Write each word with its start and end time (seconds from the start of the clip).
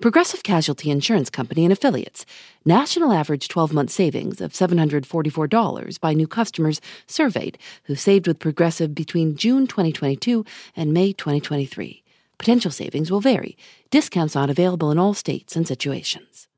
Progressive 0.00 0.42
Casualty 0.42 0.90
Insurance 0.90 1.28
Company 1.28 1.62
and 1.62 1.72
Affiliates. 1.72 2.24
National 2.64 3.12
average 3.12 3.48
12 3.48 3.74
month 3.74 3.90
savings 3.90 4.40
of 4.40 4.54
$744 4.54 6.00
by 6.00 6.14
new 6.14 6.26
customers 6.26 6.80
surveyed 7.06 7.58
who 7.84 7.94
saved 7.94 8.26
with 8.26 8.38
Progressive 8.38 8.94
between 8.94 9.36
June 9.36 9.66
2022 9.66 10.42
and 10.74 10.94
May 10.94 11.12
2023. 11.12 12.02
Potential 12.38 12.70
savings 12.70 13.10
will 13.10 13.20
vary. 13.20 13.58
Discounts 13.90 14.34
not 14.34 14.48
available 14.48 14.90
in 14.90 14.98
all 14.98 15.12
states 15.12 15.54
and 15.54 15.68
situations. 15.68 16.48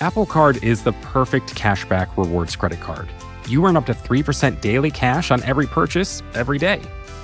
Apple 0.00 0.26
Card 0.26 0.64
is 0.64 0.82
the 0.82 0.94
perfect 0.94 1.54
cashback 1.54 2.08
rewards 2.16 2.56
credit 2.56 2.80
card. 2.80 3.08
You 3.48 3.64
earn 3.64 3.76
up 3.76 3.86
to 3.86 3.94
3% 3.94 4.60
daily 4.60 4.90
cash 4.90 5.30
on 5.30 5.44
every 5.44 5.68
purchase 5.68 6.24
every 6.34 6.58
day. 6.58 6.82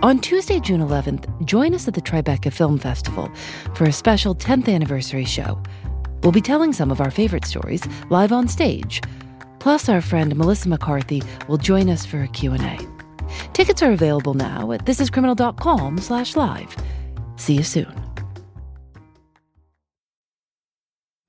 On 0.00 0.20
Tuesday, 0.20 0.60
June 0.60 0.80
11th, 0.80 1.44
join 1.44 1.74
us 1.74 1.88
at 1.88 1.94
the 1.94 2.00
Tribeca 2.00 2.52
Film 2.52 2.78
Festival 2.78 3.28
for 3.74 3.82
a 3.84 3.92
special 3.92 4.32
10th 4.32 4.72
anniversary 4.72 5.24
show. 5.24 5.60
We'll 6.22 6.30
be 6.30 6.40
telling 6.40 6.72
some 6.72 6.92
of 6.92 7.00
our 7.00 7.10
favorite 7.10 7.44
stories 7.44 7.82
live 8.08 8.30
on 8.30 8.46
stage. 8.46 9.02
Plus, 9.58 9.88
our 9.88 10.00
friend 10.00 10.36
Melissa 10.36 10.68
McCarthy 10.68 11.20
will 11.48 11.56
join 11.56 11.90
us 11.90 12.06
for 12.06 12.22
a 12.22 12.28
Q&A. 12.28 12.78
Tickets 13.54 13.82
are 13.82 13.90
available 13.90 14.34
now 14.34 14.70
at 14.70 14.84
thisiscriminal.com 14.84 15.98
slash 15.98 16.36
live. 16.36 16.76
See 17.34 17.54
you 17.54 17.64
soon. 17.64 17.92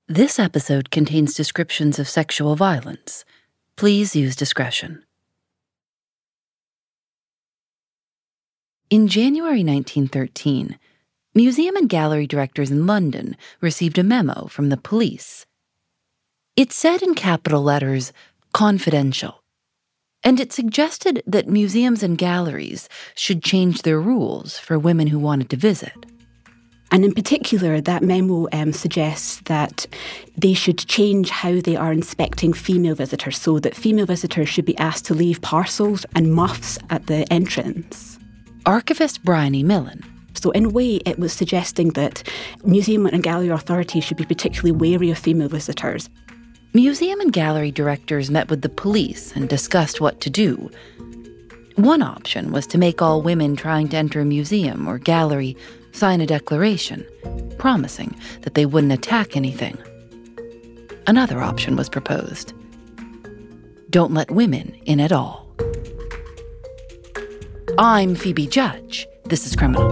This 0.07 0.37
episode 0.37 0.91
contains 0.91 1.33
descriptions 1.33 1.97
of 1.97 2.07
sexual 2.07 2.55
violence. 2.55 3.25
Please 3.75 4.15
use 4.15 4.35
discretion. 4.35 5.03
In 8.89 9.07
January 9.07 9.63
1913, 9.63 10.79
museum 11.35 11.75
and 11.75 11.87
gallery 11.87 12.25
directors 12.25 12.71
in 12.71 12.87
London 12.87 13.37
received 13.61 13.99
a 13.99 14.03
memo 14.03 14.47
from 14.47 14.69
the 14.69 14.77
police. 14.77 15.45
It 16.55 16.71
said 16.71 17.03
in 17.03 17.13
capital 17.13 17.61
letters, 17.61 18.11
confidential, 18.51 19.43
and 20.23 20.39
it 20.39 20.51
suggested 20.51 21.21
that 21.27 21.47
museums 21.47 22.01
and 22.01 22.17
galleries 22.17 22.89
should 23.13 23.43
change 23.43 23.83
their 23.83 24.01
rules 24.01 24.57
for 24.57 24.79
women 24.79 25.05
who 25.05 25.19
wanted 25.19 25.51
to 25.51 25.55
visit. 25.55 26.07
And 26.91 27.05
in 27.05 27.13
particular, 27.13 27.81
that 27.81 28.01
memo 28.01 28.47
um, 28.51 28.73
suggests 28.73 29.39
that 29.41 29.85
they 30.35 30.55
should 30.55 30.79
change 30.79 31.29
how 31.29 31.61
they 31.61 31.75
are 31.75 31.91
inspecting 31.93 32.53
female 32.53 32.95
visitors 32.95 33.37
so 33.37 33.59
that 33.59 33.75
female 33.75 34.07
visitors 34.07 34.49
should 34.49 34.65
be 34.65 34.77
asked 34.79 35.05
to 35.05 35.13
leave 35.13 35.41
parcels 35.41 36.07
and 36.15 36.33
muffs 36.33 36.79
at 36.89 37.05
the 37.05 37.31
entrance. 37.31 38.18
Archivist 38.65 39.23
Bryony 39.23 39.63
Millen. 39.63 40.03
So, 40.33 40.51
in 40.51 40.65
a 40.65 40.69
way, 40.69 40.97
it 41.05 41.19
was 41.19 41.33
suggesting 41.33 41.89
that 41.91 42.23
museum 42.63 43.05
and 43.05 43.23
gallery 43.23 43.49
authorities 43.49 44.03
should 44.03 44.17
be 44.17 44.25
particularly 44.25 44.71
wary 44.71 45.09
of 45.09 45.17
female 45.17 45.49
visitors. 45.49 46.09
Museum 46.73 47.19
and 47.19 47.33
gallery 47.33 47.71
directors 47.71 48.29
met 48.29 48.49
with 48.49 48.61
the 48.61 48.69
police 48.69 49.35
and 49.35 49.49
discussed 49.49 49.99
what 49.99 50.21
to 50.21 50.29
do. 50.29 50.69
One 51.75 52.01
option 52.01 52.51
was 52.51 52.67
to 52.67 52.77
make 52.77 53.01
all 53.01 53.21
women 53.21 53.55
trying 53.55 53.87
to 53.89 53.97
enter 53.97 54.21
a 54.21 54.25
museum 54.25 54.87
or 54.87 54.97
gallery 54.97 55.57
sign 55.91 56.21
a 56.21 56.27
declaration 56.27 57.05
promising 57.57 58.15
that 58.41 58.53
they 58.53 58.65
wouldn't 58.65 58.93
attack 58.93 59.35
anything. 59.35 59.77
Another 61.07 61.41
option 61.41 61.75
was 61.75 61.89
proposed 61.89 62.53
don't 63.89 64.13
let 64.13 64.29
women 64.29 64.75
in 64.85 64.99
at 64.99 65.11
all. 65.11 65.48
I'm 67.77 68.15
Phoebe 68.15 68.47
Judge. 68.47 69.07
This 69.25 69.45
is 69.45 69.55
Criminal. 69.55 69.89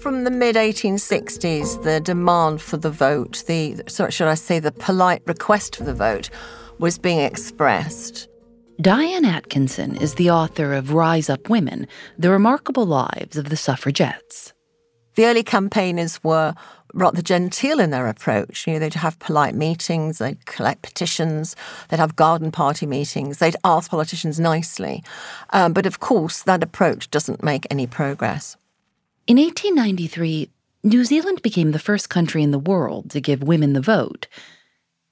From 0.00 0.24
the 0.24 0.30
mid 0.30 0.56
1860s, 0.56 1.82
the 1.82 2.00
demand 2.00 2.62
for 2.62 2.78
the 2.78 2.90
vote, 2.90 3.44
the 3.46 3.82
sorry, 3.86 4.10
should 4.10 4.28
I 4.28 4.34
say, 4.34 4.58
the 4.58 4.72
polite 4.72 5.22
request 5.26 5.76
for 5.76 5.84
the 5.84 5.94
vote, 5.94 6.30
was 6.78 6.98
being 6.98 7.20
expressed. 7.20 8.28
Diane 8.80 9.24
Atkinson 9.26 9.96
is 9.96 10.14
the 10.14 10.30
author 10.30 10.72
of 10.72 10.94
Rise 10.94 11.28
Up 11.28 11.50
Women 11.50 11.86
The 12.18 12.30
Remarkable 12.30 12.86
Lives 12.86 13.36
of 13.36 13.50
the 13.50 13.56
Suffragettes. 13.56 14.54
The 15.16 15.26
early 15.26 15.42
campaigners 15.42 16.22
were 16.24 16.54
rather 16.94 17.22
genteel 17.22 17.80
in 17.80 17.90
their 17.90 18.06
approach. 18.06 18.66
You 18.66 18.74
know, 18.74 18.78
they'd 18.78 18.94
have 18.94 19.18
polite 19.18 19.54
meetings, 19.54 20.18
they'd 20.18 20.44
collect 20.46 20.82
petitions, 20.82 21.56
they'd 21.88 22.00
have 22.00 22.16
garden 22.16 22.50
party 22.50 22.86
meetings, 22.86 23.38
they'd 23.38 23.56
ask 23.64 23.90
politicians 23.90 24.40
nicely. 24.40 25.02
Um, 25.50 25.72
but 25.72 25.86
of 25.86 26.00
course, 26.00 26.42
that 26.42 26.62
approach 26.62 27.10
doesn't 27.10 27.42
make 27.42 27.66
any 27.70 27.86
progress. 27.86 28.56
In 29.26 29.36
1893, 29.36 30.50
New 30.82 31.04
Zealand 31.04 31.42
became 31.42 31.72
the 31.72 31.78
first 31.78 32.08
country 32.08 32.42
in 32.42 32.50
the 32.50 32.58
world 32.58 33.10
to 33.10 33.20
give 33.20 33.42
women 33.42 33.74
the 33.74 33.80
vote. 33.80 34.26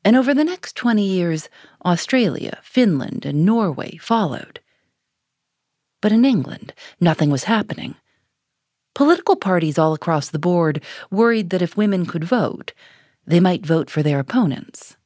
And 0.04 0.16
over 0.16 0.32
the 0.32 0.44
next 0.44 0.76
20 0.76 1.04
years, 1.04 1.48
Australia, 1.84 2.58
Finland, 2.62 3.26
and 3.26 3.44
Norway 3.44 3.96
followed. 3.98 4.60
But 6.00 6.12
in 6.12 6.24
England, 6.24 6.72
nothing 7.00 7.30
was 7.30 7.44
happening. 7.44 7.96
Political 8.98 9.36
parties 9.36 9.78
all 9.78 9.94
across 9.94 10.30
the 10.30 10.40
board 10.40 10.82
worried 11.08 11.50
that 11.50 11.62
if 11.62 11.76
women 11.76 12.04
could 12.04 12.24
vote, 12.24 12.72
they 13.24 13.38
might 13.38 13.64
vote 13.64 13.88
for 13.88 14.02
their 14.02 14.18
opponents. 14.18 14.96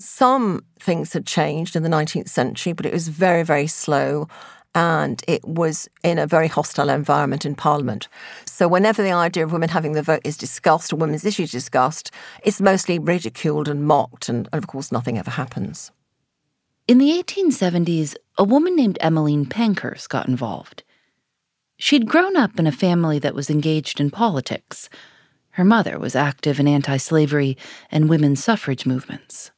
Some 0.00 0.64
things 0.80 1.12
had 1.12 1.26
changed 1.26 1.76
in 1.76 1.84
the 1.84 1.88
19th 1.88 2.28
century, 2.28 2.72
but 2.72 2.84
it 2.84 2.92
was 2.92 3.06
very, 3.06 3.44
very 3.44 3.68
slow 3.68 4.26
and 4.74 5.22
it 5.28 5.44
was 5.44 5.88
in 6.02 6.18
a 6.18 6.26
very 6.26 6.48
hostile 6.48 6.88
environment 6.88 7.46
in 7.46 7.54
Parliament. 7.54 8.08
So, 8.46 8.66
whenever 8.66 9.00
the 9.00 9.12
idea 9.12 9.44
of 9.44 9.52
women 9.52 9.68
having 9.68 9.92
the 9.92 10.02
vote 10.02 10.22
is 10.24 10.36
discussed 10.36 10.92
or 10.92 10.96
women's 10.96 11.24
issues 11.24 11.52
discussed, 11.52 12.10
it's 12.42 12.60
mostly 12.60 12.98
ridiculed 12.98 13.68
and 13.68 13.86
mocked, 13.86 14.28
and, 14.28 14.48
and 14.52 14.60
of 14.60 14.66
course, 14.66 14.90
nothing 14.90 15.18
ever 15.18 15.30
happens. 15.30 15.92
In 16.88 16.98
the 16.98 17.12
1870s, 17.22 18.16
a 18.38 18.42
woman 18.42 18.74
named 18.74 18.98
Emmeline 19.00 19.46
Pankhurst 19.46 20.08
got 20.08 20.26
involved. 20.26 20.82
She'd 21.78 22.06
grown 22.06 22.36
up 22.36 22.58
in 22.58 22.66
a 22.66 22.72
family 22.72 23.18
that 23.18 23.34
was 23.34 23.50
engaged 23.50 24.00
in 24.00 24.10
politics. 24.10 24.88
Her 25.50 25.64
mother 25.64 25.98
was 25.98 26.16
active 26.16 26.58
in 26.58 26.68
anti 26.68 26.96
slavery 26.96 27.56
and 27.90 28.08
women's 28.08 28.42
suffrage 28.42 28.86
movements. 28.86 29.50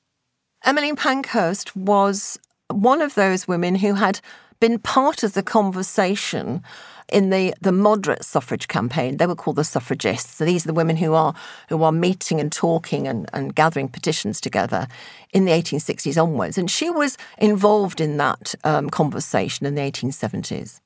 Emmeline 0.65 0.97
Pankhurst 0.97 1.77
was 1.77 2.39
one 2.69 3.01
of 3.01 3.15
those 3.15 3.49
women 3.49 3.77
who 3.77 3.95
had 3.95 4.21
been 4.61 4.79
part 4.79 5.23
of 5.23 5.35
the 5.35 5.43
conversation 5.43 6.63
in 7.09 7.31
the, 7.31 7.55
the 7.61 7.73
moderate 7.73 8.25
suffrage 8.25 8.69
campaign. 8.69 9.17
They 9.17 9.27
were 9.27 9.37
called 9.37 9.57
the 9.57 9.65
suffragists. 9.65 10.37
So 10.37 10.45
these 10.45 10.65
are 10.65 10.69
the 10.69 10.75
women 10.75 10.97
who 10.97 11.15
are 11.15 11.35
who 11.69 11.83
are 11.83 11.93
meeting 11.93 12.41
and 12.41 12.53
talking 12.53 13.07
and, 13.07 13.31
and 13.33 13.55
gathering 13.55 13.89
petitions 13.89 14.41
together 14.41 14.89
in 15.33 15.45
the 15.45 15.53
1860s 15.53 16.21
onwards. 16.21 16.59
And 16.59 16.71
she 16.71 16.91
was 16.91 17.17
involved 17.39 18.01
in 18.01 18.17
that 18.19 18.55
um, 18.65 18.91
conversation 18.91 19.67
in 19.67 19.75
the 19.75 19.83
1870s. 19.83 20.81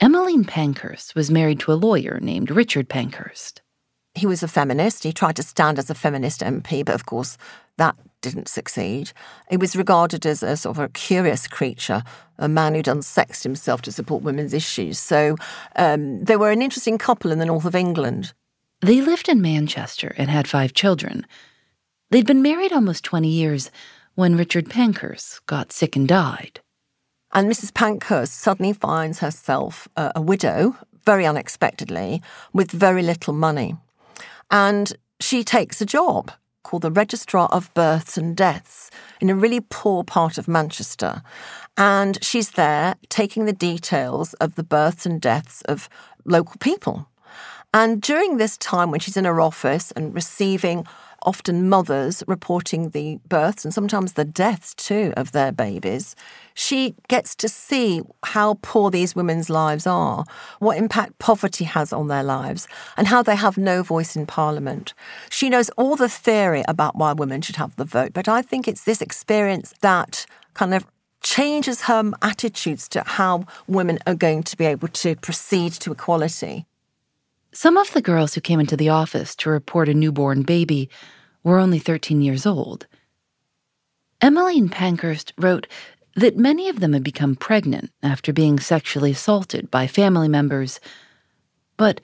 Emmeline 0.00 0.44
Pankhurst 0.44 1.14
was 1.14 1.30
married 1.30 1.60
to 1.60 1.72
a 1.72 1.74
lawyer 1.74 2.18
named 2.22 2.50
Richard 2.50 2.88
Pankhurst. 2.88 3.60
He 4.14 4.24
was 4.24 4.42
a 4.42 4.48
feminist. 4.48 5.04
He 5.04 5.12
tried 5.12 5.36
to 5.36 5.42
stand 5.42 5.78
as 5.78 5.90
a 5.90 5.94
feminist 5.94 6.40
MP, 6.40 6.82
but 6.82 6.94
of 6.94 7.04
course 7.04 7.36
that 7.76 7.96
didn't 8.22 8.48
succeed. 8.48 9.12
He 9.50 9.58
was 9.58 9.76
regarded 9.76 10.24
as 10.24 10.42
a 10.42 10.56
sort 10.56 10.78
of 10.78 10.84
a 10.84 10.88
curious 10.88 11.46
creature, 11.46 12.02
a 12.38 12.48
man 12.48 12.74
who'd 12.74 12.86
unsexed 12.86 13.42
himself 13.42 13.82
to 13.82 13.92
support 13.92 14.22
women's 14.22 14.54
issues. 14.54 14.98
So 14.98 15.36
um, 15.76 16.24
they 16.24 16.36
were 16.36 16.50
an 16.50 16.62
interesting 16.62 16.96
couple 16.96 17.30
in 17.30 17.38
the 17.38 17.46
north 17.46 17.66
of 17.66 17.74
England. 17.74 18.32
They 18.80 19.02
lived 19.02 19.28
in 19.28 19.42
Manchester 19.42 20.14
and 20.16 20.30
had 20.30 20.48
five 20.48 20.72
children. 20.72 21.26
They'd 22.10 22.26
been 22.26 22.42
married 22.42 22.72
almost 22.72 23.04
20 23.04 23.28
years 23.28 23.70
when 24.14 24.36
Richard 24.36 24.70
Pankhurst 24.70 25.44
got 25.44 25.72
sick 25.72 25.94
and 25.94 26.08
died. 26.08 26.60
And 27.32 27.50
Mrs. 27.50 27.72
Pankhurst 27.72 28.34
suddenly 28.34 28.72
finds 28.72 29.20
herself 29.20 29.88
uh, 29.96 30.12
a 30.14 30.20
widow, 30.20 30.76
very 31.04 31.26
unexpectedly, 31.26 32.22
with 32.52 32.70
very 32.70 33.02
little 33.02 33.32
money. 33.32 33.76
And 34.50 34.92
she 35.20 35.44
takes 35.44 35.80
a 35.80 35.86
job 35.86 36.32
called 36.62 36.82
the 36.82 36.90
Registrar 36.90 37.48
of 37.48 37.72
Births 37.74 38.18
and 38.18 38.36
Deaths 38.36 38.90
in 39.20 39.30
a 39.30 39.34
really 39.34 39.60
poor 39.60 40.04
part 40.04 40.38
of 40.38 40.48
Manchester. 40.48 41.22
And 41.76 42.22
she's 42.22 42.50
there 42.52 42.96
taking 43.08 43.44
the 43.44 43.52
details 43.52 44.34
of 44.34 44.56
the 44.56 44.64
births 44.64 45.06
and 45.06 45.20
deaths 45.20 45.62
of 45.62 45.88
local 46.24 46.56
people. 46.58 47.08
And 47.72 48.02
during 48.02 48.36
this 48.36 48.58
time, 48.58 48.90
when 48.90 49.00
she's 49.00 49.16
in 49.16 49.24
her 49.24 49.40
office 49.40 49.92
and 49.92 50.14
receiving 50.14 50.86
often 51.22 51.68
mothers 51.68 52.22
reporting 52.26 52.90
the 52.90 53.18
births 53.28 53.64
and 53.64 53.72
sometimes 53.72 54.14
the 54.14 54.24
deaths 54.24 54.74
too 54.74 55.12
of 55.16 55.32
their 55.32 55.52
babies, 55.52 56.16
she 56.54 56.94
gets 57.08 57.34
to 57.36 57.48
see 57.48 58.02
how 58.24 58.58
poor 58.62 58.90
these 58.90 59.14
women's 59.14 59.50
lives 59.50 59.86
are, 59.86 60.24
what 60.58 60.76
impact 60.76 61.18
poverty 61.18 61.64
has 61.64 61.92
on 61.92 62.08
their 62.08 62.22
lives, 62.22 62.66
and 62.96 63.06
how 63.06 63.22
they 63.22 63.36
have 63.36 63.58
no 63.58 63.82
voice 63.82 64.16
in 64.16 64.26
Parliament. 64.26 64.94
She 65.30 65.48
knows 65.48 65.70
all 65.70 65.96
the 65.96 66.08
theory 66.08 66.64
about 66.68 66.96
why 66.96 67.12
women 67.12 67.40
should 67.40 67.56
have 67.56 67.76
the 67.76 67.84
vote, 67.84 68.12
but 68.12 68.28
I 68.28 68.42
think 68.42 68.66
it's 68.66 68.84
this 68.84 69.02
experience 69.02 69.74
that 69.80 70.26
kind 70.54 70.74
of 70.74 70.86
changes 71.22 71.82
her 71.82 72.10
attitudes 72.22 72.88
to 72.88 73.02
how 73.04 73.44
women 73.66 73.98
are 74.06 74.14
going 74.14 74.42
to 74.42 74.56
be 74.56 74.64
able 74.64 74.88
to 74.88 75.16
proceed 75.16 75.72
to 75.72 75.92
equality. 75.92 76.66
Some 77.52 77.76
of 77.76 77.92
the 77.92 78.02
girls 78.02 78.34
who 78.34 78.40
came 78.40 78.60
into 78.60 78.76
the 78.76 78.90
office 78.90 79.34
to 79.36 79.50
report 79.50 79.88
a 79.88 79.94
newborn 79.94 80.42
baby 80.42 80.88
were 81.42 81.58
only 81.58 81.80
13 81.80 82.20
years 82.22 82.46
old. 82.46 82.86
Emmeline 84.20 84.68
Pankhurst 84.68 85.32
wrote 85.36 85.66
that 86.14 86.36
many 86.36 86.68
of 86.68 86.78
them 86.78 86.92
had 86.92 87.02
become 87.02 87.34
pregnant 87.34 87.90
after 88.02 88.32
being 88.32 88.60
sexually 88.60 89.12
assaulted 89.12 89.70
by 89.70 89.86
family 89.86 90.28
members, 90.28 90.78
but 91.76 92.00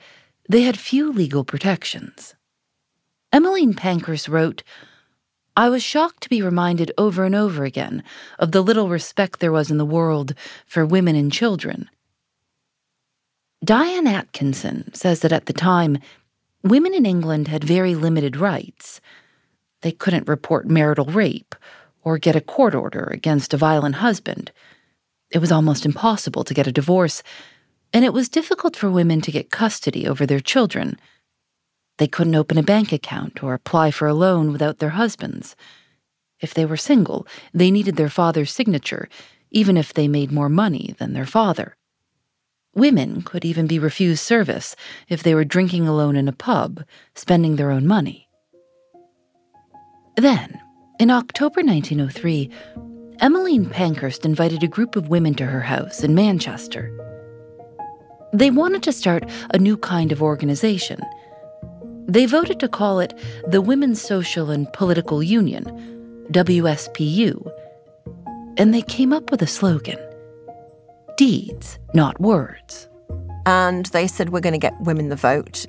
they 0.49 0.63
had 0.63 0.79
few 0.79 1.13
legal 1.13 1.45
protections. 1.45 2.35
Emmeline 3.33 3.75
Pankhurst 3.75 4.29
wrote, 4.29 4.65
I 5.57 5.69
was 5.69 5.83
shocked 5.83 6.23
to 6.23 6.29
be 6.29 6.43
reminded 6.43 6.91
over 6.99 7.25
and 7.25 7.35
over 7.35 7.65
again 7.65 8.03
of 8.39 8.53
the 8.53 8.63
little 8.63 8.89
respect 8.89 9.39
there 9.39 9.53
was 9.53 9.71
in 9.71 9.79
the 9.79 9.87
world 9.87 10.35
for 10.67 10.85
women 10.85 11.15
and 11.15 11.33
children 11.33 11.89
Diane 13.65 14.07
Atkinson 14.07 14.93
says 14.93 15.21
that 15.21 15.33
at 15.33 15.47
the 15.47 15.53
time, 15.53 15.99
women 16.63 16.95
in 16.95 17.07
England 17.07 17.49
had 17.49 17.65
very 17.65 17.95
limited 17.95 18.37
rights. 18.37 19.01
They 19.81 19.93
couldn't 19.93 20.29
report 20.29 20.69
marital 20.69 21.07
rape 21.07 21.55
or 22.03 22.19
get 22.19 22.37
a 22.37 22.41
court 22.41 22.75
order 22.75 23.05
against 23.05 23.55
a 23.55 23.57
violent 23.57 23.97
husband. 23.97 24.53
It 25.31 25.39
was 25.39 25.51
almost 25.51 25.87
impossible 25.87 26.45
to 26.45 26.55
get 26.55 26.67
a 26.67 26.73
divorce, 26.73 27.23
and 27.93 28.05
it 28.05 28.13
was 28.13 28.29
difficult 28.29 28.77
for 28.77 28.91
women 28.91 29.21
to 29.23 29.33
get 29.33 29.51
custody 29.51 30.07
over 30.07 30.27
their 30.27 30.41
children. 30.41 30.99
They 31.99 32.07
couldn't 32.07 32.35
open 32.35 32.59
a 32.59 32.63
bank 32.63 32.93
account 32.93 33.43
or 33.43 33.55
apply 33.55 33.91
for 33.91 34.07
a 34.07 34.15
loan 34.15 34.53
without 34.53 34.79
their 34.79 34.91
husbands. 34.91 35.57
If 36.41 36.53
they 36.53 36.67
were 36.67 36.77
single, 36.77 37.27
they 37.55 37.71
needed 37.71 37.97
their 37.97 38.11
father's 38.11 38.53
signature, 38.53 39.09
even 39.51 39.79
if 39.79 39.95
they 39.95 40.09
made 40.09 40.31
more 40.31 40.51
money 40.51 40.95
than 40.99 41.15
their 41.15 41.25
father. 41.25 41.77
Women 42.77 43.23
could 43.23 43.47
even 43.47 43.67
be 43.67 43.79
refused 43.79 44.23
service 44.23 44.77
if 45.09 45.23
they 45.23 45.35
were 45.35 45.47
drinking 45.47 45.89
alone 45.89 46.15
in 46.15 46.29
a 46.29 46.33
pub, 46.33 46.85
spending 47.15 47.57
their 47.57 47.71
own 47.71 47.87
money. 47.87 48.29
Then, 50.19 50.61
in 51.01 51.11
October 51.11 51.63
1903, 51.63 52.51
Emmeline 53.21 53.71
Pankhurst 53.71 54.27
invited 54.27 54.63
a 54.63 54.69
group 54.69 54.95
of 54.95 55.09
women 55.09 55.35
to 55.37 55.47
her 55.47 55.63
house 55.63 56.05
in 56.05 56.15
Manchester. 56.15 56.93
They 58.35 58.51
wanted 58.51 58.83
to 58.83 58.93
start 58.93 59.25
a 59.55 59.59
new 59.59 59.79
kind 59.79 60.13
of 60.13 60.23
organization. 60.23 61.01
They 62.07 62.27
voted 62.27 62.61
to 62.61 62.69
call 62.69 63.01
it 63.01 63.19
the 63.49 63.63
Women's 63.63 64.03
Social 64.03 64.51
and 64.51 64.71
Political 64.75 65.23
Union, 65.23 65.65
WSPU, 66.31 67.51
and 68.59 68.75
they 68.75 68.83
came 68.83 69.15
up 69.15 69.31
with 69.31 69.41
a 69.41 69.47
slogan 69.47 69.99
deeds, 71.17 71.79
not 71.95 72.21
words. 72.21 72.89
And 73.47 73.87
they 73.87 74.07
said, 74.07 74.31
We're 74.31 74.41
going 74.41 74.53
to 74.53 74.59
get 74.59 74.79
women 74.81 75.09
the 75.09 75.17
vote. 75.17 75.67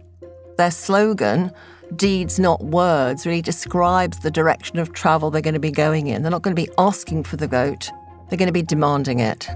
Their 0.58 0.72
slogan, 0.72 1.52
deeds, 1.96 2.40
not 2.40 2.64
words, 2.66 3.26
really 3.26 3.42
describes 3.42 4.20
the 4.20 4.32
direction 4.32 4.80
of 4.80 4.94
travel 4.94 5.30
they're 5.30 5.42
going 5.42 5.54
to 5.54 5.60
be 5.60 5.72
going 5.72 6.08
in. 6.08 6.22
They're 6.22 6.32
not 6.32 6.42
going 6.42 6.56
to 6.56 6.62
be 6.62 6.70
asking 6.78 7.24
for 7.24 7.38
the 7.38 7.48
vote, 7.48 7.90
they're 8.30 8.38
going 8.38 8.48
to 8.48 8.54
be 8.54 8.64
demanding 8.64 9.20
it. 9.20 9.48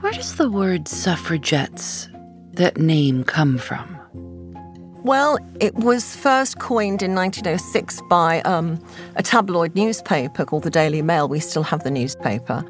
Where 0.00 0.12
does 0.12 0.36
the 0.36 0.48
word 0.48 0.86
suffragettes, 0.86 2.08
that 2.52 2.78
name, 2.78 3.24
come 3.24 3.58
from? 3.58 3.97
Well, 5.08 5.38
it 5.58 5.74
was 5.74 6.14
first 6.14 6.58
coined 6.58 7.02
in 7.02 7.14
1906 7.14 8.02
by 8.10 8.42
um, 8.42 8.78
a 9.16 9.22
tabloid 9.22 9.74
newspaper 9.74 10.44
called 10.44 10.64
the 10.64 10.70
Daily 10.70 11.00
Mail. 11.00 11.30
We 11.30 11.40
still 11.40 11.62
have 11.62 11.82
the 11.82 11.90
newspaper. 11.90 12.62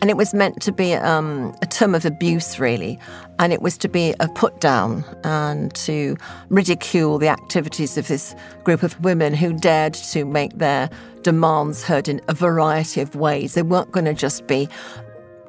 And 0.00 0.08
it 0.08 0.16
was 0.16 0.32
meant 0.32 0.62
to 0.62 0.72
be 0.72 0.94
um, 0.94 1.54
a 1.60 1.66
term 1.66 1.94
of 1.94 2.06
abuse, 2.06 2.58
really. 2.58 2.98
And 3.38 3.52
it 3.52 3.60
was 3.60 3.76
to 3.76 3.90
be 3.90 4.14
a 4.20 4.28
put 4.28 4.58
down 4.58 5.04
and 5.22 5.74
to 5.74 6.16
ridicule 6.48 7.18
the 7.18 7.28
activities 7.28 7.98
of 7.98 8.08
this 8.08 8.34
group 8.64 8.82
of 8.82 8.98
women 9.04 9.34
who 9.34 9.52
dared 9.52 9.92
to 9.92 10.24
make 10.24 10.56
their 10.56 10.88
demands 11.20 11.84
heard 11.84 12.08
in 12.08 12.22
a 12.26 12.32
variety 12.32 13.02
of 13.02 13.16
ways. 13.16 13.52
They 13.52 13.60
weren't 13.60 13.92
going 13.92 14.06
to 14.06 14.14
just 14.14 14.46
be 14.46 14.66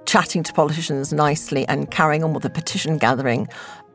chatting 0.06 0.44
to 0.44 0.52
politicians 0.52 1.14
nicely 1.14 1.66
and 1.70 1.90
carrying 1.90 2.22
on 2.22 2.34
with 2.34 2.44
the 2.44 2.50
petition 2.50 2.98
gathering 2.98 3.48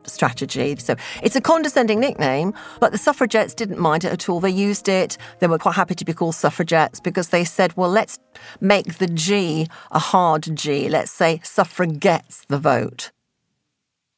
strategy. 0.05 0.75
So 0.77 0.95
it's 1.21 1.35
a 1.35 1.41
condescending 1.41 1.99
nickname, 1.99 2.53
but 2.79 2.91
the 2.91 2.97
suffragettes 2.97 3.53
didn't 3.53 3.79
mind 3.79 4.03
it 4.03 4.11
at 4.11 4.29
all. 4.29 4.39
They 4.39 4.49
used 4.49 4.87
it. 4.87 5.17
They 5.39 5.47
were 5.47 5.57
quite 5.57 5.75
happy 5.75 5.95
to 5.95 6.05
be 6.05 6.13
called 6.13 6.35
suffragettes 6.35 6.99
because 6.99 7.29
they 7.29 7.43
said, 7.43 7.75
well, 7.77 7.89
let's 7.89 8.19
make 8.59 8.97
the 8.97 9.07
G 9.07 9.67
a 9.91 9.99
hard 9.99 10.55
G. 10.55 10.89
Let's 10.89 11.11
say 11.11 11.41
suffragettes 11.43 12.45
the 12.47 12.59
vote. 12.59 13.11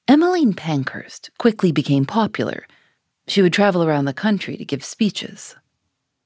Emmeline 0.07 0.54
Pankhurst 0.54 1.30
quickly 1.38 1.72
became 1.72 2.06
popular. 2.06 2.66
She 3.27 3.42
would 3.42 3.54
travel 3.54 3.84
around 3.84 4.06
the 4.06 4.13
country 4.13 4.57
to 4.57 4.66
give 4.66 4.84
speeches. 4.84 5.56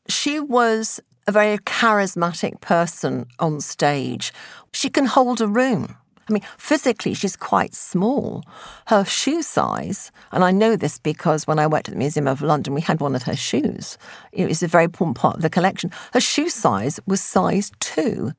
She 0.07 0.39
was 0.39 0.99
a 1.27 1.31
very 1.31 1.57
charismatic 1.59 2.61
person 2.61 3.27
on 3.39 3.59
stage. 3.59 4.31
She 4.73 4.89
can 4.89 5.05
hold 5.05 5.41
a 5.41 5.47
room. 5.47 5.97
I 6.27 6.33
mean, 6.33 6.43
physically, 6.57 7.13
she's 7.13 7.35
quite 7.35 7.75
small. 7.75 8.43
Her 8.87 9.05
shoe 9.05 9.41
size, 9.41 10.11
and 10.31 10.43
I 10.43 10.51
know 10.51 10.75
this 10.75 10.97
because 10.97 11.45
when 11.45 11.59
I 11.59 11.67
worked 11.67 11.87
at 11.87 11.93
the 11.93 11.99
Museum 11.99 12.27
of 12.27 12.41
London, 12.41 12.73
we 12.73 12.81
had 12.81 12.99
one 12.99 13.15
of 13.15 13.23
her 13.23 13.35
shoes. 13.35 13.97
It 14.31 14.47
was 14.47 14.63
a 14.63 14.67
very 14.67 14.85
important 14.85 15.17
part 15.17 15.35
of 15.35 15.41
the 15.43 15.49
collection. 15.49 15.91
Her 16.13 16.19
shoe 16.19 16.49
size 16.49 16.99
was 17.05 17.21
size 17.21 17.71
two. 17.79 18.33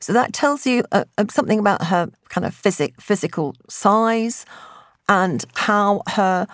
So 0.00 0.12
that 0.12 0.32
tells 0.32 0.66
you 0.66 0.84
uh, 0.92 1.04
uh 1.16 1.24
something 1.30 1.58
about 1.58 1.86
her 1.86 2.10
kind 2.28 2.44
of 2.44 2.54
physic, 2.54 3.00
physical 3.00 3.54
size 3.68 4.44
and 5.08 5.44
how 5.54 6.02
her 6.08 6.46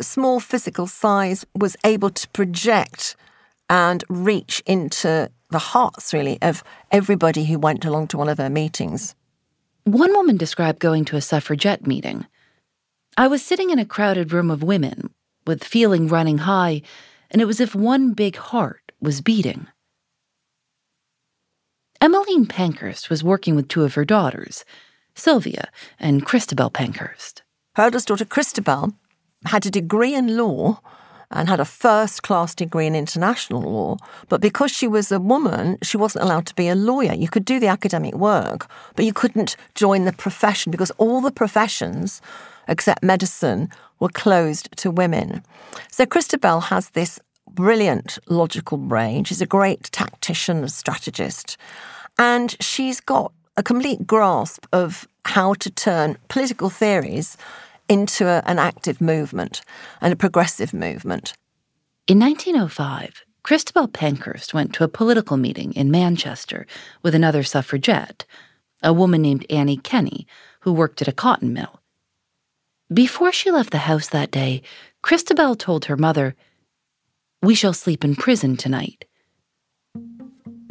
small 0.00 0.40
physical 0.40 0.86
size 0.86 1.44
was 1.54 1.76
able 1.84 2.10
to 2.10 2.28
project 2.28 3.16
and 3.68 4.04
reach 4.08 4.62
into 4.66 5.30
the 5.50 5.58
hearts, 5.58 6.12
really, 6.12 6.38
of 6.42 6.62
everybody 6.90 7.44
who 7.44 7.58
went 7.58 7.84
along 7.84 8.08
to 8.08 8.18
one 8.18 8.28
of 8.28 8.38
her 8.38 8.50
meetings. 8.50 9.14
One 9.84 10.12
woman 10.12 10.36
described 10.36 10.78
going 10.78 11.04
to 11.06 11.16
a 11.16 11.20
suffragette 11.20 11.86
meeting. 11.86 12.26
I 13.16 13.26
was 13.26 13.42
sitting 13.42 13.70
in 13.70 13.78
a 13.78 13.86
crowded 13.86 14.32
room 14.32 14.50
of 14.50 14.62
women, 14.62 15.10
with 15.46 15.64
feeling 15.64 16.06
running 16.06 16.38
high, 16.38 16.82
and 17.30 17.40
it 17.40 17.46
was 17.46 17.60
as 17.60 17.68
if 17.68 17.74
one 17.74 18.12
big 18.12 18.36
heart 18.36 18.92
was 19.00 19.20
beating. 19.20 19.68
Emmeline 22.00 22.46
Pankhurst 22.46 23.10
was 23.10 23.24
working 23.24 23.54
with 23.54 23.68
two 23.68 23.84
of 23.84 23.94
her 23.94 24.04
daughters, 24.04 24.64
Sylvia 25.14 25.70
and 25.98 26.24
Christabel 26.24 26.70
Pankhurst. 26.70 27.42
Her 27.74 27.84
eldest 27.84 28.08
daughter, 28.08 28.24
Christabel, 28.24 28.94
had 29.46 29.64
a 29.66 29.70
degree 29.70 30.14
in 30.14 30.36
law 30.36 30.80
and 31.30 31.48
had 31.48 31.60
a 31.60 31.64
first 31.64 32.22
class 32.22 32.54
degree 32.54 32.86
in 32.86 32.94
international 32.94 33.62
law. 33.62 33.96
But 34.28 34.40
because 34.40 34.70
she 34.70 34.88
was 34.88 35.12
a 35.12 35.20
woman, 35.20 35.78
she 35.82 35.96
wasn't 35.96 36.24
allowed 36.24 36.46
to 36.46 36.54
be 36.54 36.68
a 36.68 36.74
lawyer. 36.74 37.14
You 37.14 37.28
could 37.28 37.44
do 37.44 37.60
the 37.60 37.68
academic 37.68 38.14
work, 38.14 38.68
but 38.96 39.04
you 39.04 39.12
couldn't 39.12 39.56
join 39.74 40.04
the 40.04 40.12
profession 40.12 40.70
because 40.70 40.90
all 40.92 41.20
the 41.20 41.30
professions, 41.30 42.20
except 42.68 43.02
medicine, 43.02 43.68
were 44.00 44.08
closed 44.08 44.74
to 44.78 44.90
women. 44.90 45.42
So 45.90 46.06
Christabel 46.06 46.60
has 46.60 46.90
this 46.90 47.20
brilliant 47.48 48.18
logical 48.28 48.78
brain. 48.78 49.24
She's 49.24 49.40
a 49.40 49.46
great 49.46 49.84
tactician 49.92 50.58
and 50.58 50.72
strategist. 50.72 51.56
And 52.18 52.56
she's 52.60 53.00
got 53.00 53.32
a 53.56 53.62
complete 53.62 54.06
grasp 54.06 54.66
of 54.72 55.06
how 55.24 55.54
to 55.54 55.70
turn 55.70 56.16
political 56.28 56.70
theories 56.70 57.36
into 57.90 58.26
a, 58.26 58.40
an 58.46 58.58
active 58.58 59.00
movement 59.00 59.60
and 60.00 60.12
a 60.12 60.16
progressive 60.16 60.72
movement. 60.72 61.34
In 62.06 62.20
1905, 62.20 63.24
Christabel 63.42 63.88
Pankhurst 63.88 64.54
went 64.54 64.72
to 64.74 64.84
a 64.84 64.88
political 64.88 65.36
meeting 65.36 65.72
in 65.72 65.90
Manchester 65.90 66.66
with 67.02 67.14
another 67.14 67.42
suffragette, 67.42 68.24
a 68.82 68.92
woman 68.92 69.20
named 69.20 69.44
Annie 69.50 69.76
Kenney, 69.76 70.26
who 70.60 70.72
worked 70.72 71.02
at 71.02 71.08
a 71.08 71.12
cotton 71.12 71.52
mill. 71.52 71.80
Before 72.92 73.32
she 73.32 73.50
left 73.50 73.70
the 73.70 73.78
house 73.78 74.08
that 74.08 74.30
day, 74.30 74.62
Christabel 75.02 75.56
told 75.56 75.86
her 75.86 75.96
mother, 75.96 76.36
We 77.42 77.54
shall 77.54 77.72
sleep 77.72 78.04
in 78.04 78.14
prison 78.14 78.56
tonight. 78.56 79.04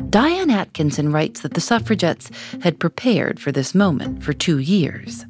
Diane 0.10 0.50
Atkinson 0.50 1.12
writes 1.12 1.42
that 1.42 1.54
the 1.54 1.62
suffragettes 1.62 2.32
had 2.62 2.80
prepared 2.80 3.40
for 3.40 3.52
this 3.52 3.76
moment 3.76 4.24
for 4.24 4.34
two 4.34 4.58
years. 4.58 5.26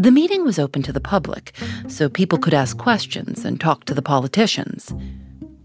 The 0.00 0.10
meeting 0.10 0.46
was 0.46 0.58
open 0.58 0.82
to 0.84 0.94
the 0.94 1.00
public, 1.00 1.52
so 1.86 2.08
people 2.08 2.38
could 2.38 2.54
ask 2.54 2.78
questions 2.78 3.44
and 3.44 3.60
talk 3.60 3.84
to 3.84 3.92
the 3.92 4.00
politicians. 4.00 4.94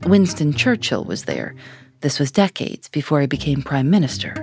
Winston 0.08 0.52
Churchill 0.52 1.06
was 1.06 1.24
there. 1.24 1.56
This 2.02 2.20
was 2.20 2.34
decades 2.34 2.90
before 2.90 3.22
he 3.22 3.28
became 3.28 3.62
prime 3.62 3.90
minister. 3.90 4.34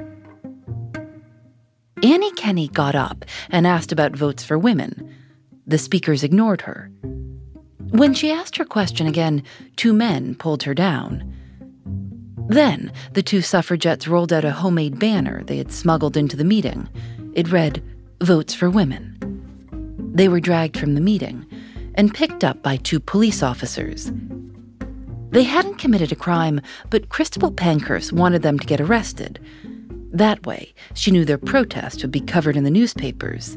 Annie 2.03 2.33
Kenney 2.33 2.69
got 2.69 2.95
up 2.95 3.27
and 3.51 3.67
asked 3.67 3.93
about 3.93 4.17
votes 4.17 4.43
for 4.43 4.59
women. 4.59 5.15
The 5.67 5.77
speakers 5.77 6.25
ignored 6.25 6.63
her. 6.63 6.91
When 7.91 8.15
she 8.15 8.31
asked 8.31 8.57
her 8.57 8.65
question 8.65 9.07
again, 9.07 9.43
two 9.77 9.93
men 9.93 10.37
pulled 10.37 10.63
her 10.63 10.73
down. 10.73 11.35
Then, 12.49 12.91
the 13.13 13.23
two 13.23 13.43
suffragettes 13.43 14.09
rolled 14.09 14.33
out 14.33 14.47
a 14.47 14.53
homemade 14.53 14.99
banner 14.99 15.45
they 15.45 15.59
had 15.59 15.71
smuggled 15.71 16.17
into 16.17 16.39
the 16.39 16.45
meeting. 16.45 16.89
It 17.35 17.53
read, 17.53 17.83
Votes 18.23 18.55
for 18.55 18.71
Women. 18.71 19.22
They 20.14 20.28
were 20.28 20.40
dragged 20.40 20.76
from 20.76 20.95
the 20.95 21.00
meeting 21.00 21.47
and 21.95 22.14
picked 22.14 22.45
up 22.45 22.62
by 22.62 22.76
two 22.76 23.00
police 23.00 23.42
officers. 23.42 24.12
They 25.31 25.45
hadn't 25.45 25.78
committed 25.78 26.12
a 26.12 26.16
crime, 26.16 26.61
but 26.90 27.09
Christabel 27.09 27.52
Pankhurst 27.52 28.12
wanted 28.12 28.42
them 28.42 28.59
to 28.59 28.66
get 28.66 28.81
arrested. 28.81 29.40
That 30.12 30.45
way, 30.45 30.75
she 30.92 31.11
knew 31.11 31.25
their 31.25 31.38
protest 31.38 32.02
would 32.02 32.11
be 32.11 32.21
covered 32.21 32.57
in 32.57 32.64
the 32.64 32.71
newspapers. 32.71 33.57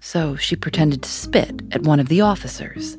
So 0.00 0.36
she 0.36 0.56
pretended 0.56 1.02
to 1.02 1.08
spit 1.10 1.60
at 1.72 1.82
one 1.82 2.00
of 2.00 2.08
the 2.08 2.22
officers. 2.22 2.96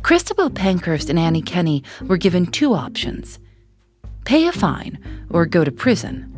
Christabel 0.00 0.48
Pankhurst 0.48 1.10
and 1.10 1.18
Annie 1.18 1.42
Kenney 1.42 1.82
were 2.02 2.16
given 2.16 2.46
two 2.46 2.74
options 2.74 3.38
pay 4.24 4.46
a 4.46 4.52
fine 4.52 4.98
or 5.28 5.44
go 5.44 5.64
to 5.64 5.70
prison. 5.70 6.30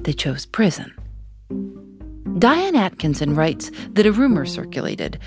They 0.00 0.14
chose 0.14 0.46
prison. 0.46 0.94
Diane 2.38 2.76
Atkinson 2.76 3.34
writes 3.34 3.70
that 3.90 4.06
a 4.06 4.12
rumor 4.12 4.46
circulated 4.46 5.18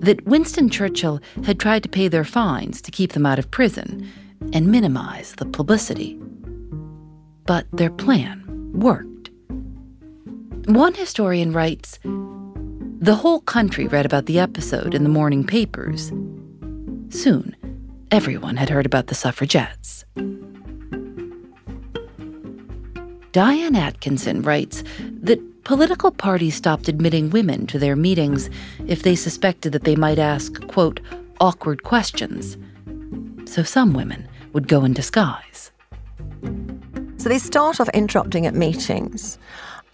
that 0.00 0.24
Winston 0.26 0.68
Churchill 0.68 1.20
had 1.44 1.60
tried 1.60 1.82
to 1.84 1.88
pay 1.88 2.08
their 2.08 2.24
fines 2.24 2.82
to 2.82 2.90
keep 2.90 3.12
them 3.12 3.24
out 3.24 3.38
of 3.38 3.50
prison 3.50 4.08
and 4.52 4.70
minimize 4.70 5.34
the 5.36 5.46
publicity. 5.46 6.18
But 7.46 7.66
their 7.72 7.90
plan 7.90 8.70
worked. 8.74 9.30
One 10.66 10.94
historian 10.94 11.52
writes 11.52 11.98
The 12.02 13.16
whole 13.16 13.40
country 13.40 13.86
read 13.86 14.06
about 14.06 14.26
the 14.26 14.38
episode 14.38 14.94
in 14.94 15.02
the 15.02 15.08
morning 15.08 15.46
papers. 15.46 16.12
Soon, 17.08 17.56
everyone 18.10 18.56
had 18.56 18.68
heard 18.68 18.86
about 18.86 19.06
the 19.06 19.14
suffragettes. 19.14 20.04
Diane 23.32 23.76
Atkinson 23.76 24.42
writes 24.42 24.82
that 25.22 25.38
political 25.62 26.10
parties 26.10 26.56
stopped 26.56 26.88
admitting 26.88 27.30
women 27.30 27.64
to 27.68 27.78
their 27.78 27.94
meetings 27.94 28.50
if 28.88 29.04
they 29.04 29.14
suspected 29.14 29.70
that 29.72 29.84
they 29.84 29.94
might 29.94 30.18
ask, 30.18 30.66
quote, 30.66 30.98
awkward 31.40 31.84
questions. 31.84 32.56
So 33.44 33.62
some 33.62 33.92
women 33.94 34.28
would 34.52 34.66
go 34.66 34.84
in 34.84 34.94
disguise. 34.94 35.70
So 37.18 37.28
they 37.28 37.38
start 37.38 37.78
off 37.80 37.88
interrupting 37.90 38.46
at 38.46 38.54
meetings, 38.54 39.38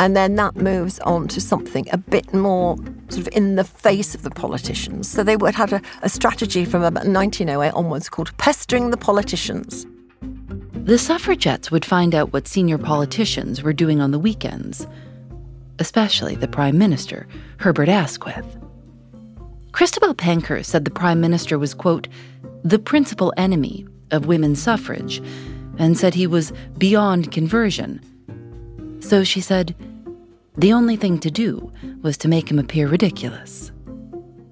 and 0.00 0.16
then 0.16 0.36
that 0.36 0.56
moves 0.56 0.98
on 1.00 1.28
to 1.28 1.40
something 1.40 1.86
a 1.92 1.98
bit 1.98 2.32
more 2.32 2.76
sort 3.10 3.26
of 3.26 3.28
in 3.32 3.56
the 3.56 3.64
face 3.64 4.14
of 4.14 4.22
the 4.22 4.30
politicians. 4.30 5.10
So 5.10 5.22
they 5.22 5.36
would 5.36 5.54
have 5.54 5.74
a, 5.74 5.82
a 6.00 6.08
strategy 6.08 6.64
from 6.64 6.82
about 6.82 7.06
1908 7.06 7.70
onwards 7.72 8.08
called 8.08 8.36
pestering 8.38 8.90
the 8.90 8.96
politicians. 8.96 9.86
The 10.86 10.98
suffragettes 10.98 11.70
would 11.70 11.84
find 11.84 12.14
out 12.14 12.32
what 12.32 12.48
senior 12.48 12.78
politicians 12.78 13.62
were 13.62 13.72
doing 13.72 14.00
on 14.00 14.12
the 14.12 14.18
weekends 14.18 14.86
especially 15.78 16.34
the 16.34 16.48
Prime 16.48 16.78
Minister, 16.78 17.26
Herbert 17.58 17.88
Asquith. 17.88 18.46
Christabel 19.72 20.14
Pankhurst 20.14 20.70
said 20.70 20.84
the 20.84 20.90
Prime 20.90 21.20
Minister 21.20 21.58
was, 21.58 21.74
quote, 21.74 22.08
the 22.64 22.78
principal 22.78 23.32
enemy 23.36 23.86
of 24.10 24.26
women's 24.26 24.62
suffrage, 24.62 25.22
and 25.78 25.98
said 25.98 26.14
he 26.14 26.26
was 26.26 26.52
beyond 26.78 27.32
conversion. 27.32 28.00
So 29.00 29.22
she 29.24 29.40
said, 29.40 29.74
the 30.56 30.72
only 30.72 30.96
thing 30.96 31.18
to 31.20 31.30
do 31.30 31.70
was 32.02 32.16
to 32.18 32.28
make 32.28 32.50
him 32.50 32.58
appear 32.58 32.88
ridiculous. 32.88 33.70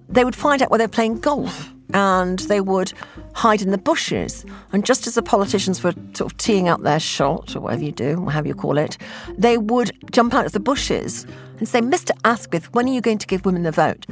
They 0.09 0.25
would 0.25 0.37
find 0.37 0.61
out 0.61 0.71
where 0.71 0.79
they're 0.79 0.89
playing 0.89 1.21
golf 1.21 1.74
and 1.93 2.39
they 2.41 2.61
would 2.61 2.93
hide 3.35 3.63
in 3.63 3.71
the 3.71 3.79
bushes. 3.79 4.45
And 4.73 4.85
just 4.85 5.07
as 5.07 5.15
the 5.15 5.23
politicians 5.23 5.83
were 5.83 5.93
sort 6.15 6.33
of 6.33 6.37
teeing 6.39 6.69
up 6.69 6.83
their 6.83 7.01
shot, 7.01 7.55
or 7.55 7.61
whatever 7.61 7.85
you 7.85 7.93
do, 7.93 8.21
whatever 8.21 8.49
you 8.49 8.55
call 8.55 8.79
it, 8.79 8.97
they 9.37 9.59
would 9.59 9.93
jump 10.13 10.35
out 10.35 10.47
of 10.47 10.53
the 10.53 10.61
bushes 10.61 11.27
and 11.59 11.69
say, 11.69 11.81
Mr. 11.81 12.11
Asquith, 12.25 12.73
when 12.73 12.89
are 12.89 12.93
you 12.93 13.01
going 13.01 13.19
to 13.19 13.27
give 13.27 13.45
women 13.45 13.63
the 13.63 13.73
vote? 13.73 14.07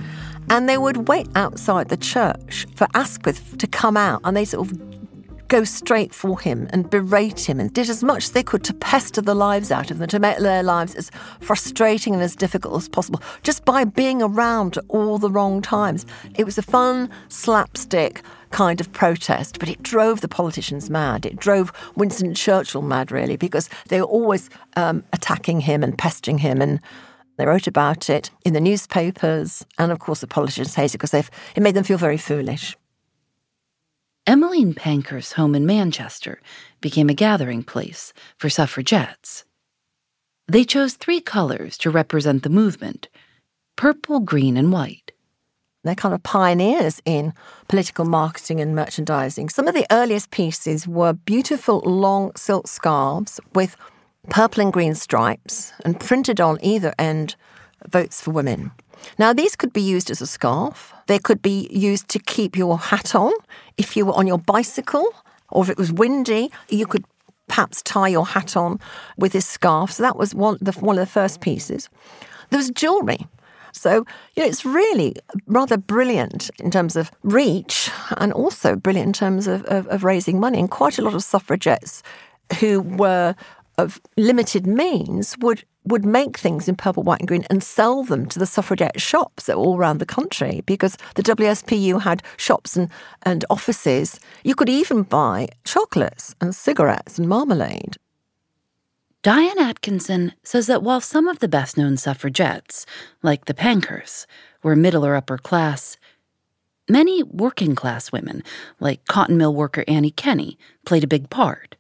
And 0.50 0.68
they 0.68 0.78
would 0.78 1.08
wait 1.08 1.28
outside 1.34 1.88
the 1.88 1.96
church 1.96 2.66
for 2.74 2.86
Asquith 2.94 3.56
to 3.58 3.66
come 3.66 3.96
out, 3.96 4.20
and 4.24 4.36
they 4.36 4.44
sort 4.44 4.70
of 4.70 5.01
go 5.52 5.64
straight 5.64 6.14
for 6.14 6.40
him 6.40 6.66
and 6.70 6.88
berate 6.88 7.46
him 7.46 7.60
and 7.60 7.74
did 7.74 7.90
as 7.90 8.02
much 8.02 8.24
as 8.24 8.30
they 8.30 8.42
could 8.42 8.64
to 8.64 8.72
pester 8.72 9.20
the 9.20 9.34
lives 9.34 9.70
out 9.70 9.90
of 9.90 9.98
them, 9.98 10.08
to 10.08 10.18
make 10.18 10.38
their 10.38 10.62
lives 10.62 10.94
as 10.94 11.10
frustrating 11.40 12.14
and 12.14 12.22
as 12.22 12.34
difficult 12.34 12.74
as 12.74 12.88
possible, 12.88 13.20
just 13.42 13.62
by 13.66 13.84
being 13.84 14.22
around 14.22 14.78
at 14.78 14.84
all 14.88 15.18
the 15.18 15.30
wrong 15.30 15.60
times. 15.60 16.06
It 16.36 16.44
was 16.44 16.56
a 16.56 16.62
fun, 16.62 17.10
slapstick 17.28 18.22
kind 18.50 18.80
of 18.80 18.90
protest, 18.92 19.58
but 19.58 19.68
it 19.68 19.82
drove 19.82 20.22
the 20.22 20.28
politicians 20.28 20.88
mad. 20.88 21.26
It 21.26 21.36
drove 21.36 21.70
Winston 21.96 22.32
Churchill 22.32 22.80
mad, 22.80 23.12
really, 23.12 23.36
because 23.36 23.68
they 23.88 24.00
were 24.00 24.06
always 24.06 24.48
um, 24.76 25.04
attacking 25.12 25.60
him 25.60 25.82
and 25.82 25.98
pestering 25.98 26.38
him 26.38 26.62
and 26.62 26.80
they 27.36 27.44
wrote 27.44 27.66
about 27.66 28.08
it 28.08 28.30
in 28.44 28.54
the 28.54 28.60
newspapers, 28.60 29.66
and 29.78 29.90
of 29.92 29.98
course 29.98 30.20
the 30.20 30.26
politicians 30.26 30.74
hated 30.74 30.94
it 30.94 30.98
because 30.98 31.14
it 31.14 31.60
made 31.62 31.74
them 31.74 31.84
feel 31.84 31.98
very 31.98 32.18
foolish. 32.18 32.76
Emmeline 34.24 34.72
Pankhurst's 34.72 35.32
home 35.32 35.52
in 35.56 35.66
Manchester 35.66 36.40
became 36.80 37.08
a 37.08 37.14
gathering 37.14 37.64
place 37.64 38.12
for 38.38 38.48
suffragettes. 38.48 39.44
They 40.46 40.62
chose 40.62 40.94
three 40.94 41.20
colors 41.20 41.76
to 41.78 41.90
represent 41.90 42.44
the 42.44 42.48
movement 42.48 43.08
purple, 43.74 44.20
green, 44.20 44.56
and 44.56 44.70
white. 44.70 45.10
They're 45.82 45.96
kind 45.96 46.14
of 46.14 46.22
pioneers 46.22 47.02
in 47.04 47.32
political 47.66 48.04
marketing 48.04 48.60
and 48.60 48.76
merchandising. 48.76 49.48
Some 49.48 49.66
of 49.66 49.74
the 49.74 49.86
earliest 49.90 50.30
pieces 50.30 50.86
were 50.86 51.14
beautiful 51.14 51.80
long 51.80 52.30
silk 52.36 52.68
scarves 52.68 53.40
with 53.56 53.76
purple 54.30 54.62
and 54.62 54.72
green 54.72 54.94
stripes 54.94 55.72
and 55.84 55.98
printed 55.98 56.40
on 56.40 56.58
either 56.62 56.94
end 56.96 57.34
votes 57.88 58.20
for 58.20 58.30
women. 58.30 58.70
Now, 59.18 59.32
these 59.32 59.56
could 59.56 59.72
be 59.72 59.82
used 59.82 60.10
as 60.10 60.20
a 60.20 60.26
scarf. 60.26 60.92
They 61.06 61.18
could 61.18 61.42
be 61.42 61.68
used 61.70 62.08
to 62.08 62.18
keep 62.18 62.56
your 62.56 62.78
hat 62.78 63.14
on. 63.14 63.32
If 63.76 63.96
you 63.96 64.06
were 64.06 64.14
on 64.14 64.26
your 64.26 64.38
bicycle 64.38 65.06
or 65.50 65.64
if 65.64 65.70
it 65.70 65.78
was 65.78 65.92
windy, 65.92 66.50
you 66.68 66.86
could 66.86 67.04
perhaps 67.48 67.82
tie 67.82 68.08
your 68.08 68.26
hat 68.26 68.56
on 68.56 68.80
with 69.18 69.32
this 69.32 69.46
scarf. 69.46 69.92
So 69.92 70.02
that 70.02 70.16
was 70.16 70.34
one, 70.34 70.58
the, 70.60 70.72
one 70.72 70.98
of 70.98 71.00
the 71.00 71.12
first 71.12 71.40
pieces. 71.40 71.88
There 72.50 72.58
was 72.58 72.70
jewellery. 72.70 73.26
So, 73.72 74.04
you 74.34 74.42
know, 74.42 74.48
it's 74.48 74.64
really 74.64 75.16
rather 75.46 75.76
brilliant 75.76 76.50
in 76.60 76.70
terms 76.70 76.94
of 76.94 77.10
reach 77.22 77.90
and 78.18 78.32
also 78.32 78.76
brilliant 78.76 79.08
in 79.08 79.12
terms 79.12 79.46
of, 79.46 79.64
of, 79.64 79.86
of 79.88 80.04
raising 80.04 80.38
money. 80.38 80.58
And 80.58 80.70
quite 80.70 80.98
a 80.98 81.02
lot 81.02 81.14
of 81.14 81.22
suffragettes 81.24 82.02
who 82.60 82.80
were 82.80 83.34
of 83.78 84.00
limited 84.16 84.66
means 84.66 85.36
would 85.38 85.64
would 85.84 86.04
make 86.04 86.38
things 86.38 86.68
in 86.68 86.76
purple, 86.76 87.02
white, 87.02 87.20
and 87.20 87.28
green 87.28 87.44
and 87.50 87.62
sell 87.62 88.04
them 88.04 88.26
to 88.26 88.38
the 88.38 88.46
suffragette 88.46 89.00
shops 89.00 89.48
all 89.48 89.76
around 89.76 89.98
the 89.98 90.06
country 90.06 90.62
because 90.66 90.96
the 91.16 91.22
WSPU 91.22 92.02
had 92.02 92.22
shops 92.36 92.76
and, 92.76 92.88
and 93.22 93.44
offices. 93.50 94.20
You 94.44 94.54
could 94.54 94.68
even 94.68 95.02
buy 95.02 95.48
chocolates 95.64 96.34
and 96.40 96.54
cigarettes 96.54 97.18
and 97.18 97.28
marmalade. 97.28 97.96
Diane 99.22 99.58
Atkinson 99.58 100.32
says 100.42 100.66
that 100.66 100.82
while 100.82 101.00
some 101.00 101.28
of 101.28 101.38
the 101.38 101.48
best 101.48 101.76
known 101.76 101.96
suffragettes, 101.96 102.86
like 103.22 103.44
the 103.44 103.54
Pankhursts, 103.54 104.26
were 104.64 104.74
middle 104.74 105.06
or 105.06 105.14
upper 105.14 105.38
class, 105.38 105.96
many 106.88 107.22
working 107.22 107.76
class 107.76 108.10
women, 108.10 108.42
like 108.80 109.06
cotton 109.06 109.36
mill 109.36 109.54
worker 109.54 109.84
Annie 109.86 110.10
Kenney, 110.10 110.58
played 110.84 111.04
a 111.04 111.08
big 111.08 111.30
part. 111.30 111.76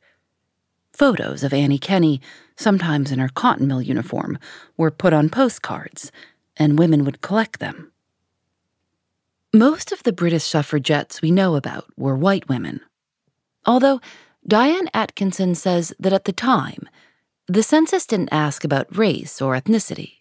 Photos 0.92 1.42
of 1.42 1.52
Annie 1.52 1.78
Kenney, 1.78 2.20
sometimes 2.56 3.12
in 3.12 3.18
her 3.18 3.28
cotton 3.28 3.66
mill 3.66 3.82
uniform, 3.82 4.38
were 4.76 4.90
put 4.90 5.12
on 5.12 5.28
postcards, 5.28 6.12
and 6.56 6.78
women 6.78 7.04
would 7.04 7.20
collect 7.20 7.60
them. 7.60 7.92
Most 9.54 9.92
of 9.92 10.02
the 10.02 10.12
British 10.12 10.44
suffragettes 10.44 11.20
we 11.20 11.30
know 11.30 11.56
about 11.56 11.86
were 11.96 12.16
white 12.16 12.48
women, 12.48 12.80
Although 13.64 14.00
Diane 14.46 14.88
Atkinson 14.92 15.54
says 15.54 15.94
that 16.00 16.12
at 16.12 16.24
the 16.24 16.32
time, 16.32 16.88
the 17.46 17.62
census 17.62 18.06
didn't 18.06 18.32
ask 18.32 18.64
about 18.64 18.96
race 18.96 19.40
or 19.40 19.54
ethnicity. 19.54 20.14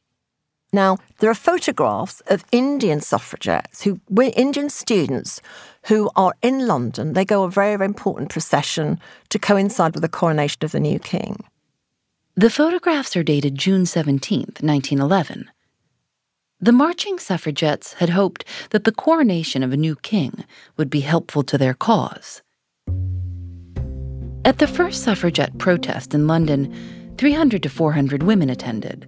Now, 0.73 0.99
there 1.19 1.29
are 1.29 1.35
photographs 1.35 2.21
of 2.27 2.45
Indian 2.51 3.01
suffragettes, 3.01 3.81
who 3.81 3.99
were 4.09 4.31
Indian 4.35 4.69
students 4.69 5.41
who 5.87 6.09
are 6.15 6.33
in 6.41 6.65
London. 6.65 7.13
They 7.13 7.25
go 7.25 7.43
a 7.43 7.49
very, 7.49 7.75
very 7.75 7.85
important 7.85 8.29
procession 8.29 8.99
to 9.29 9.39
coincide 9.39 9.93
with 9.93 10.01
the 10.01 10.09
coronation 10.09 10.63
of 10.63 10.71
the 10.71 10.79
new 10.79 10.99
king. 10.99 11.43
The 12.41 12.49
photographs 12.49 13.15
are 13.15 13.21
dated 13.21 13.53
June 13.53 13.85
17, 13.85 14.39
1911. 14.61 15.51
The 16.59 16.71
marching 16.71 17.19
suffragettes 17.19 17.93
had 17.93 18.09
hoped 18.09 18.45
that 18.71 18.83
the 18.83 18.91
coronation 18.91 19.61
of 19.61 19.71
a 19.71 19.77
new 19.77 19.95
king 19.95 20.43
would 20.75 20.89
be 20.89 21.01
helpful 21.01 21.43
to 21.43 21.55
their 21.59 21.75
cause. 21.75 22.41
At 24.43 24.57
the 24.57 24.65
first 24.65 25.03
suffragette 25.03 25.59
protest 25.59 26.15
in 26.15 26.25
London, 26.25 26.73
300 27.19 27.61
to 27.61 27.69
400 27.69 28.23
women 28.23 28.49
attended. 28.49 29.05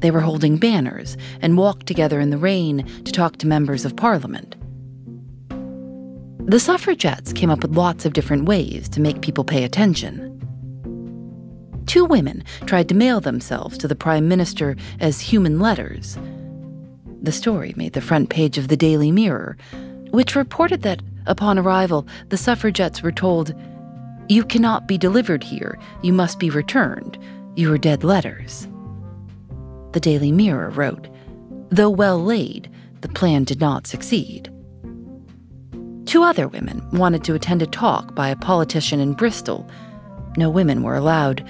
They 0.00 0.10
were 0.10 0.20
holding 0.20 0.58
banners 0.58 1.16
and 1.40 1.56
walked 1.56 1.86
together 1.86 2.20
in 2.20 2.28
the 2.28 2.36
rain 2.36 2.84
to 3.04 3.10
talk 3.10 3.38
to 3.38 3.46
members 3.46 3.86
of 3.86 3.96
parliament. 3.96 4.54
The 6.44 6.60
suffragettes 6.60 7.32
came 7.32 7.48
up 7.48 7.62
with 7.62 7.74
lots 7.74 8.04
of 8.04 8.12
different 8.12 8.44
ways 8.44 8.86
to 8.90 9.00
make 9.00 9.22
people 9.22 9.44
pay 9.44 9.64
attention. 9.64 10.39
Two 11.90 12.04
women 12.04 12.44
tried 12.66 12.88
to 12.90 12.94
mail 12.94 13.20
themselves 13.20 13.76
to 13.78 13.88
the 13.88 13.96
Prime 13.96 14.28
Minister 14.28 14.76
as 15.00 15.20
human 15.20 15.58
letters. 15.58 16.16
The 17.20 17.32
story 17.32 17.74
made 17.76 17.94
the 17.94 18.00
front 18.00 18.30
page 18.30 18.58
of 18.58 18.68
the 18.68 18.76
Daily 18.76 19.10
Mirror, 19.10 19.56
which 20.12 20.36
reported 20.36 20.82
that, 20.82 21.02
upon 21.26 21.58
arrival, 21.58 22.06
the 22.28 22.36
suffragettes 22.36 23.02
were 23.02 23.10
told, 23.10 23.52
You 24.28 24.44
cannot 24.44 24.86
be 24.86 24.98
delivered 24.98 25.42
here, 25.42 25.80
you 26.00 26.12
must 26.12 26.38
be 26.38 26.48
returned. 26.48 27.18
You 27.56 27.72
are 27.72 27.76
dead 27.76 28.04
letters 28.04 28.68
the 29.90 29.98
Daily 29.98 30.30
Mirror 30.30 30.70
wrote, 30.70 31.08
Though 31.70 31.90
well 31.90 32.22
laid, 32.22 32.70
the 33.00 33.08
plan 33.08 33.42
did 33.42 33.60
not 33.60 33.88
succeed. 33.88 34.48
Two 36.06 36.22
other 36.22 36.46
women 36.46 36.88
wanted 36.92 37.24
to 37.24 37.34
attend 37.34 37.62
a 37.62 37.66
talk 37.66 38.14
by 38.14 38.28
a 38.28 38.36
politician 38.36 39.00
in 39.00 39.14
Bristol. 39.14 39.68
No 40.36 40.48
women 40.50 40.84
were 40.84 40.94
allowed, 40.94 41.44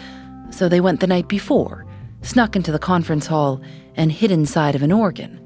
so 0.50 0.68
they 0.68 0.80
went 0.80 1.00
the 1.00 1.06
night 1.06 1.28
before, 1.28 1.86
snuck 2.22 2.56
into 2.56 2.72
the 2.72 2.78
conference 2.78 3.26
hall, 3.26 3.60
and 3.94 4.12
hid 4.12 4.30
inside 4.30 4.74
of 4.74 4.82
an 4.82 4.92
organ. 4.92 5.36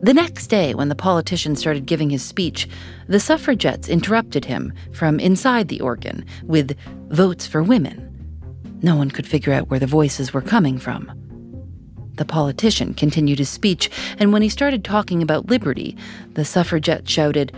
The 0.00 0.14
next 0.14 0.46
day, 0.46 0.74
when 0.74 0.88
the 0.88 0.94
politician 0.94 1.56
started 1.56 1.86
giving 1.86 2.08
his 2.08 2.22
speech, 2.22 2.68
the 3.08 3.18
suffragettes 3.18 3.88
interrupted 3.88 4.44
him 4.44 4.72
from 4.92 5.18
inside 5.18 5.66
the 5.66 5.80
organ 5.80 6.24
with 6.44 6.78
votes 7.08 7.48
for 7.48 7.64
women. 7.64 8.04
No 8.80 8.94
one 8.94 9.10
could 9.10 9.26
figure 9.26 9.52
out 9.52 9.70
where 9.70 9.80
the 9.80 9.86
voices 9.86 10.32
were 10.32 10.40
coming 10.40 10.78
from. 10.78 11.10
The 12.14 12.24
politician 12.24 12.94
continued 12.94 13.40
his 13.40 13.48
speech, 13.48 13.90
and 14.18 14.32
when 14.32 14.42
he 14.42 14.48
started 14.48 14.84
talking 14.84 15.20
about 15.20 15.50
liberty, 15.50 15.96
the 16.34 16.44
suffragette 16.44 17.08
shouted, 17.08 17.52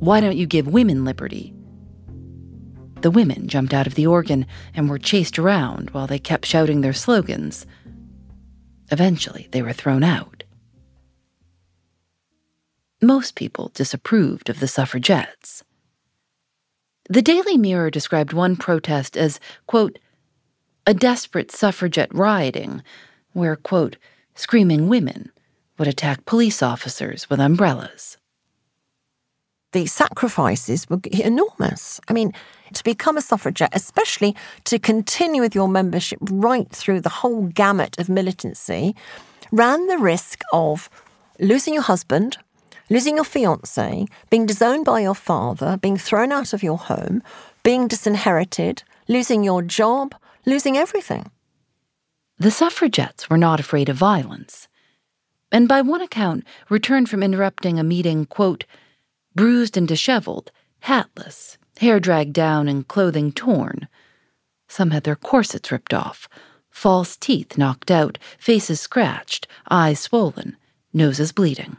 Why 0.00 0.20
don't 0.20 0.36
you 0.36 0.46
give 0.46 0.66
women 0.66 1.04
liberty? 1.04 1.52
The 3.06 3.12
women 3.12 3.46
jumped 3.46 3.72
out 3.72 3.86
of 3.86 3.94
the 3.94 4.08
organ 4.08 4.46
and 4.74 4.90
were 4.90 4.98
chased 4.98 5.38
around 5.38 5.90
while 5.90 6.08
they 6.08 6.18
kept 6.18 6.44
shouting 6.44 6.80
their 6.80 6.92
slogans. 6.92 7.64
Eventually, 8.90 9.46
they 9.52 9.62
were 9.62 9.72
thrown 9.72 10.02
out. 10.02 10.42
Most 13.00 13.36
people 13.36 13.70
disapproved 13.74 14.50
of 14.50 14.58
the 14.58 14.66
suffragettes. 14.66 15.62
The 17.08 17.22
Daily 17.22 17.56
Mirror 17.56 17.90
described 17.90 18.32
one 18.32 18.56
protest 18.56 19.16
as, 19.16 19.38
quote, 19.68 20.00
a 20.84 20.92
desperate 20.92 21.52
suffragette 21.52 22.12
rioting 22.12 22.82
where, 23.34 23.54
quote, 23.54 23.98
screaming 24.34 24.88
women 24.88 25.30
would 25.78 25.86
attack 25.86 26.24
police 26.24 26.60
officers 26.60 27.30
with 27.30 27.38
umbrellas. 27.38 28.16
The 29.70 29.86
sacrifices 29.86 30.90
were 30.90 30.98
enormous. 31.12 32.00
I 32.08 32.12
mean, 32.12 32.32
to 32.72 32.84
become 32.84 33.16
a 33.16 33.22
suffragette, 33.22 33.70
especially 33.72 34.34
to 34.64 34.78
continue 34.78 35.40
with 35.40 35.54
your 35.54 35.68
membership 35.68 36.18
right 36.22 36.68
through 36.70 37.00
the 37.00 37.08
whole 37.08 37.46
gamut 37.46 37.98
of 37.98 38.08
militancy, 38.08 38.94
ran 39.52 39.86
the 39.86 39.98
risk 39.98 40.42
of 40.52 40.90
losing 41.38 41.74
your 41.74 41.82
husband, 41.82 42.38
losing 42.90 43.16
your 43.16 43.24
fiance, 43.24 44.06
being 44.30 44.46
disowned 44.46 44.84
by 44.84 45.00
your 45.00 45.14
father, 45.14 45.76
being 45.76 45.96
thrown 45.96 46.32
out 46.32 46.52
of 46.52 46.62
your 46.62 46.78
home, 46.78 47.22
being 47.62 47.88
disinherited, 47.88 48.82
losing 49.08 49.42
your 49.42 49.62
job, 49.62 50.14
losing 50.44 50.76
everything. 50.76 51.30
The 52.38 52.50
suffragettes 52.50 53.30
were 53.30 53.38
not 53.38 53.60
afraid 53.60 53.88
of 53.88 53.96
violence, 53.96 54.68
and 55.50 55.68
by 55.68 55.80
one 55.80 56.02
account 56.02 56.44
returned 56.68 57.08
from 57.08 57.22
interrupting 57.22 57.78
a 57.78 57.84
meeting, 57.84 58.26
quote, 58.26 58.64
bruised 59.34 59.76
and 59.76 59.86
disheveled, 59.86 60.50
hatless, 60.80 61.58
hair 61.78 62.00
dragged 62.00 62.32
down, 62.32 62.68
and 62.68 62.86
clothing 62.86 63.32
torn. 63.32 63.88
Some 64.68 64.90
had 64.90 65.04
their 65.04 65.16
corsets 65.16 65.70
ripped 65.70 65.94
off, 65.94 66.28
false 66.70 67.16
teeth 67.16 67.56
knocked 67.56 67.90
out, 67.90 68.18
faces 68.38 68.80
scratched, 68.80 69.46
eyes 69.70 70.00
swollen, 70.00 70.56
noses 70.92 71.32
bleeding. 71.32 71.76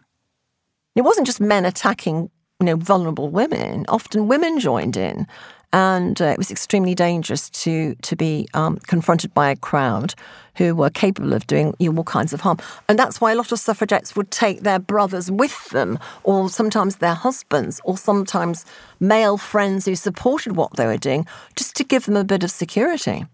It 0.96 1.02
wasn't 1.02 1.28
just 1.28 1.42
men 1.42 1.66
attacking 1.66 2.32
you 2.60 2.66
know, 2.66 2.76
vulnerable 2.76 3.30
women. 3.30 3.86
Often 3.88 4.28
women 4.28 4.60
joined 4.60 4.98
in 4.98 5.28
and 5.74 6.22
uh, 6.22 6.26
it 6.26 6.38
was 6.38 6.52
extremely 6.52 6.96
dangerous 6.96 7.50
to 7.50 7.96
to 7.96 8.16
be 8.16 8.48
um, 8.54 8.78
confronted 8.88 9.34
by 9.34 9.50
a 9.50 9.56
crowd 9.56 10.16
who 10.56 10.76
were 10.76 10.90
capable 10.90 11.34
of 11.34 11.46
doing 11.46 11.76
you 11.78 11.92
know, 11.92 12.00
all 12.00 12.04
kinds 12.04 12.34
of 12.34 12.42
harm. 12.42 12.58
And 12.90 12.98
that's 12.98 13.22
why 13.22 13.32
a 13.32 13.36
lot 13.36 13.52
of 13.52 13.60
suffragettes 13.60 14.16
would 14.16 14.32
take 14.32 14.62
their 14.62 14.80
brothers 14.80 15.30
with 15.30 15.70
them, 15.70 16.00
or 16.24 16.50
sometimes 16.50 16.98
their 16.98 17.14
husbands, 17.14 17.80
or 17.84 17.98
sometimes 17.98 18.66
male 19.00 19.38
friends 19.38 19.86
who 19.86 19.96
supported 19.96 20.56
what 20.56 20.76
they 20.76 20.88
were 20.88 20.98
doing, 20.98 21.28
just 21.56 21.76
to 21.76 21.84
give 21.84 22.06
them 22.06 22.16
a 22.16 22.24
bit 22.24 22.44
of 22.44 22.52
security. 22.52 23.26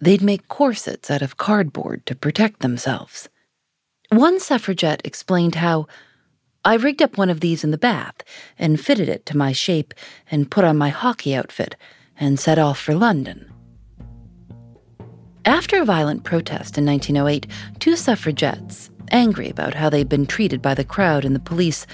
They'd 0.00 0.22
make 0.22 0.48
corsets 0.48 1.10
out 1.10 1.22
of 1.22 1.36
cardboard 1.36 2.04
to 2.06 2.14
protect 2.14 2.60
themselves. 2.60 3.28
One 4.10 4.40
suffragette 4.40 5.02
explained 5.04 5.56
how 5.56 5.86
I 6.66 6.74
rigged 6.74 7.00
up 7.00 7.16
one 7.16 7.30
of 7.30 7.38
these 7.38 7.62
in 7.62 7.70
the 7.70 7.78
bath 7.78 8.24
and 8.58 8.80
fitted 8.80 9.08
it 9.08 9.24
to 9.26 9.36
my 9.36 9.52
shape 9.52 9.94
and 10.32 10.50
put 10.50 10.64
on 10.64 10.76
my 10.76 10.88
hockey 10.88 11.32
outfit 11.32 11.76
and 12.18 12.40
set 12.40 12.58
off 12.58 12.76
for 12.76 12.92
London. 12.92 13.52
After 15.44 15.80
a 15.80 15.84
violent 15.84 16.24
protest 16.24 16.76
in 16.76 16.84
1908, 16.84 17.46
two 17.78 17.94
suffragettes, 17.94 18.90
angry 19.12 19.48
about 19.48 19.74
how 19.74 19.88
they'd 19.88 20.08
been 20.08 20.26
treated 20.26 20.60
by 20.60 20.74
the 20.74 20.82
crowd 20.82 21.24
and 21.24 21.36
the 21.36 21.40
police, 21.40 21.86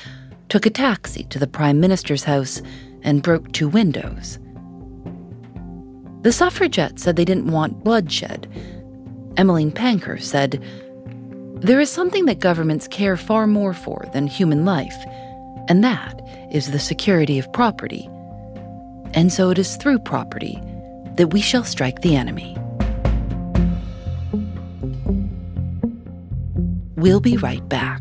took 0.48 0.64
a 0.64 0.70
taxi 0.70 1.24
to 1.24 1.38
the 1.38 1.46
Prime 1.46 1.78
Minister's 1.78 2.24
house 2.24 2.62
and 3.02 3.22
broke 3.22 3.52
two 3.52 3.68
windows. 3.68 4.38
The 6.22 6.32
suffragettes 6.32 7.02
said 7.02 7.16
they 7.16 7.26
didn't 7.26 7.52
want 7.52 7.84
bloodshed. 7.84 8.48
Emmeline 9.36 9.70
Pankhurst 9.70 10.30
said, 10.30 10.64
there 11.62 11.80
is 11.80 11.90
something 11.90 12.26
that 12.26 12.40
governments 12.40 12.88
care 12.88 13.16
far 13.16 13.46
more 13.46 13.72
for 13.72 14.04
than 14.12 14.26
human 14.26 14.64
life, 14.64 14.96
and 15.68 15.84
that 15.84 16.20
is 16.50 16.72
the 16.72 16.78
security 16.80 17.38
of 17.38 17.52
property. 17.52 18.08
And 19.14 19.32
so 19.32 19.50
it 19.50 19.58
is 19.58 19.76
through 19.76 20.00
property 20.00 20.60
that 21.14 21.28
we 21.28 21.40
shall 21.40 21.62
strike 21.62 22.02
the 22.02 22.16
enemy. 22.16 22.56
We'll 26.96 27.20
be 27.20 27.36
right 27.36 27.66
back. 27.68 28.00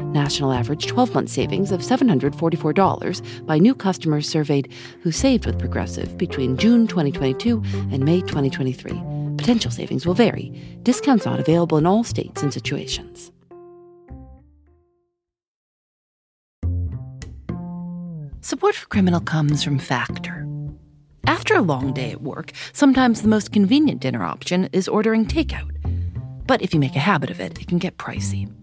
National 0.13 0.51
average 0.51 0.87
12 0.87 1.13
month 1.13 1.29
savings 1.29 1.71
of 1.71 1.79
$744 1.79 3.45
by 3.45 3.57
new 3.57 3.73
customers 3.73 4.27
surveyed 4.27 4.73
who 5.03 5.11
saved 5.11 5.45
with 5.45 5.57
Progressive 5.57 6.17
between 6.17 6.57
June 6.57 6.85
2022 6.85 7.61
and 7.91 8.03
May 8.03 8.19
2023. 8.19 8.91
Potential 9.37 9.71
savings 9.71 10.05
will 10.05 10.13
vary. 10.13 10.49
Discounts 10.83 11.25
not 11.25 11.39
available 11.39 11.77
in 11.77 11.85
all 11.85 12.03
states 12.03 12.43
and 12.43 12.53
situations. 12.53 13.31
Support 18.41 18.75
for 18.75 18.87
Criminal 18.87 19.21
comes 19.21 19.63
from 19.63 19.79
Factor. 19.79 20.45
After 21.25 21.55
a 21.55 21.61
long 21.61 21.93
day 21.93 22.11
at 22.11 22.21
work, 22.21 22.51
sometimes 22.73 23.21
the 23.21 23.29
most 23.29 23.53
convenient 23.53 24.01
dinner 24.01 24.25
option 24.25 24.67
is 24.73 24.89
ordering 24.89 25.25
takeout. 25.25 25.71
But 26.47 26.61
if 26.61 26.73
you 26.73 26.81
make 26.81 26.97
a 26.97 26.99
habit 26.99 27.29
of 27.29 27.39
it, 27.39 27.61
it 27.61 27.67
can 27.69 27.77
get 27.77 27.97
pricey. 27.97 28.51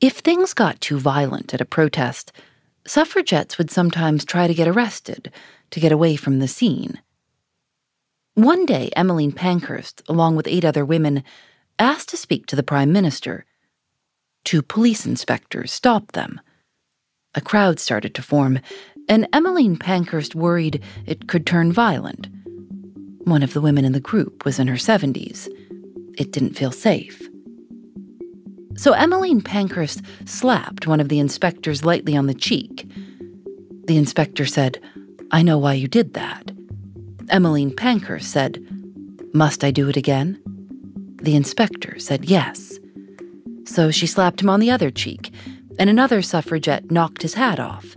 If 0.00 0.18
things 0.18 0.52
got 0.52 0.80
too 0.82 0.98
violent 0.98 1.54
at 1.54 1.62
a 1.62 1.64
protest, 1.64 2.30
suffragettes 2.86 3.56
would 3.56 3.70
sometimes 3.70 4.26
try 4.26 4.46
to 4.46 4.52
get 4.52 4.68
arrested 4.68 5.32
to 5.70 5.80
get 5.80 5.90
away 5.90 6.16
from 6.16 6.38
the 6.38 6.48
scene. 6.48 7.00
One 8.34 8.66
day, 8.66 8.90
Emmeline 8.94 9.32
Pankhurst, 9.32 10.02
along 10.06 10.36
with 10.36 10.46
eight 10.46 10.66
other 10.66 10.84
women, 10.84 11.24
asked 11.78 12.10
to 12.10 12.18
speak 12.18 12.44
to 12.46 12.56
the 12.56 12.62
Prime 12.62 12.92
Minister. 12.92 13.46
Two 14.44 14.60
police 14.60 15.06
inspectors 15.06 15.72
stopped 15.72 16.12
them. 16.12 16.42
A 17.34 17.40
crowd 17.40 17.80
started 17.80 18.14
to 18.16 18.22
form, 18.22 18.60
and 19.08 19.26
Emmeline 19.32 19.78
Pankhurst 19.78 20.34
worried 20.34 20.82
it 21.06 21.26
could 21.26 21.46
turn 21.46 21.72
violent. 21.72 22.28
One 23.24 23.42
of 23.42 23.54
the 23.54 23.62
women 23.62 23.86
in 23.86 23.92
the 23.92 24.00
group 24.00 24.44
was 24.44 24.58
in 24.58 24.68
her 24.68 24.74
70s. 24.74 25.48
It 26.18 26.32
didn't 26.32 26.54
feel 26.54 26.70
safe. 26.70 27.26
So 28.76 28.92
Emmeline 28.92 29.40
Pankhurst 29.40 30.02
slapped 30.26 30.86
one 30.86 31.00
of 31.00 31.08
the 31.08 31.18
inspectors 31.18 31.84
lightly 31.84 32.16
on 32.16 32.26
the 32.26 32.34
cheek. 32.34 32.88
The 33.86 33.96
inspector 33.96 34.44
said, 34.46 34.80
I 35.30 35.42
know 35.42 35.58
why 35.58 35.74
you 35.74 35.88
did 35.88 36.14
that. 36.14 36.50
Emmeline 37.30 37.74
Pankhurst 37.74 38.30
said, 38.30 38.62
Must 39.32 39.64
I 39.64 39.70
do 39.70 39.88
it 39.88 39.96
again? 39.96 40.40
The 41.22 41.34
inspector 41.34 41.98
said 41.98 42.26
yes. 42.26 42.78
So 43.64 43.90
she 43.90 44.06
slapped 44.06 44.40
him 44.40 44.50
on 44.50 44.60
the 44.60 44.70
other 44.70 44.90
cheek, 44.90 45.32
and 45.78 45.90
another 45.90 46.22
suffragette 46.22 46.90
knocked 46.90 47.22
his 47.22 47.34
hat 47.34 47.58
off. 47.58 47.96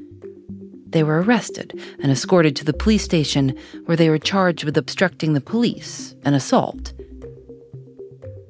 They 0.88 1.04
were 1.04 1.22
arrested 1.22 1.80
and 2.02 2.12
escorted 2.12 2.56
to 2.56 2.66
the 2.66 2.74
police 2.74 3.04
station 3.04 3.56
where 3.86 3.98
they 3.98 4.10
were 4.10 4.18
charged 4.18 4.64
with 4.64 4.78
obstructing 4.78 5.34
the 5.34 5.42
police 5.42 6.16
and 6.24 6.36
assault. 6.36 6.94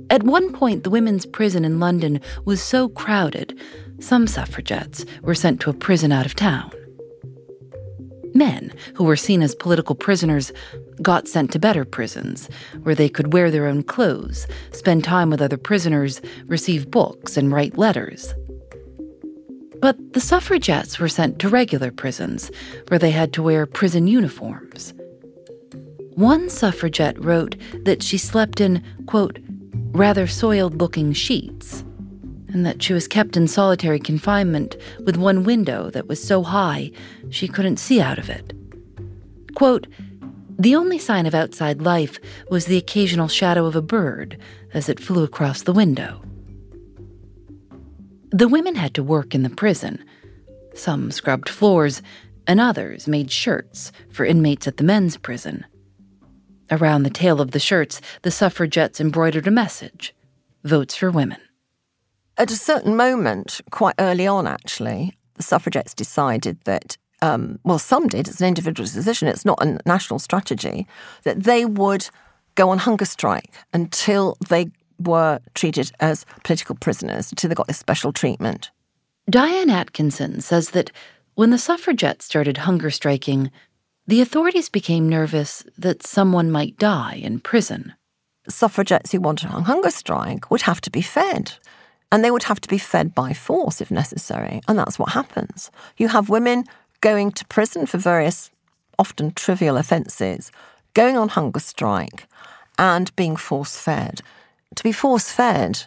At 0.10 0.24
one 0.24 0.52
point, 0.52 0.84
the 0.84 0.90
women's 0.90 1.26
prison 1.26 1.64
in 1.64 1.80
London 1.80 2.20
was 2.46 2.62
so 2.62 2.90
crowded, 2.90 3.58
some 4.00 4.28
suffragettes 4.28 5.06
were 5.22 5.36
sent 5.36 5.60
to 5.62 5.70
a 5.70 5.74
prison 5.74 6.12
out 6.12 6.26
of 6.26 6.36
town. 6.36 6.72
Men, 8.34 8.74
who 8.96 9.04
were 9.04 9.16
seen 9.16 9.42
as 9.42 9.56
political 9.56 9.96
prisoners, 9.96 10.52
got 11.02 11.28
sent 11.28 11.52
to 11.52 11.60
better 11.60 11.86
prisons, 11.86 12.50
where 12.84 12.96
they 12.96 13.10
could 13.10 13.34
wear 13.34 13.52
their 13.52 13.68
own 13.68 13.84
clothes, 13.84 14.48
spend 14.72 15.04
time 15.04 15.30
with 15.30 15.42
other 15.42 15.58
prisoners, 15.58 16.22
receive 16.46 16.92
books, 16.92 17.38
and 17.38 17.52
write 17.52 17.78
letters. 17.78 18.34
But 19.82 20.14
the 20.14 20.20
suffragettes 20.20 21.00
were 21.00 21.08
sent 21.08 21.40
to 21.40 21.50
regular 21.50 21.92
prisons, 21.92 22.52
where 22.88 23.00
they 23.00 23.12
had 23.12 23.34
to 23.34 23.44
wear 23.44 23.66
prison 23.66 24.08
uniforms. 24.08 24.94
One 26.16 26.50
suffragette 26.50 27.24
wrote 27.24 27.56
that 27.84 28.04
she 28.04 28.18
slept 28.18 28.60
in, 28.60 28.84
quote, 29.06 29.40
rather 29.92 30.28
soiled 30.28 30.80
looking 30.80 31.14
sheets, 31.14 31.84
and 32.50 32.66
that 32.66 32.82
she 32.82 32.94
was 32.94 33.08
kept 33.08 33.38
in 33.38 33.48
solitary 33.48 34.00
confinement 34.00 34.76
with 35.06 35.18
one 35.18 35.44
window 35.44 35.90
that 35.92 36.08
was 36.08 36.22
so 36.22 36.44
high 36.44 36.92
she 37.30 37.48
couldn't 37.48 37.78
see 37.78 38.02
out 38.02 38.20
of 38.20 38.30
it. 38.30 38.54
Quote, 39.56 39.88
the 40.58 40.76
only 40.76 40.98
sign 40.98 41.26
of 41.26 41.34
outside 41.34 41.82
life 41.82 42.20
was 42.50 42.66
the 42.66 42.78
occasional 42.78 43.30
shadow 43.30 43.66
of 43.66 43.78
a 43.78 43.82
bird 43.82 44.38
as 44.74 44.90
it 44.90 45.00
flew 45.00 45.24
across 45.24 45.62
the 45.62 45.72
window. 45.72 46.22
The 48.32 48.48
women 48.48 48.76
had 48.76 48.94
to 48.96 49.04
work 49.04 49.34
in 49.34 49.44
the 49.44 49.50
prison. 49.50 50.04
Some 50.76 51.12
scrubbed 51.12 51.50
floors, 51.50 52.02
and 52.46 52.60
others 52.60 53.08
made 53.08 53.32
shirts 53.32 53.92
for 54.12 54.26
inmates 54.26 54.68
at 54.68 54.78
the 54.78 54.84
men's 54.84 55.18
prison. 55.18 55.66
Around 56.72 57.04
the 57.04 57.10
tail 57.10 57.42
of 57.42 57.52
the 57.52 57.60
shirts, 57.60 58.00
the 58.22 58.32
suffragettes 58.32 59.02
embroidered 59.02 59.48
a 59.48 59.52
message 59.52 60.14
Votes 60.64 60.96
for 60.96 61.10
Women. 61.10 61.40
At 62.38 62.52
a 62.52 62.56
certain 62.56 62.96
moment, 62.96 63.60
quite 63.72 63.96
early 63.98 64.28
on 64.28 64.46
actually, 64.46 65.18
the 65.36 65.44
suffragettes 65.44 65.94
decided 65.94 66.60
that, 66.66 66.96
um, 67.22 67.60
well, 67.64 67.80
some 67.80 68.08
did, 68.08 68.28
it's 68.28 68.40
an 68.40 68.48
individual 68.48 68.88
decision, 68.88 69.28
it's 69.28 69.46
not 69.46 69.62
a 69.64 69.80
national 69.86 70.20
strategy, 70.20 70.86
that 71.24 71.44
they 71.44 71.66
would 71.66 72.08
go 72.56 72.70
on 72.70 72.78
hunger 72.78 73.06
strike 73.06 73.52
until 73.74 74.38
they 74.50 74.68
were 75.00 75.40
treated 75.56 75.92
as 76.00 76.26
political 76.44 76.76
prisoners, 76.76 77.32
until 77.32 77.50
they 77.50 77.56
got 77.56 77.68
this 77.68 77.78
special 77.78 78.14
treatment. 78.14 78.70
Diane 79.30 79.70
Atkinson 79.70 80.42
says 80.42 80.72
that 80.72 80.92
when 81.36 81.52
the 81.52 81.58
suffragettes 81.58 82.26
started 82.26 82.58
hunger 82.58 82.90
striking, 82.90 83.50
the 84.10 84.22
authorities 84.22 84.70
became 84.70 85.08
nervous 85.08 85.64
that 85.78 86.02
someone 86.02 86.50
might 86.50 86.76
die 86.80 87.20
in 87.22 87.40
prison. 87.40 87.94
Suffragettes 88.48 89.12
who 89.12 89.22
wanted 89.22 89.52
a 89.52 89.62
hunger 89.62 89.92
strike 89.92 90.50
would 90.50 90.64
have 90.64 90.82
to 90.82 90.90
be 90.90 91.04
fed. 91.04 91.54
And 92.12 92.26
they 92.26 92.32
would 92.32 92.46
have 92.46 92.60
to 92.62 92.68
be 92.68 92.80
fed 92.80 93.14
by 93.14 93.34
force 93.34 93.82
if 93.82 93.92
necessary. 93.92 94.62
And 94.68 94.80
that's 94.80 94.98
what 94.98 95.12
happens. 95.12 95.70
You 95.98 96.08
have 96.08 96.28
women 96.28 96.64
going 97.02 97.32
to 97.34 97.46
prison 97.46 97.86
for 97.86 98.00
various, 98.00 98.50
often 98.98 99.32
trivial 99.32 99.78
offences, 99.78 100.52
going 100.96 101.16
on 101.16 101.30
hunger 101.30 101.60
strike, 101.60 102.28
and 102.80 103.16
being 103.16 103.36
force 103.36 103.78
fed. 103.78 104.22
To 104.74 104.82
be 104.82 104.92
force 104.92 105.32
fed 105.32 105.84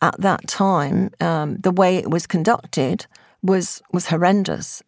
at 0.00 0.20
that 0.20 0.46
time, 0.46 1.10
um, 1.20 1.56
the 1.56 1.72
way 1.72 1.96
it 1.96 2.10
was 2.10 2.28
conducted 2.28 3.06
was, 3.42 3.82
was 3.92 4.06
horrendous. 4.06 4.84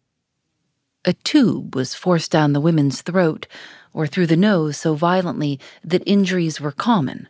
A 1.05 1.13
tube 1.13 1.75
was 1.75 1.95
forced 1.95 2.31
down 2.31 2.53
the 2.53 2.59
women's 2.59 3.01
throat 3.01 3.47
or 3.93 4.05
through 4.05 4.27
the 4.27 4.35
nose 4.35 4.77
so 4.77 4.95
violently 4.95 5.59
that 5.83 6.03
injuries 6.05 6.59
were 6.59 6.71
common. 6.71 7.29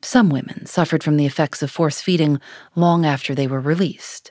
Some 0.00 0.30
women 0.30 0.64
suffered 0.66 1.02
from 1.02 1.16
the 1.16 1.26
effects 1.26 1.60
of 1.60 1.70
force 1.70 2.00
feeding 2.00 2.40
long 2.76 3.04
after 3.04 3.34
they 3.34 3.48
were 3.48 3.60
released. 3.60 4.30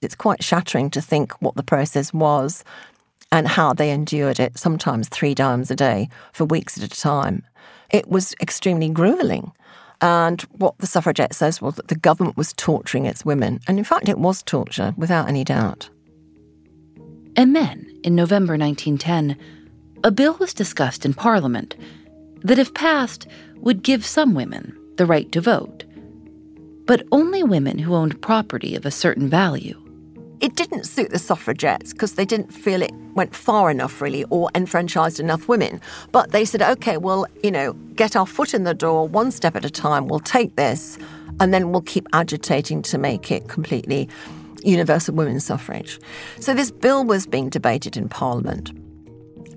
It's 0.00 0.14
quite 0.14 0.42
shattering 0.42 0.90
to 0.90 1.02
think 1.02 1.32
what 1.42 1.56
the 1.56 1.62
process 1.62 2.12
was 2.12 2.64
and 3.30 3.48
how 3.48 3.74
they 3.74 3.90
endured 3.90 4.40
it, 4.40 4.58
sometimes 4.58 5.08
three 5.08 5.34
times 5.34 5.70
a 5.70 5.76
day 5.76 6.08
for 6.32 6.44
weeks 6.44 6.78
at 6.78 6.84
a 6.84 6.88
time. 6.88 7.42
It 7.90 8.08
was 8.08 8.34
extremely 8.40 8.88
grueling. 8.88 9.52
And 10.00 10.40
what 10.52 10.78
the 10.78 10.86
suffragette 10.86 11.34
says 11.34 11.60
was 11.60 11.76
that 11.76 11.88
the 11.88 11.94
government 11.94 12.36
was 12.36 12.52
torturing 12.54 13.06
its 13.06 13.24
women. 13.24 13.60
And 13.68 13.78
in 13.78 13.84
fact, 13.84 14.08
it 14.08 14.18
was 14.18 14.42
torture, 14.42 14.94
without 14.96 15.28
any 15.28 15.44
doubt. 15.44 15.90
And 17.36 17.54
then, 17.54 17.90
in 18.02 18.14
November 18.14 18.56
1910, 18.56 19.36
a 20.04 20.10
bill 20.10 20.36
was 20.38 20.54
discussed 20.54 21.04
in 21.04 21.14
Parliament 21.14 21.76
that, 22.42 22.58
if 22.58 22.74
passed, 22.74 23.26
would 23.56 23.82
give 23.82 24.04
some 24.04 24.34
women 24.34 24.76
the 24.96 25.06
right 25.06 25.30
to 25.32 25.40
vote, 25.40 25.84
but 26.86 27.06
only 27.10 27.42
women 27.42 27.78
who 27.78 27.94
owned 27.94 28.20
property 28.20 28.76
of 28.76 28.86
a 28.86 28.90
certain 28.90 29.28
value. 29.28 29.80
It 30.40 30.56
didn't 30.56 30.84
suit 30.84 31.10
the 31.10 31.18
suffragettes 31.18 31.92
because 31.92 32.14
they 32.14 32.26
didn't 32.26 32.52
feel 32.52 32.82
it 32.82 32.92
went 33.14 33.34
far 33.34 33.70
enough, 33.70 34.00
really, 34.00 34.24
or 34.24 34.50
enfranchised 34.54 35.18
enough 35.18 35.48
women. 35.48 35.80
But 36.12 36.32
they 36.32 36.44
said, 36.44 36.60
okay, 36.60 36.98
well, 36.98 37.26
you 37.42 37.50
know, 37.50 37.72
get 37.94 38.14
our 38.14 38.26
foot 38.26 38.52
in 38.52 38.64
the 38.64 38.74
door 38.74 39.08
one 39.08 39.30
step 39.30 39.56
at 39.56 39.64
a 39.64 39.70
time. 39.70 40.06
We'll 40.06 40.20
take 40.20 40.56
this, 40.56 40.98
and 41.40 41.54
then 41.54 41.72
we'll 41.72 41.82
keep 41.82 42.06
agitating 42.12 42.82
to 42.82 42.98
make 42.98 43.30
it 43.30 43.48
completely 43.48 44.08
universal 44.64 45.14
women's 45.14 45.44
suffrage. 45.44 46.00
So 46.40 46.54
this 46.54 46.70
bill 46.70 47.04
was 47.04 47.26
being 47.26 47.48
debated 47.48 47.96
in 47.96 48.08
Parliament. 48.08 48.72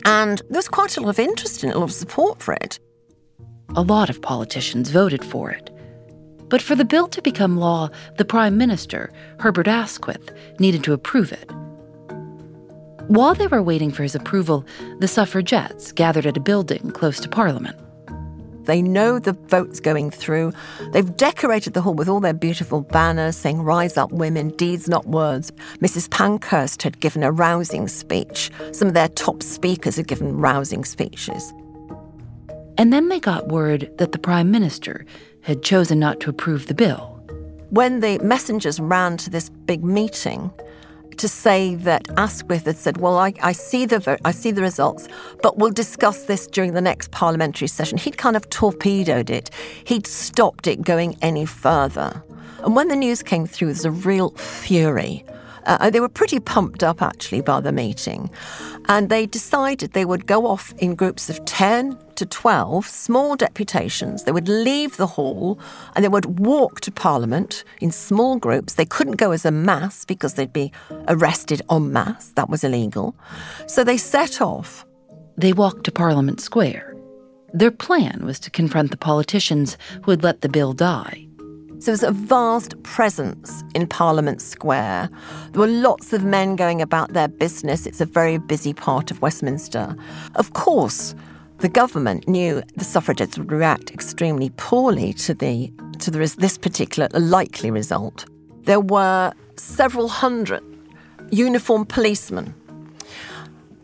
And 0.05 0.41
there 0.49 0.57
was 0.59 0.69
quite 0.69 0.97
a 0.97 1.01
lot 1.01 1.09
of 1.09 1.19
interest 1.19 1.63
and 1.63 1.73
a 1.73 1.79
lot 1.79 1.85
of 1.85 1.93
support 1.93 2.41
for 2.41 2.53
it. 2.53 2.79
A 3.75 3.81
lot 3.81 4.09
of 4.09 4.21
politicians 4.21 4.89
voted 4.89 5.23
for 5.23 5.51
it. 5.51 5.69
But 6.49 6.61
for 6.61 6.75
the 6.75 6.85
bill 6.85 7.07
to 7.09 7.21
become 7.21 7.57
law, 7.57 7.89
the 8.17 8.25
Prime 8.25 8.57
Minister, 8.57 9.11
Herbert 9.39 9.67
Asquith, 9.67 10.31
needed 10.59 10.83
to 10.85 10.93
approve 10.93 11.33
it. 11.33 11.51
While 13.07 13.35
they 13.35 13.47
were 13.47 13.63
waiting 13.63 13.91
for 13.91 14.03
his 14.03 14.15
approval, 14.15 14.65
the 14.99 15.07
suffragettes 15.07 15.91
gathered 15.91 16.25
at 16.25 16.37
a 16.37 16.41
building 16.41 16.91
close 16.91 17.19
to 17.21 17.29
Parliament. 17.29 17.77
They 18.67 18.81
know 18.81 19.17
the 19.17 19.33
vote's 19.33 19.79
going 19.79 20.11
through. 20.11 20.53
They've 20.91 21.15
decorated 21.17 21.73
the 21.73 21.81
hall 21.81 21.93
with 21.93 22.07
all 22.07 22.19
their 22.19 22.33
beautiful 22.33 22.81
banners 22.81 23.35
saying, 23.35 23.61
Rise 23.61 23.97
up, 23.97 24.11
women, 24.11 24.49
deeds, 24.49 24.87
not 24.87 25.07
words. 25.07 25.51
Mrs. 25.79 26.09
Pankhurst 26.11 26.83
had 26.83 26.99
given 26.99 27.23
a 27.23 27.31
rousing 27.31 27.87
speech. 27.87 28.51
Some 28.73 28.89
of 28.89 28.93
their 28.93 29.07
top 29.07 29.41
speakers 29.41 29.95
had 29.95 30.07
given 30.07 30.37
rousing 30.37 30.85
speeches. 30.85 31.53
And 32.77 32.93
then 32.93 33.07
they 33.07 33.19
got 33.19 33.47
word 33.47 33.89
that 33.97 34.11
the 34.11 34.19
Prime 34.19 34.51
Minister 34.51 35.05
had 35.41 35.63
chosen 35.63 35.97
not 35.97 36.19
to 36.19 36.29
approve 36.29 36.67
the 36.67 36.75
bill. 36.75 37.13
When 37.69 38.01
the 38.01 38.19
messengers 38.19 38.79
ran 38.79 39.17
to 39.17 39.29
this 39.29 39.49
big 39.49 39.83
meeting, 39.83 40.51
to 41.17 41.27
say 41.27 41.75
that 41.75 42.07
Asquith 42.17 42.65
had 42.65 42.77
said, 42.77 42.97
"Well, 42.97 43.17
I, 43.17 43.33
I 43.41 43.51
see 43.51 43.85
the 43.85 43.99
vote, 43.99 44.19
I 44.25 44.31
see 44.31 44.51
the 44.51 44.61
results, 44.61 45.07
but 45.41 45.57
we'll 45.57 45.71
discuss 45.71 46.23
this 46.23 46.47
during 46.47 46.73
the 46.73 46.81
next 46.81 47.11
parliamentary 47.11 47.67
session." 47.67 47.97
He'd 47.97 48.17
kind 48.17 48.35
of 48.35 48.49
torpedoed 48.49 49.29
it. 49.29 49.49
He'd 49.83 50.07
stopped 50.07 50.67
it 50.67 50.81
going 50.81 51.17
any 51.21 51.45
further. 51.45 52.23
And 52.63 52.75
when 52.75 52.87
the 52.87 52.95
news 52.95 53.23
came 53.23 53.45
through, 53.45 53.67
there 53.73 53.91
was 53.91 54.03
a 54.03 54.09
real 54.09 54.31
fury. 54.31 55.23
Uh, 55.67 55.89
they 55.89 55.99
were 55.99 56.09
pretty 56.09 56.39
pumped 56.39 56.81
up 56.81 57.01
actually 57.01 57.41
by 57.41 57.59
the 57.59 57.71
meeting. 57.71 58.29
And 58.87 59.09
they 59.09 59.25
decided 59.25 59.91
they 59.91 60.05
would 60.05 60.25
go 60.25 60.47
off 60.47 60.73
in 60.77 60.95
groups 60.95 61.29
of 61.29 61.43
10 61.43 61.97
to 62.15 62.25
12, 62.25 62.87
small 62.87 63.35
deputations. 63.35 64.23
They 64.23 64.31
would 64.31 64.47
leave 64.47 64.95
the 64.95 65.07
hall 65.07 65.59
and 65.95 66.03
they 66.03 66.09
would 66.09 66.39
walk 66.39 66.79
to 66.81 66.91
Parliament 66.91 67.65
in 67.81 67.91
small 67.91 68.37
groups. 68.37 68.75
They 68.75 68.85
couldn't 68.85 69.17
go 69.17 69.31
as 69.31 69.45
a 69.45 69.51
mass 69.51 70.05
because 70.05 70.35
they'd 70.35 70.53
be 70.53 70.71
arrested 71.09 71.61
en 71.69 71.91
masse. 71.91 72.31
That 72.35 72.49
was 72.49 72.63
illegal. 72.63 73.15
So 73.67 73.83
they 73.83 73.97
set 73.97 74.41
off. 74.41 74.85
They 75.37 75.53
walked 75.53 75.83
to 75.83 75.91
Parliament 75.91 76.39
Square. 76.39 76.95
Their 77.53 77.71
plan 77.71 78.25
was 78.25 78.39
to 78.39 78.49
confront 78.49 78.91
the 78.91 78.97
politicians 78.97 79.77
who 80.03 80.11
had 80.11 80.23
let 80.23 80.41
the 80.41 80.49
bill 80.49 80.73
die. 80.73 81.26
So 81.79 81.91
there's 81.91 82.01
a 82.01 82.11
vast 82.11 82.81
presence 82.81 83.63
in 83.75 83.85
Parliament 83.85 84.41
Square. 84.41 85.09
There 85.51 85.61
were 85.61 85.67
lots 85.67 86.11
of 86.11 86.23
men 86.23 86.55
going 86.55 86.81
about 86.81 87.13
their 87.13 87.27
business. 87.27 87.85
It's 87.85 88.01
a 88.01 88.05
very 88.05 88.39
busy 88.39 88.73
part 88.73 89.11
of 89.11 89.21
Westminster. 89.21 89.95
Of 90.35 90.53
course, 90.53 91.13
the 91.59 91.69
government 91.69 92.27
knew 92.27 92.63
the 92.75 92.83
suffragettes 92.83 93.37
would 93.37 93.51
react 93.51 93.91
extremely 93.91 94.49
poorly 94.57 95.13
to 95.13 95.35
the 95.35 95.71
to 95.99 96.09
the, 96.09 96.35
this 96.37 96.57
particular 96.57 97.09
likely 97.13 97.69
result. 97.69 98.25
There 98.63 98.79
were 98.79 99.31
several 99.55 100.07
hundred 100.07 100.63
uniformed 101.29 101.89
policemen, 101.89 102.55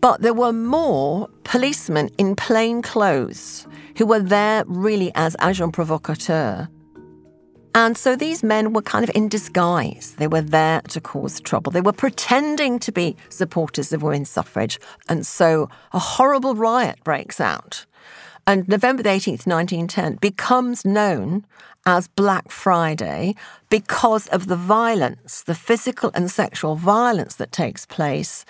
but 0.01 0.21
there 0.21 0.33
were 0.33 0.51
more 0.51 1.29
policemen 1.43 2.09
in 2.17 2.35
plain 2.35 2.81
clothes 2.81 3.67
who 3.97 4.07
were 4.07 4.19
there 4.19 4.63
really 4.67 5.11
as 5.13 5.35
agents 5.41 5.75
provocateurs 5.75 6.67
and 7.75 7.97
so 7.97 8.15
these 8.15 8.43
men 8.43 8.73
were 8.73 8.81
kind 8.81 9.03
of 9.03 9.11
in 9.15 9.27
disguise. 9.27 10.15
They 10.17 10.27
were 10.27 10.41
there 10.41 10.81
to 10.89 11.01
cause 11.01 11.39
trouble. 11.39 11.71
They 11.71 11.81
were 11.81 11.91
pretending 11.91 12.79
to 12.79 12.91
be 12.91 13.15
supporters 13.29 13.91
of 13.91 14.03
women's 14.03 14.29
suffrage. 14.29 14.79
And 15.09 15.25
so 15.25 15.69
a 15.91 15.99
horrible 15.99 16.55
riot 16.55 17.03
breaks 17.03 17.39
out. 17.39 17.85
And 18.45 18.67
November 18.67 19.03
the 19.03 19.09
18th, 19.09 19.47
1910, 19.47 20.15
becomes 20.17 20.85
known 20.85 21.45
as 21.85 22.07
Black 22.07 22.51
Friday 22.51 23.35
because 23.69 24.27
of 24.27 24.47
the 24.47 24.55
violence, 24.55 25.43
the 25.43 25.55
physical 25.55 26.11
and 26.13 26.29
sexual 26.29 26.75
violence 26.75 27.35
that 27.35 27.51
takes 27.51 27.85
place 27.85 28.45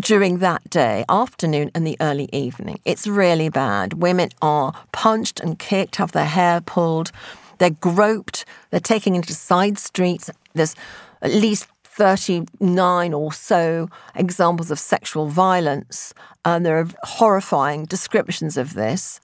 during 0.00 0.38
that 0.38 0.68
day, 0.68 1.04
afternoon, 1.08 1.70
and 1.74 1.86
the 1.86 1.96
early 2.00 2.28
evening. 2.32 2.78
It's 2.84 3.06
really 3.06 3.48
bad. 3.48 3.94
Women 3.94 4.30
are 4.42 4.74
punched 4.92 5.40
and 5.40 5.58
kicked, 5.58 5.96
have 5.96 6.12
their 6.12 6.26
hair 6.26 6.60
pulled. 6.60 7.10
They're 7.58 7.70
groped, 7.70 8.44
they're 8.70 8.80
taken 8.80 9.14
into 9.14 9.32
side 9.32 9.78
streets. 9.78 10.30
There's 10.54 10.74
at 11.22 11.32
least 11.32 11.68
39 11.84 13.14
or 13.14 13.32
so 13.32 13.88
examples 14.14 14.70
of 14.70 14.78
sexual 14.78 15.28
violence, 15.28 16.12
and 16.44 16.64
there 16.64 16.78
are 16.78 16.88
horrifying 17.04 17.86
descriptions 17.86 18.56
of 18.56 18.74
this. 18.74 19.20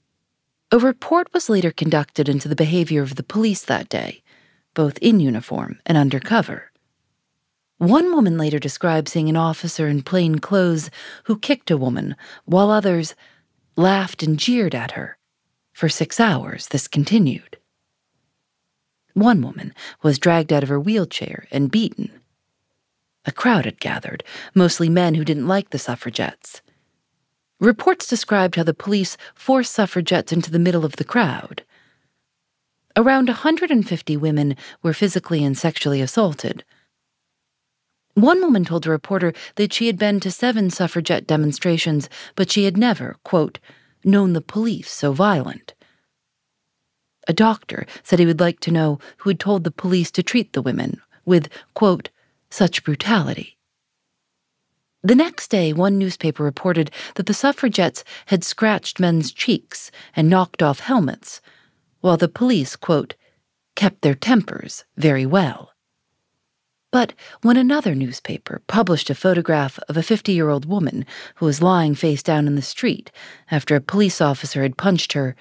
A 0.71 0.79
report 0.79 1.29
was 1.35 1.51
later 1.51 1.71
conducted 1.71 2.31
into 2.31 2.49
the 2.49 2.57
behavior 2.57 3.03
of 3.03 3.17
the 3.17 3.23
police 3.23 3.63
that 3.67 3.91
day, 3.91 4.23
both 4.73 4.97
in 4.99 5.21
uniform 5.21 5.81
and 5.85 5.99
undercover. 5.99 6.73
One 7.77 8.15
woman 8.15 8.39
later 8.39 8.59
described 8.59 9.09
seeing 9.09 9.29
an 9.29 9.37
officer 9.37 9.87
in 9.87 10.03
plain 10.03 10.39
clothes 10.39 10.89
who 11.25 11.39
kicked 11.39 11.71
a 11.71 11.77
woman, 11.77 12.17
while 12.47 12.71
others 12.71 13.15
laughed 13.77 14.23
and 14.23 14.39
jeered 14.39 14.75
at 14.75 14.93
her. 14.93 15.19
For 15.73 15.91
six 15.91 16.21
hours, 16.21 16.69
this 16.69 16.89
continued. 16.89 17.59
One 19.15 19.43
woman 19.43 19.75
was 20.03 20.19
dragged 20.19 20.53
out 20.53 20.63
of 20.63 20.69
her 20.69 20.81
wheelchair 20.81 21.47
and 21.51 21.71
beaten. 21.71 22.11
A 23.25 23.33
crowd 23.33 23.67
had 23.67 23.81
gathered, 23.81 24.25
mostly 24.55 24.89
men 24.89 25.15
who 25.15 25.25
didn't 25.25 25.47
like 25.47 25.71
the 25.71 25.79
suffragettes. 25.79 26.63
Reports 27.61 28.09
described 28.09 28.57
how 28.57 28.65
the 28.65 28.75
police 28.75 29.17
forced 29.35 29.73
suffragettes 29.73 30.33
into 30.33 30.51
the 30.51 30.59
middle 30.59 30.85
of 30.85 30.97
the 30.97 31.05
crowd. 31.05 31.63
Around 32.97 33.29
150 33.29 34.17
women 34.17 34.57
were 34.83 34.93
physically 34.93 35.45
and 35.45 35.57
sexually 35.57 36.01
assaulted. 36.01 36.65
One 38.15 38.41
woman 38.41 38.65
told 38.65 38.87
a 38.87 38.91
reporter 38.91 39.33
that 39.55 39.73
she 39.73 39.87
had 39.87 39.99
been 39.99 40.21
to 40.21 40.31
seven 40.31 40.69
suffragette 40.69 41.27
demonstrations, 41.27 42.09
but 42.35 42.51
she 42.51 42.65
had 42.65 42.77
never, 42.77 43.17
quote, 43.23 43.59
known 44.05 44.33
the 44.33 44.43
police 44.43 44.91
so 44.91 45.13
violent. 45.13 45.73
A 47.29 47.33
doctor 47.33 47.87
said 48.03 48.19
he 48.19 48.27
would 48.27 48.41
like 48.41 48.61
to 48.61 48.71
know 48.71 48.99
who 49.19 49.31
had 49.31 49.41
told 49.41 49.65
the 49.65 49.71
police 49.71 50.11
to 50.13 50.23
treat 50.23 50.53
the 50.53 50.63
women 50.63 51.01
with, 51.25 51.49
quote, 51.75 52.11
such 52.51 52.85
brutality. 52.85 53.57
The 55.05 55.15
next 55.15 55.49
day, 55.49 55.73
one 55.73 55.99
newspaper 55.99 56.45
reported 56.45 56.91
that 57.17 57.27
the 57.27 57.35
suffragettes 57.35 58.05
had 58.27 58.45
scratched 58.45 59.01
men's 59.01 59.33
cheeks 59.33 59.91
and 60.15 60.31
knocked 60.31 60.63
off 60.63 60.81
helmets, 60.81 61.41
while 62.01 62.17
the 62.17 62.29
police, 62.29 62.77
quote, 62.77 63.15
kept 63.75 64.03
their 64.03 64.15
tempers 64.15 64.85
very 64.97 65.27
well. 65.27 65.73
But 66.93 67.15
when 67.41 67.57
another 67.57 67.95
newspaper 67.95 68.61
published 68.67 69.09
a 69.09 69.15
photograph 69.15 69.79
of 69.89 69.97
a 69.97 70.03
50 70.03 70.33
year 70.33 70.51
old 70.51 70.67
woman 70.67 71.07
who 71.37 71.47
was 71.47 71.63
lying 71.63 71.95
face 71.95 72.23
down 72.23 72.47
in 72.47 72.55
the 72.55 72.63
street 72.63 73.11
after 73.51 73.75
a 73.75 73.81
police 73.81 74.21
officer 74.21 74.63
had 74.63 74.77
punched 74.77 75.15
her, 75.15 75.35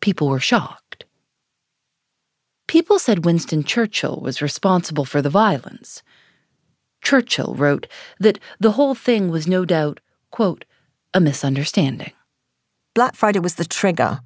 people 0.00 0.28
were 0.28 0.40
shocked. 0.40 0.81
People 2.66 2.98
said 2.98 3.24
Winston 3.24 3.64
Churchill 3.64 4.20
was 4.20 4.40
responsible 4.42 5.04
for 5.04 5.20
the 5.20 5.30
violence. 5.30 6.02
Churchill 7.02 7.54
wrote 7.54 7.86
that 8.20 8.38
the 8.60 8.72
whole 8.72 8.94
thing 8.94 9.28
was 9.28 9.46
no 9.46 9.64
doubt, 9.64 10.00
quote, 10.30 10.64
a 11.12 11.20
misunderstanding. 11.20 12.12
Black 12.94 13.14
Friday 13.14 13.40
was 13.40 13.56
the 13.56 13.64
trigger. 13.64 14.20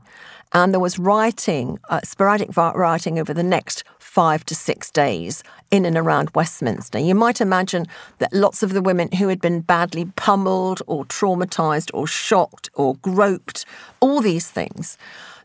and 0.53 0.73
there 0.73 0.81
was 0.81 0.97
rioting, 0.99 1.77
uh, 1.91 2.01
sporadic 2.05 2.57
rioting 2.57 3.19
over 3.19 3.35
the 3.35 3.43
next 3.43 3.83
five 3.99 4.45
to 4.45 4.55
six 4.55 4.93
days 4.93 5.43
in 5.73 5.85
and 5.85 5.97
around 5.97 6.31
Westminster. 6.35 7.01
You 7.01 7.17
might 7.17 7.41
imagine 7.41 7.87
that 8.19 8.33
lots 8.33 8.63
of 8.63 8.73
the 8.73 8.81
women 8.81 9.11
who 9.13 9.27
had 9.29 9.41
been 9.41 9.61
badly 9.61 10.05
pummeled 10.17 10.83
or 10.87 11.05
traumatized 11.05 11.91
or 11.93 12.07
shocked 12.07 12.71
or 12.75 12.95
groped, 12.97 13.67
all 14.01 14.21
these 14.21 14.49
things, 14.49 14.97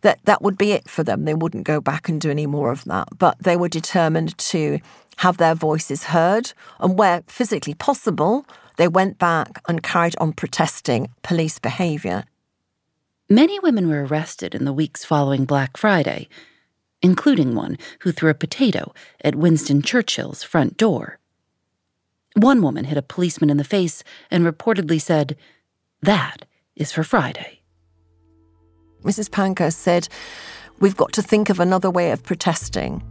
that 0.02 0.20
that 0.26 0.42
would 0.42 0.58
be 0.58 0.72
it 0.72 0.90
for 0.90 1.04
them. 1.04 1.26
They 1.26 1.34
wouldn't 1.34 1.66
go 1.66 1.80
back 1.80 2.10
and 2.10 2.20
do 2.20 2.30
any 2.30 2.46
more 2.46 2.72
of 2.72 2.84
that. 2.86 3.10
But 3.18 3.38
they 3.40 3.56
were 3.56 3.70
determined 3.70 4.38
to 4.38 4.80
have 5.18 5.38
their 5.38 5.56
voices 5.56 6.06
heard, 6.06 6.54
and 6.80 6.98
where 6.98 7.24
physically 7.28 7.74
possible, 7.74 8.46
they 8.78 8.88
went 8.88 9.20
back 9.20 9.62
and 9.68 9.84
carried 9.84 10.16
on 10.18 10.34
protesting 10.34 11.10
police 11.22 11.60
behaviour. 11.60 12.24
Many 13.30 13.60
women 13.60 13.88
were 13.88 14.06
arrested 14.06 14.56
in 14.56 14.66
the 14.66 14.74
weeks 14.74 15.06
following 15.06 15.46
Black 15.46 15.78
Friday, 15.78 16.28
including 17.02 17.56
one 17.56 17.78
who 18.00 18.12
threw 18.12 18.30
a 18.30 18.34
potato 18.34 18.94
at 19.24 19.36
Winston 19.36 19.82
Churchill's 19.82 20.44
front 20.44 20.78
door. 20.78 21.20
One 22.36 22.62
woman 22.62 22.86
hit 22.86 22.98
a 22.98 23.02
policeman 23.02 23.50
in 23.50 23.58
the 23.58 23.64
face 23.64 24.04
and 24.30 24.46
reportedly 24.46 25.02
said, 25.02 25.38
That 26.02 26.46
is 26.76 26.92
for 26.92 27.04
Friday. 27.04 27.61
Mrs. 29.04 29.32
Pankhurst 29.32 29.80
said, 29.80 30.08
We've 30.80 30.98
got 30.98 31.14
to 31.14 31.22
think 31.22 31.50
of 31.50 31.60
another 31.60 31.92
way 31.92 32.12
of 32.12 32.24
protesting. 32.24 33.04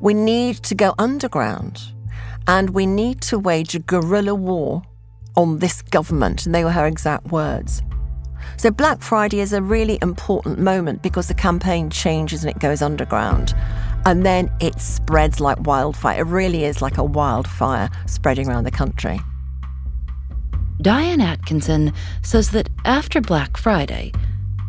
We 0.00 0.14
need 0.14 0.56
to 0.64 0.74
go 0.74 0.94
underground 0.98 1.80
and 2.46 2.70
we 2.70 2.86
need 2.86 3.20
to 3.22 3.38
wage 3.38 3.74
a 3.74 3.78
guerrilla 3.78 4.34
war 4.34 4.82
on 5.36 5.58
this 5.58 5.82
government. 5.82 6.46
And 6.46 6.54
they 6.54 6.64
were 6.64 6.72
her 6.72 6.86
exact 6.86 7.26
words. 7.26 7.82
So 8.56 8.70
Black 8.70 9.02
Friday 9.02 9.40
is 9.40 9.52
a 9.52 9.62
really 9.62 9.98
important 10.02 10.58
moment 10.58 11.02
because 11.02 11.28
the 11.28 11.34
campaign 11.34 11.90
changes 11.90 12.44
and 12.44 12.50
it 12.50 12.58
goes 12.58 12.82
underground. 12.82 13.54
And 14.04 14.24
then 14.24 14.50
it 14.60 14.80
spreads 14.80 15.40
like 15.40 15.66
wildfire. 15.66 16.20
It 16.20 16.26
really 16.26 16.64
is 16.64 16.82
like 16.82 16.98
a 16.98 17.04
wildfire 17.04 17.90
spreading 18.06 18.48
around 18.48 18.64
the 18.64 18.70
country. 18.70 19.20
Diane 20.80 21.20
Atkinson 21.20 21.92
says 22.22 22.50
that 22.50 22.68
after 22.84 23.20
Black 23.20 23.56
Friday, 23.56 24.12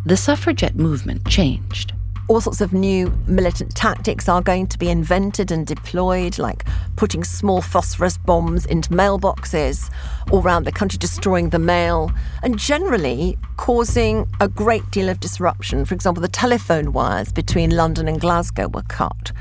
the 0.06 0.18
suffragette 0.18 0.76
movement 0.76 1.26
changed 1.28 1.94
all 2.30 2.40
sorts 2.40 2.62
of 2.62 2.74
new 2.74 3.12
militant 3.26 3.76
tactics 3.76 4.30
are 4.30 4.40
going 4.40 4.68
to 4.68 4.78
be 4.78 4.88
invented 4.88 5.52
and 5.52 5.66
deployed, 5.66 6.38
like 6.38 6.64
putting 6.96 7.24
small 7.24 7.60
phosphorus 7.60 8.20
bombs 8.20 8.68
into 8.68 8.92
mailboxes 8.92 9.92
all 10.32 10.44
around 10.44 10.66
the 10.66 10.72
country, 10.72 11.00
destroying 11.00 11.50
the 11.50 11.58
mail, 11.58 12.12
and 12.44 12.60
generally 12.60 13.36
causing 13.58 14.30
a 14.40 14.48
great 14.48 14.90
deal 14.92 15.10
of 15.10 15.20
disruption. 15.20 15.84
For 15.86 15.96
example, 15.96 16.22
the 16.22 16.28
telephone 16.28 16.94
wires 16.94 17.34
between 17.34 17.72
London 17.72 18.08
and 18.08 18.22
Glasgow 18.22 18.68
were 18.68 18.84
cut 18.84 19.32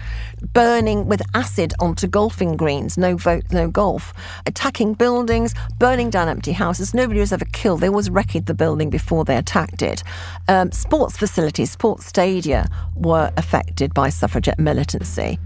burning 0.52 1.06
with 1.06 1.22
acid 1.34 1.74
onto 1.80 2.06
golfing 2.06 2.56
greens, 2.56 2.96
no 2.96 3.16
vote, 3.16 3.44
no 3.52 3.68
golf, 3.68 4.12
attacking 4.46 4.94
buildings, 4.94 5.54
burning 5.78 6.10
down 6.10 6.28
empty 6.28 6.52
houses. 6.52 6.94
Nobody 6.94 7.20
was 7.20 7.32
ever 7.32 7.44
killed. 7.46 7.80
They 7.80 7.88
always 7.88 8.10
wrecked 8.10 8.46
the 8.46 8.54
building 8.54 8.90
before 8.90 9.24
they 9.24 9.36
attacked 9.36 9.82
it. 9.82 10.02
Um, 10.48 10.70
sports 10.72 11.16
facilities, 11.16 11.70
sports 11.70 12.06
stadia 12.06 12.68
were 12.94 13.32
affected 13.36 13.94
by 13.94 14.10
suffragette 14.10 14.58
militancy. 14.58 15.38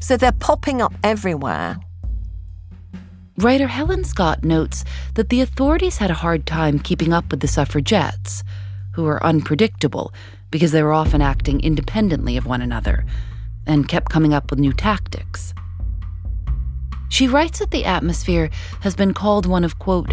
So 0.00 0.16
they're 0.16 0.32
popping 0.32 0.80
up 0.80 0.94
everywhere. 1.02 1.78
Writer 3.38 3.68
Helen 3.68 4.04
Scott 4.04 4.44
notes 4.44 4.84
that 5.14 5.28
the 5.28 5.40
authorities 5.40 5.98
had 5.98 6.10
a 6.10 6.14
hard 6.14 6.46
time 6.46 6.78
keeping 6.78 7.12
up 7.12 7.30
with 7.30 7.40
the 7.40 7.48
suffragettes, 7.48 8.42
who 8.92 9.04
were 9.04 9.24
unpredictable 9.24 10.12
because 10.50 10.72
they 10.72 10.82
were 10.82 10.92
often 10.92 11.22
acting 11.22 11.60
independently 11.60 12.36
of 12.36 12.46
one 12.46 12.62
another 12.62 13.04
and 13.68 13.88
kept 13.88 14.10
coming 14.10 14.34
up 14.34 14.50
with 14.50 14.58
new 14.58 14.72
tactics. 14.72 15.54
She 17.10 17.28
writes 17.28 17.60
that 17.60 17.70
the 17.70 17.84
atmosphere 17.84 18.50
has 18.80 18.96
been 18.96 19.14
called 19.14 19.46
one 19.46 19.64
of, 19.64 19.78
quote, 19.78 20.12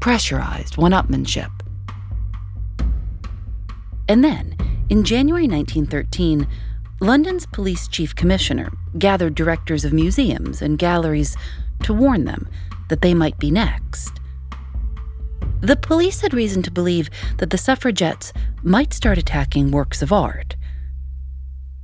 pressurized 0.00 0.76
one 0.76 0.92
upmanship. 0.92 1.50
And 4.08 4.24
then, 4.24 4.56
in 4.88 5.04
January 5.04 5.46
1913, 5.46 6.46
London's 7.00 7.46
police 7.46 7.86
chief 7.86 8.14
commissioner 8.14 8.70
gathered 8.98 9.34
directors 9.34 9.84
of 9.84 9.92
museums 9.92 10.62
and 10.62 10.78
galleries 10.78 11.36
to 11.82 11.94
warn 11.94 12.24
them 12.24 12.48
that 12.88 13.02
they 13.02 13.14
might 13.14 13.38
be 13.38 13.50
next. 13.50 14.18
The 15.60 15.76
police 15.76 16.20
had 16.20 16.34
reason 16.34 16.62
to 16.62 16.70
believe 16.70 17.10
that 17.38 17.50
the 17.50 17.58
suffragettes 17.58 18.32
might 18.62 18.92
start 18.92 19.18
attacking 19.18 19.70
works 19.70 20.02
of 20.02 20.12
art. 20.12 20.56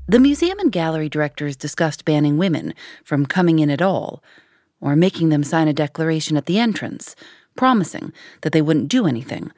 The 0.07 0.21
museum 0.21 0.59
and 0.59 0.71
gallery 0.71 1.09
directors 1.09 1.57
discussed 1.57 2.05
banning 2.05 2.37
women 2.37 2.75
from 3.05 3.25
coming 3.25 3.59
in 3.59 3.71
at 3.71 3.81
all, 3.81 4.23
or 4.79 4.95
making 4.97 5.31
them 5.31 5.43
sign 5.43 5.67
a 5.67 5.73
declaration 5.73 6.37
at 6.37 6.45
the 6.45 6.59
entrance, 6.59 7.17
promising 7.57 8.13
that 8.43 8.53
they 8.53 8.61
wouldn't 8.61 8.89
do 8.89 9.07
anything, 9.07 9.51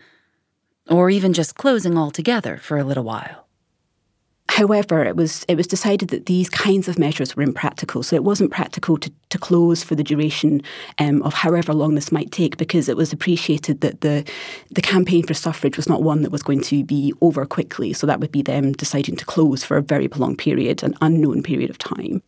or 0.89 1.11
even 1.11 1.33
just 1.33 1.57
closing 1.57 1.99
altogether 1.99 2.59
for 2.59 2.79
a 2.79 2.85
little 2.85 3.03
while. 3.03 3.46
However, 4.49 5.05
it 5.05 5.17
was 5.17 5.45
it 5.49 5.57
was 5.57 5.67
decided 5.67 6.09
that 6.11 6.27
these 6.27 6.49
kinds 6.49 6.89
of 6.89 6.99
measures 6.99 7.37
were 7.37 7.43
impractical. 7.43 8.03
So 8.03 8.17
it 8.17 8.25
wasn't 8.25 8.53
practical 8.53 8.97
to, 8.99 9.13
to 9.31 9.39
close 9.39 9.83
for 9.83 9.95
the 9.95 10.05
duration 10.05 10.63
um, 10.99 11.23
of 11.23 11.35
however 11.35 11.75
long 11.75 11.95
this 11.95 12.13
might 12.13 12.31
take, 12.31 12.57
because 12.57 12.89
it 12.89 12.97
was 12.97 13.13
appreciated 13.13 13.81
that 13.81 14.01
the 14.01 14.25
the 14.71 14.83
campaign 14.83 15.27
for 15.27 15.35
suffrage 15.35 15.77
was 15.77 15.89
not 15.89 16.03
one 16.03 16.23
that 16.23 16.33
was 16.33 16.43
going 16.43 16.63
to 16.63 16.85
be 16.85 17.13
over 17.21 17.45
quickly. 17.45 17.93
So 17.93 18.07
that 18.07 18.21
would 18.21 18.33
be 18.33 18.43
them 18.43 18.73
deciding 18.73 19.17
to 19.17 19.25
close 19.25 19.65
for 19.65 19.77
a 19.77 19.83
very 19.83 20.09
prolonged 20.09 20.39
period, 20.39 20.83
an 20.83 20.95
unknown 21.01 21.43
period 21.43 21.71
of 21.71 21.79
time. 21.79 22.23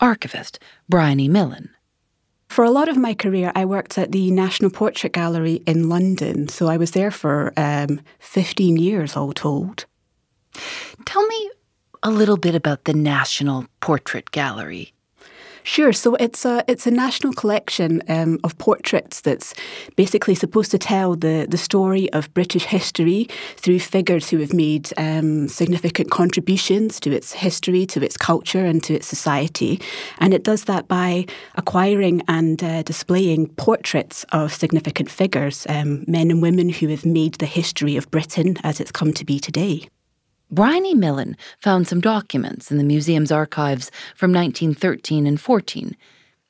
Archivist 0.00 0.58
Bryony 0.88 1.28
Millen. 1.28 1.70
For 2.48 2.64
a 2.64 2.70
lot 2.70 2.88
of 2.88 2.96
my 2.96 3.14
career, 3.14 3.52
I 3.54 3.64
worked 3.64 3.96
at 3.96 4.10
the 4.10 4.30
National 4.32 4.70
Portrait 4.70 5.12
Gallery 5.12 5.62
in 5.66 5.88
London. 5.88 6.48
So 6.48 6.66
I 6.66 6.76
was 6.76 6.90
there 6.90 7.12
for 7.12 7.52
um, 7.56 8.00
15 8.18 8.76
years, 8.76 9.16
all 9.16 9.32
told. 9.32 9.86
Tell 11.04 11.26
me 11.26 11.50
a 12.02 12.10
little 12.10 12.36
bit 12.36 12.54
about 12.54 12.84
the 12.84 12.94
National 12.94 13.66
Portrait 13.80 14.30
Gallery. 14.30 14.92
Sure. 15.62 15.92
So 15.92 16.14
it's 16.14 16.44
a 16.44 16.64
it's 16.66 16.86
a 16.86 16.90
national 16.90 17.34
collection 17.34 18.02
um, 18.08 18.38
of 18.44 18.56
portraits 18.58 19.20
that's 19.20 19.54
basically 19.94 20.34
supposed 20.34 20.70
to 20.70 20.78
tell 20.78 21.16
the 21.16 21.46
the 21.48 21.58
story 21.58 22.10
of 22.12 22.32
British 22.32 22.64
history 22.64 23.28
through 23.56 23.80
figures 23.80 24.30
who 24.30 24.38
have 24.38 24.52
made 24.52 24.90
um, 24.96 25.48
significant 25.48 26.10
contributions 26.10 26.98
to 27.00 27.12
its 27.12 27.32
history, 27.32 27.84
to 27.86 28.02
its 28.02 28.16
culture, 28.16 28.64
and 28.64 28.82
to 28.84 28.94
its 28.94 29.06
society. 29.06 29.80
And 30.18 30.32
it 30.32 30.44
does 30.44 30.64
that 30.64 30.88
by 30.88 31.26
acquiring 31.56 32.22
and 32.26 32.62
uh, 32.64 32.82
displaying 32.82 33.48
portraits 33.54 34.24
of 34.32 34.54
significant 34.54 35.10
figures, 35.10 35.66
um, 35.68 36.04
men 36.06 36.30
and 36.30 36.40
women 36.40 36.70
who 36.70 36.88
have 36.88 37.04
made 37.04 37.34
the 37.34 37.46
history 37.46 37.96
of 37.96 38.10
Britain 38.10 38.56
as 38.64 38.80
it's 38.80 38.92
come 38.92 39.12
to 39.12 39.24
be 39.24 39.38
today. 39.38 39.88
Bryony 40.50 40.94
Millen 40.94 41.36
found 41.60 41.86
some 41.86 42.00
documents 42.00 42.72
in 42.72 42.76
the 42.76 42.84
museum's 42.84 43.30
archives 43.30 43.90
from 44.16 44.32
1913 44.32 45.26
and 45.26 45.40
14, 45.40 45.96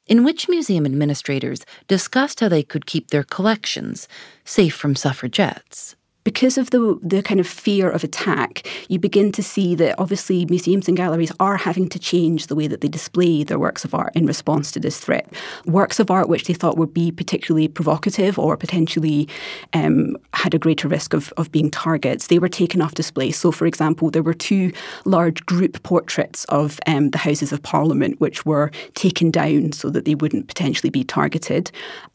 in 0.06 0.24
which 0.24 0.48
museum 0.48 0.86
administrators 0.86 1.66
discussed 1.86 2.40
how 2.40 2.48
they 2.48 2.62
could 2.62 2.86
keep 2.86 3.08
their 3.08 3.24
collections 3.24 4.08
safe 4.44 4.74
from 4.74 4.96
suffragettes 4.96 5.96
because 6.24 6.58
of 6.58 6.70
the 6.70 6.98
the 7.02 7.22
kind 7.22 7.40
of 7.40 7.46
fear 7.46 7.90
of 7.90 8.04
attack, 8.04 8.66
you 8.88 8.98
begin 8.98 9.32
to 9.32 9.42
see 9.42 9.74
that 9.76 9.98
obviously 9.98 10.44
museums 10.46 10.88
and 10.88 10.96
galleries 10.96 11.32
are 11.40 11.56
having 11.56 11.88
to 11.88 11.98
change 11.98 12.46
the 12.46 12.54
way 12.54 12.66
that 12.66 12.80
they 12.80 12.88
display 12.88 13.42
their 13.44 13.58
works 13.58 13.84
of 13.84 13.94
art 13.94 14.14
in 14.14 14.26
response 14.26 14.70
to 14.72 14.80
this 14.80 14.98
threat. 14.98 15.32
Works 15.66 15.98
of 15.98 16.10
art 16.10 16.28
which 16.28 16.44
they 16.44 16.54
thought 16.54 16.76
would 16.76 16.92
be 16.92 17.10
particularly 17.10 17.68
provocative 17.68 18.38
or 18.38 18.56
potentially 18.56 19.28
um, 19.72 20.16
had 20.34 20.54
a 20.54 20.58
greater 20.58 20.88
risk 20.88 21.14
of, 21.14 21.32
of 21.36 21.50
being 21.52 21.70
targets, 21.70 22.26
they 22.26 22.38
were 22.38 22.48
taken 22.48 22.80
off 22.82 22.94
display. 22.94 23.30
So, 23.30 23.50
for 23.50 23.66
example, 23.66 24.10
there 24.10 24.22
were 24.22 24.34
two 24.34 24.72
large 25.04 25.44
group 25.46 25.82
portraits 25.82 26.44
of 26.46 26.78
um, 26.86 27.10
the 27.10 27.18
Houses 27.18 27.52
of 27.52 27.62
Parliament 27.62 28.20
which 28.20 28.44
were 28.44 28.70
taken 28.94 29.30
down 29.30 29.72
so 29.72 29.90
that 29.90 30.04
they 30.04 30.14
wouldn't 30.14 30.48
potentially 30.48 30.90
be 30.90 31.04
targeted. 31.04 31.70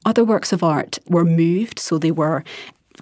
Other 0.05 0.23
works 0.23 0.53
of 0.53 0.63
art 0.63 0.99
were 1.07 1.25
moved, 1.25 1.79
so 1.79 1.97
they 1.97 2.11
were 2.11 2.43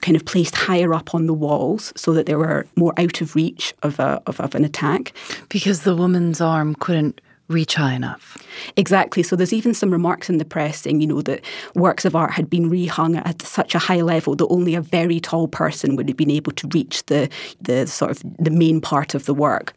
kind 0.02 0.16
of 0.16 0.26
placed 0.26 0.56
higher 0.56 0.94
up 0.94 1.14
on 1.14 1.28
the 1.28 1.34
walls 1.34 1.94
so 1.96 2.14
that 2.14 2.26
they 2.26 2.36
were 2.36 2.66
more 2.76 2.94
out 2.98 3.22
of 3.22 3.36
reach 3.36 3.74
of, 3.84 4.00
a, 4.00 4.22
of, 4.28 4.40
of 4.40 4.56
an 4.56 4.66
attack. 4.66 5.14
Because 5.50 5.82
the 5.82 5.96
woman's 5.96 6.42
arm 6.42 6.76
couldn't 6.76 7.22
reach 7.50 7.76
high 7.76 7.94
enough. 7.94 8.38
Exactly. 8.78 9.22
So 9.24 9.36
there's 9.36 9.54
even 9.54 9.74
some 9.74 9.92
remarks 9.92 10.30
in 10.30 10.38
the 10.38 10.46
press 10.46 10.82
saying, 10.82 11.02
you 11.02 11.08
know, 11.08 11.22
that 11.22 11.42
works 11.76 12.06
of 12.06 12.16
art 12.16 12.32
had 12.32 12.50
been 12.50 12.70
rehung 12.70 13.22
at 13.26 13.42
such 13.42 13.76
a 13.76 13.80
high 13.80 14.02
level 14.02 14.36
that 14.36 14.48
only 14.48 14.76
a 14.76 14.82
very 14.82 15.20
tall 15.20 15.48
person 15.48 15.96
would 15.96 16.08
have 16.08 16.18
been 16.18 16.32
able 16.32 16.54
to 16.54 16.68
reach 16.74 17.06
the 17.08 17.30
the 17.62 17.86
sort 17.86 18.12
of 18.12 18.24
the 18.40 18.52
main 18.52 18.82
part 18.82 19.14
of 19.14 19.26
the 19.26 19.34
work. 19.34 19.74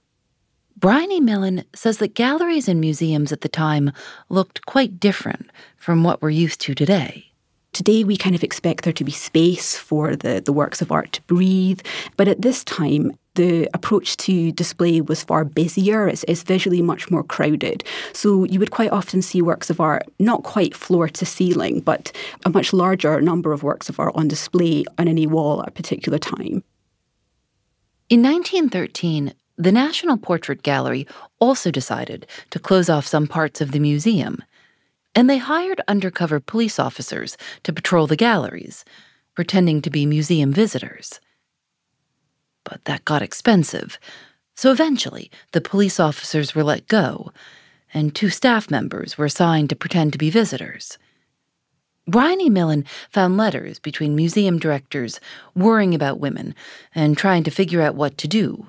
Bryony 0.79 1.21
Millen 1.21 1.65
says 1.75 1.99
that 1.99 2.15
galleries 2.15 2.69
and 2.69 2.81
museums 2.81 3.33
at 3.33 3.41
the 3.41 3.49
time 3.49 3.93
looked 4.29 4.67
quite 4.67 5.01
different 5.01 5.51
from 5.79 6.05
what 6.05 6.21
we're 6.21 6.31
used 6.31 6.61
to 6.63 6.75
today. 6.75 7.33
Today, 7.77 8.05
we 8.05 8.17
kind 8.17 8.35
of 8.35 8.43
expect 8.43 8.85
there 8.85 8.93
to 8.95 9.05
be 9.05 9.13
space 9.13 9.77
for 9.77 10.17
the, 10.17 10.41
the 10.41 10.51
works 10.51 10.81
of 10.81 10.91
art 10.91 11.13
to 11.13 11.23
breathe. 11.25 11.83
But 12.17 12.27
at 12.27 12.41
this 12.41 12.65
time, 12.65 13.15
the 13.35 13.69
approach 13.75 14.17
to 14.17 14.51
display 14.53 15.03
was 15.03 15.23
far 15.23 15.45
busier. 15.45 16.09
It's, 16.09 16.25
it's, 16.27 16.43
visually 16.43 16.81
much 16.81 17.11
more 17.11 17.23
crowded. 17.23 17.85
So 18.15 18.45
you 18.45 18.59
would 18.61 18.71
quite 18.71 18.93
often 18.93 19.21
see 19.21 19.43
works 19.43 19.69
of 19.69 19.79
art 19.79 20.05
not 20.19 20.43
quite 20.43 20.75
floor 20.75 21.07
to 21.11 21.27
ceiling, 21.27 21.81
but 21.81 22.11
a 22.47 22.49
much 22.49 22.73
larger 22.73 23.21
number 23.21 23.53
of 23.53 23.63
works 23.63 23.91
of 23.91 24.01
art 24.01 24.15
on 24.17 24.27
display 24.27 24.87
on 24.97 25.07
any 25.07 25.27
wall 25.27 25.61
at 25.61 25.69
a 25.69 25.73
particular 25.73 26.17
time. 26.17 26.65
In 28.09 28.23
1913, 28.23 29.35
the 29.59 29.71
National 29.71 30.17
Portrait 30.17 30.63
Gallery 30.63 31.07
also 31.41 31.71
decided 31.71 32.27
to 32.49 32.59
close 32.59 32.89
off 32.89 33.07
some 33.07 33.27
parts 33.27 33.61
of 33.61 33.73
the 33.73 33.81
museum, 33.81 34.43
and 35.17 35.31
they 35.31 35.39
hired 35.39 35.81
undercover 35.89 36.39
police 36.39 36.79
officers 36.79 37.39
to 37.63 37.73
patrol 37.73 38.07
the 38.07 38.17
galleries, 38.17 38.85
pretending 39.35 39.81
to 39.81 39.91
be 39.91 40.05
museum 40.05 40.53
visitors. 40.53 41.21
But 42.65 42.85
that 42.85 43.07
got 43.07 43.23
expensive, 43.23 43.99
so 44.55 44.71
eventually 44.71 45.31
the 45.53 45.61
police 45.63 45.99
officers 45.99 46.55
were 46.55 46.63
let 46.63 46.87
go, 46.87 47.33
and 47.95 48.15
two 48.15 48.29
staff 48.29 48.71
members 48.71 49.17
were 49.17 49.25
assigned 49.25 49.71
to 49.71 49.77
pretend 49.77 50.13
to 50.13 50.19
be 50.19 50.29
visitors. 50.29 50.99
Bryony 52.07 52.51
Millen 52.51 52.85
found 53.11 53.37
letters 53.37 53.79
between 53.79 54.15
museum 54.15 54.59
directors 54.59 55.19
worrying 55.55 55.95
about 55.95 56.21
women 56.21 56.55
and 56.95 57.17
trying 57.17 57.43
to 57.45 57.51
figure 57.51 57.83
out 57.83 57.97
what 57.97 58.19
to 58.19 58.29
do 58.29 58.67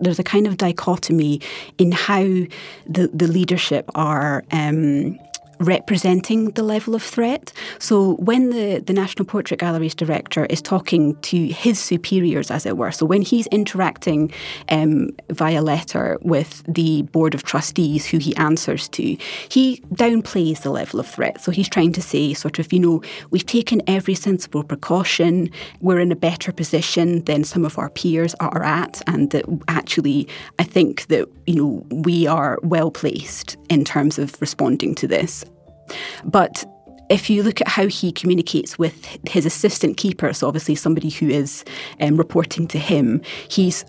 there's 0.00 0.18
a 0.18 0.24
kind 0.24 0.48
of 0.48 0.56
dichotomy 0.56 1.40
in 1.78 1.92
how 1.92 2.22
the, 2.22 3.10
the 3.14 3.28
leadership 3.28 3.88
are 3.94 4.44
um, 4.50 5.18
representing 5.58 6.50
the 6.52 6.62
level 6.62 6.94
of 6.94 7.02
threat. 7.02 7.52
So 7.78 8.14
when 8.14 8.50
the, 8.50 8.80
the 8.80 8.92
National 8.92 9.24
Portrait 9.24 9.60
Gallery's 9.60 9.94
director 9.94 10.46
is 10.46 10.62
talking 10.62 11.16
to 11.22 11.46
his 11.48 11.78
superiors, 11.78 12.50
as 12.50 12.66
it 12.66 12.76
were, 12.76 12.92
so 12.92 13.06
when 13.06 13.22
he's 13.22 13.46
interacting 13.48 14.32
um, 14.68 15.10
via 15.30 15.62
letter 15.62 16.18
with 16.22 16.62
the 16.68 17.02
Board 17.02 17.34
of 17.34 17.42
Trustees 17.42 18.06
who 18.06 18.18
he 18.18 18.34
answers 18.36 18.88
to, 18.88 19.16
he 19.48 19.82
downplays 19.94 20.62
the 20.62 20.70
level 20.70 21.00
of 21.00 21.06
threat. 21.06 21.40
So 21.40 21.50
he's 21.50 21.68
trying 21.68 21.92
to 21.92 22.02
say, 22.02 22.34
sort 22.34 22.58
of, 22.58 22.72
you 22.72 22.80
know, 22.80 23.02
we've 23.30 23.46
taken 23.46 23.82
every 23.86 24.14
sensible 24.14 24.64
precaution, 24.64 25.50
we're 25.80 26.00
in 26.00 26.12
a 26.12 26.16
better 26.16 26.52
position 26.52 27.22
than 27.24 27.44
some 27.44 27.64
of 27.64 27.78
our 27.78 27.90
peers 27.90 28.34
are 28.40 28.62
at, 28.62 29.02
and 29.06 29.30
that 29.30 29.44
actually 29.68 30.28
I 30.58 30.64
think 30.64 31.06
that, 31.06 31.28
you 31.46 31.54
know, 31.56 31.86
we 31.90 32.26
are 32.26 32.58
well 32.62 32.90
placed 32.90 33.56
in 33.68 33.84
terms 33.84 34.18
of 34.18 34.40
responding 34.40 34.94
to 34.96 35.06
this. 35.06 35.44
But 36.24 36.64
if 37.10 37.28
you 37.28 37.42
look 37.42 37.60
at 37.60 37.68
how 37.68 37.86
he 37.86 38.12
communicates 38.12 38.78
with 38.78 39.18
his 39.28 39.44
assistant 39.46 39.96
keeper, 39.96 40.32
so 40.32 40.46
obviously 40.46 40.74
somebody 40.74 41.10
who 41.10 41.28
is 41.28 41.64
um, 42.00 42.16
reporting 42.16 42.66
to 42.68 42.78
him, 42.78 43.20
he's 43.48 43.84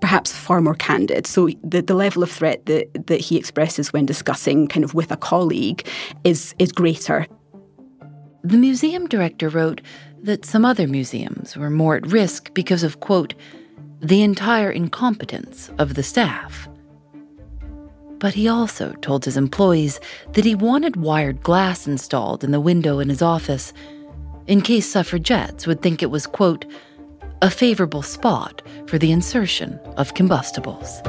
perhaps 0.00 0.32
far 0.32 0.60
more 0.60 0.74
candid. 0.74 1.26
So 1.26 1.48
the, 1.62 1.82
the 1.82 1.94
level 1.94 2.22
of 2.22 2.30
threat 2.30 2.66
that, 2.66 3.06
that 3.06 3.20
he 3.20 3.36
expresses 3.36 3.92
when 3.92 4.06
discussing 4.06 4.68
kind 4.68 4.84
of 4.84 4.94
with 4.94 5.10
a 5.12 5.16
colleague 5.16 5.86
is 6.24 6.54
is 6.58 6.72
greater. 6.72 7.26
The 8.42 8.56
museum 8.56 9.06
director 9.08 9.48
wrote 9.48 9.80
that 10.22 10.44
some 10.44 10.64
other 10.64 10.86
museums 10.86 11.56
were 11.56 11.70
more 11.70 11.96
at 11.96 12.06
risk 12.06 12.54
because 12.54 12.82
of 12.82 13.00
quote 13.00 13.34
the 14.00 14.22
entire 14.22 14.70
incompetence 14.70 15.70
of 15.78 15.94
the 15.94 16.02
staff. 16.02 16.68
But 18.18 18.34
he 18.34 18.48
also 18.48 18.92
told 18.94 19.24
his 19.24 19.36
employees 19.36 20.00
that 20.32 20.44
he 20.44 20.54
wanted 20.54 20.96
wired 20.96 21.42
glass 21.42 21.86
installed 21.86 22.42
in 22.42 22.50
the 22.50 22.60
window 22.60 22.98
in 22.98 23.08
his 23.08 23.22
office 23.22 23.72
in 24.46 24.60
case 24.60 24.86
suffragettes 24.86 25.66
would 25.66 25.82
think 25.82 26.02
it 26.02 26.10
was, 26.10 26.26
quote, 26.26 26.64
a 27.42 27.50
favorable 27.50 28.02
spot 28.02 28.62
for 28.88 28.98
the 28.98 29.12
insertion 29.12 29.78
of 29.96 30.14
combustibles. 30.14 31.00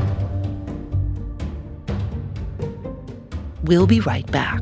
We'll 3.64 3.88
be 3.88 4.01
right 4.01 4.30
back. 4.32 4.62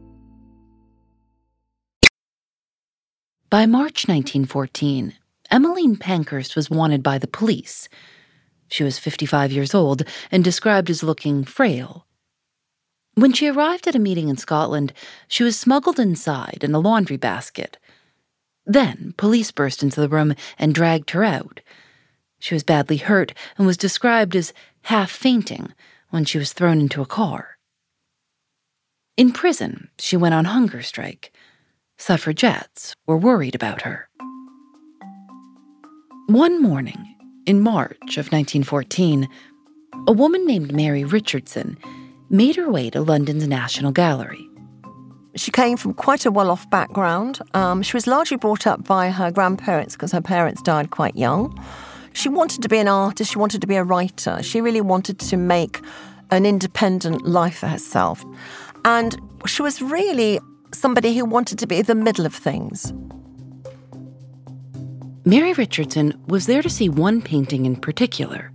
By 3.51 3.65
March 3.65 4.07
1914, 4.07 5.13
Emmeline 5.51 5.97
Pankhurst 5.97 6.55
was 6.55 6.69
wanted 6.69 7.03
by 7.03 7.17
the 7.17 7.27
police. 7.27 7.89
She 8.69 8.85
was 8.85 8.97
55 8.97 9.51
years 9.51 9.75
old 9.75 10.03
and 10.31 10.41
described 10.41 10.89
as 10.89 11.03
looking 11.03 11.43
frail. 11.43 12.07
When 13.15 13.33
she 13.33 13.49
arrived 13.49 13.89
at 13.89 13.95
a 13.95 13.99
meeting 13.99 14.29
in 14.29 14.37
Scotland, 14.37 14.93
she 15.27 15.43
was 15.43 15.59
smuggled 15.59 15.99
inside 15.99 16.59
in 16.61 16.73
a 16.73 16.79
laundry 16.79 17.17
basket. 17.17 17.77
Then 18.65 19.13
police 19.17 19.51
burst 19.51 19.83
into 19.83 19.99
the 19.99 20.07
room 20.07 20.33
and 20.57 20.73
dragged 20.73 21.09
her 21.09 21.25
out. 21.25 21.59
She 22.39 22.55
was 22.55 22.63
badly 22.63 22.97
hurt 22.97 23.33
and 23.57 23.67
was 23.67 23.75
described 23.75 24.33
as 24.33 24.53
half 24.83 25.11
fainting 25.11 25.73
when 26.09 26.23
she 26.23 26.37
was 26.37 26.53
thrown 26.53 26.79
into 26.79 27.01
a 27.01 27.05
car. 27.05 27.57
In 29.17 29.33
prison, 29.33 29.89
she 29.99 30.15
went 30.15 30.35
on 30.35 30.45
hunger 30.45 30.81
strike. 30.81 31.33
Suffragettes 32.01 32.95
were 33.05 33.15
worried 33.15 33.53
about 33.53 33.83
her. 33.83 34.09
One 36.25 36.59
morning, 36.59 36.97
in 37.45 37.61
March 37.61 38.17
of 38.17 38.31
1914, 38.31 39.29
a 40.07 40.11
woman 40.11 40.47
named 40.47 40.73
Mary 40.73 41.03
Richardson 41.03 41.77
made 42.27 42.55
her 42.55 42.71
way 42.71 42.89
to 42.89 43.01
London's 43.01 43.47
National 43.47 43.91
Gallery. 43.91 44.49
She 45.35 45.51
came 45.51 45.77
from 45.77 45.93
quite 45.93 46.25
a 46.25 46.31
well 46.31 46.49
off 46.49 46.67
background. 46.71 47.39
Um, 47.53 47.83
she 47.83 47.95
was 47.95 48.07
largely 48.07 48.37
brought 48.37 48.65
up 48.65 48.83
by 48.83 49.11
her 49.11 49.29
grandparents 49.29 49.95
because 49.95 50.11
her 50.11 50.21
parents 50.21 50.63
died 50.63 50.89
quite 50.89 51.15
young. 51.15 51.55
She 52.13 52.29
wanted 52.29 52.63
to 52.63 52.67
be 52.67 52.79
an 52.79 52.87
artist, 52.87 53.31
she 53.31 53.37
wanted 53.37 53.61
to 53.61 53.67
be 53.67 53.75
a 53.75 53.83
writer, 53.83 54.41
she 54.41 54.59
really 54.59 54.81
wanted 54.81 55.19
to 55.19 55.37
make 55.37 55.79
an 56.31 56.47
independent 56.47 57.27
life 57.27 57.59
for 57.59 57.67
herself. 57.67 58.25
And 58.85 59.21
she 59.45 59.61
was 59.61 59.83
really 59.83 60.39
somebody 60.73 61.17
who 61.17 61.25
wanted 61.25 61.59
to 61.59 61.67
be 61.67 61.81
the 61.81 61.95
middle 61.95 62.25
of 62.25 62.33
things. 62.33 62.93
Mary 65.25 65.53
Richardson 65.53 66.19
was 66.27 66.45
there 66.47 66.61
to 66.61 66.69
see 66.69 66.89
one 66.89 67.21
painting 67.21 67.65
in 67.65 67.75
particular. 67.75 68.51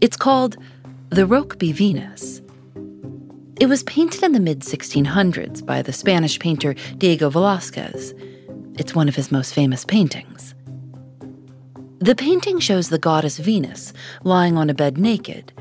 It's 0.00 0.16
called 0.16 0.56
The 1.10 1.26
Rokeby 1.26 1.72
Venus. 1.74 2.42
It 3.60 3.66
was 3.66 3.84
painted 3.84 4.22
in 4.22 4.32
the 4.32 4.40
mid 4.40 4.60
1600s 4.60 5.64
by 5.64 5.82
the 5.82 5.92
Spanish 5.92 6.38
painter 6.38 6.74
Diego 6.98 7.30
Velazquez. 7.30 8.14
It's 8.74 8.94
one 8.94 9.08
of 9.08 9.14
his 9.14 9.32
most 9.32 9.54
famous 9.54 9.84
paintings. 9.84 10.54
The 12.00 12.14
painting 12.14 12.60
shows 12.60 12.88
the 12.88 12.98
goddess 12.98 13.38
Venus 13.38 13.92
lying 14.24 14.58
on 14.58 14.68
a 14.68 14.74
bed 14.74 14.98
naked. 14.98 15.52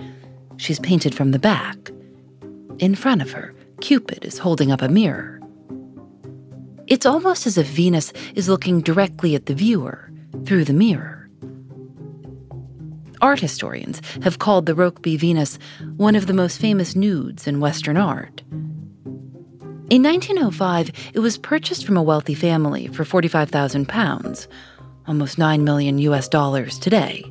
She's 0.57 0.79
painted 0.79 1.15
from 1.15 1.31
the 1.31 1.39
back. 1.39 1.91
In 2.79 2.95
front 2.95 3.21
of 3.21 3.31
her, 3.31 3.55
Cupid 3.81 4.25
is 4.25 4.37
holding 4.37 4.71
up 4.71 4.81
a 4.81 4.87
mirror. 4.87 5.34
It's 6.87 7.05
almost 7.05 7.47
as 7.47 7.57
if 7.57 7.67
Venus 7.67 8.13
is 8.35 8.47
looking 8.47 8.81
directly 8.81 9.33
at 9.33 9.47
the 9.47 9.55
viewer 9.55 10.11
through 10.45 10.65
the 10.65 10.73
mirror. 10.73 11.29
Art 13.21 13.39
historians 13.39 14.01
have 14.21 14.37
called 14.37 14.67
the 14.67 14.75
Rokeby 14.75 15.17
Venus 15.17 15.57
one 15.97 16.15
of 16.15 16.27
the 16.27 16.33
most 16.33 16.59
famous 16.59 16.95
nudes 16.95 17.47
in 17.47 17.59
Western 17.59 17.97
art. 17.97 18.43
In 19.89 20.03
1905, 20.03 20.91
it 21.13 21.19
was 21.19 21.37
purchased 21.37 21.85
from 21.85 21.97
a 21.97 22.03
wealthy 22.03 22.35
family 22.35 22.87
for 22.87 23.03
45,000 23.03 23.87
pounds, 23.87 24.47
almost 25.07 25.39
9 25.39 25.63
million 25.63 25.97
US 25.99 26.27
dollars 26.27 26.77
today. 26.77 27.23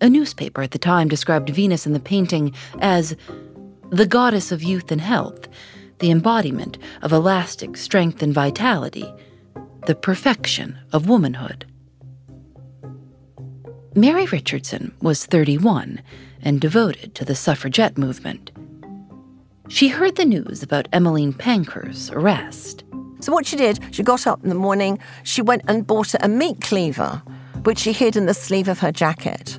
A 0.00 0.08
newspaper 0.08 0.62
at 0.62 0.72
the 0.72 0.78
time 0.78 1.08
described 1.08 1.50
Venus 1.50 1.86
in 1.86 1.92
the 1.92 2.00
painting 2.00 2.52
as 2.80 3.16
the 3.90 4.06
goddess 4.06 4.50
of 4.50 4.64
youth 4.64 4.90
and 4.90 5.00
health 5.00 5.48
the 5.98 6.10
embodiment 6.10 6.78
of 7.02 7.12
elastic 7.12 7.76
strength 7.76 8.22
and 8.22 8.34
vitality, 8.34 9.12
the 9.86 9.94
perfection 9.94 10.78
of 10.92 11.08
womanhood. 11.08 11.64
Mary 13.94 14.26
Richardson 14.26 14.94
was 15.00 15.24
31 15.24 16.02
and 16.42 16.60
devoted 16.60 17.14
to 17.14 17.24
the 17.24 17.34
suffragette 17.34 17.96
movement. 17.96 18.50
She 19.68 19.88
heard 19.88 20.16
the 20.16 20.24
news 20.24 20.62
about 20.62 20.86
Emmeline 20.92 21.32
Pankhurst's 21.32 22.10
arrest. 22.10 22.84
So, 23.20 23.32
what 23.32 23.46
she 23.46 23.56
did, 23.56 23.80
she 23.92 24.02
got 24.02 24.26
up 24.26 24.42
in 24.42 24.50
the 24.50 24.54
morning, 24.54 24.98
she 25.22 25.40
went 25.40 25.62
and 25.66 25.86
bought 25.86 26.14
a 26.20 26.28
meat 26.28 26.60
cleaver, 26.60 27.22
which 27.64 27.78
she 27.78 27.92
hid 27.92 28.16
in 28.16 28.26
the 28.26 28.34
sleeve 28.34 28.68
of 28.68 28.80
her 28.80 28.92
jacket. 28.92 29.58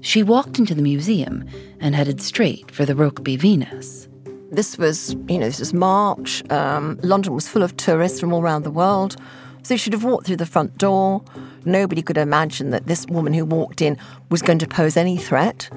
She 0.00 0.22
walked 0.22 0.58
into 0.58 0.74
the 0.74 0.82
museum 0.82 1.48
and 1.80 1.94
headed 1.94 2.20
straight 2.20 2.70
for 2.70 2.84
the 2.84 2.94
Rokeby 2.94 3.38
Venus. 3.38 4.05
This 4.50 4.78
was, 4.78 5.14
you 5.28 5.38
know, 5.38 5.46
this 5.46 5.58
was 5.58 5.74
March. 5.74 6.48
Um, 6.50 6.98
London 7.02 7.34
was 7.34 7.48
full 7.48 7.62
of 7.62 7.76
tourists 7.76 8.20
from 8.20 8.32
all 8.32 8.42
around 8.42 8.62
the 8.62 8.70
world. 8.70 9.16
So 9.62 9.76
she'd 9.76 9.92
have 9.92 10.04
walked 10.04 10.26
through 10.26 10.36
the 10.36 10.46
front 10.46 10.78
door. 10.78 11.24
Nobody 11.64 12.00
could 12.00 12.16
imagine 12.16 12.70
that 12.70 12.86
this 12.86 13.04
woman 13.06 13.34
who 13.34 13.44
walked 13.44 13.82
in 13.82 13.98
was 14.30 14.40
going 14.40 14.60
to 14.60 14.68
pose 14.68 14.96
any 14.96 15.16
threat. 15.16 15.68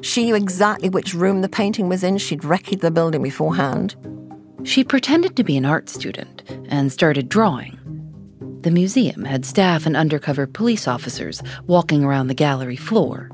She 0.00 0.24
knew 0.24 0.34
exactly 0.34 0.88
which 0.88 1.12
room 1.12 1.42
the 1.42 1.48
painting 1.48 1.90
was 1.90 2.02
in. 2.02 2.16
She'd 2.16 2.40
recce 2.40 2.80
the 2.80 2.90
building 2.90 3.22
beforehand. 3.22 3.94
She 4.64 4.82
pretended 4.82 5.36
to 5.36 5.44
be 5.44 5.58
an 5.58 5.66
art 5.66 5.90
student 5.90 6.42
and 6.70 6.90
started 6.90 7.28
drawing. 7.28 7.76
The 8.62 8.70
museum 8.70 9.24
had 9.24 9.44
staff 9.44 9.84
and 9.84 9.96
undercover 9.96 10.46
police 10.46 10.88
officers 10.88 11.42
walking 11.66 12.04
around 12.04 12.28
the 12.28 12.34
gallery 12.34 12.76
floor. 12.76 13.30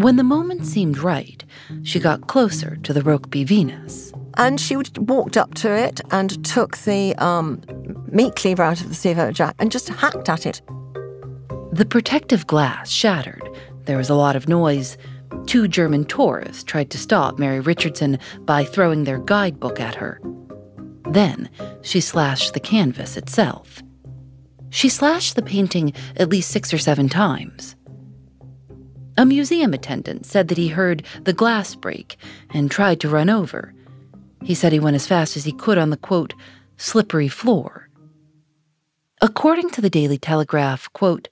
When 0.00 0.16
the 0.16 0.24
moment 0.24 0.64
seemed 0.64 0.96
right, 0.96 1.44
she 1.82 2.00
got 2.00 2.26
closer 2.26 2.76
to 2.84 2.94
the 2.94 3.02
Rokeby 3.02 3.46
Venus. 3.46 4.14
And 4.38 4.58
she 4.58 4.74
walked 4.96 5.36
up 5.36 5.52
to 5.56 5.70
it 5.70 6.00
and 6.10 6.42
took 6.42 6.78
the 6.78 7.14
um, 7.16 7.60
meat 8.10 8.34
cleaver 8.34 8.62
out 8.62 8.80
of 8.80 8.88
the 8.88 9.12
her 9.12 9.30
jacket 9.30 9.56
and 9.58 9.70
just 9.70 9.90
hacked 9.90 10.30
at 10.30 10.46
it. 10.46 10.62
The 11.72 11.84
protective 11.84 12.46
glass 12.46 12.88
shattered. 12.88 13.46
There 13.84 13.98
was 13.98 14.08
a 14.08 14.14
lot 14.14 14.36
of 14.36 14.48
noise. 14.48 14.96
Two 15.44 15.68
German 15.68 16.06
tourists 16.06 16.64
tried 16.64 16.88
to 16.92 16.98
stop 16.98 17.38
Mary 17.38 17.60
Richardson 17.60 18.18
by 18.46 18.64
throwing 18.64 19.04
their 19.04 19.18
guidebook 19.18 19.80
at 19.80 19.96
her. 19.96 20.18
Then 21.10 21.50
she 21.82 22.00
slashed 22.00 22.54
the 22.54 22.60
canvas 22.60 23.18
itself. 23.18 23.82
She 24.70 24.88
slashed 24.88 25.36
the 25.36 25.42
painting 25.42 25.92
at 26.16 26.30
least 26.30 26.50
six 26.50 26.72
or 26.72 26.78
seven 26.78 27.10
times. 27.10 27.76
A 29.16 29.26
museum 29.26 29.74
attendant 29.74 30.24
said 30.24 30.48
that 30.48 30.58
he 30.58 30.68
heard 30.68 31.02
the 31.24 31.32
glass 31.32 31.74
break 31.74 32.16
and 32.50 32.70
tried 32.70 33.00
to 33.00 33.08
run 33.08 33.28
over. 33.28 33.74
He 34.42 34.54
said 34.54 34.72
he 34.72 34.80
went 34.80 34.96
as 34.96 35.06
fast 35.06 35.36
as 35.36 35.44
he 35.44 35.52
could 35.52 35.78
on 35.78 35.90
the 35.90 35.96
quote, 35.96 36.34
slippery 36.76 37.28
floor. 37.28 37.88
According 39.20 39.70
to 39.70 39.80
the 39.80 39.90
Daily 39.90 40.16
Telegraph, 40.16 40.90
quote, 40.92 41.28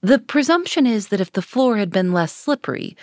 the 0.00 0.18
presumption 0.18 0.86
is 0.86 1.08
that 1.08 1.20
if 1.20 1.32
the 1.32 1.40
floor 1.40 1.78
had 1.78 1.90
been 1.90 2.12
less 2.12 2.30
slippery, 2.30 2.94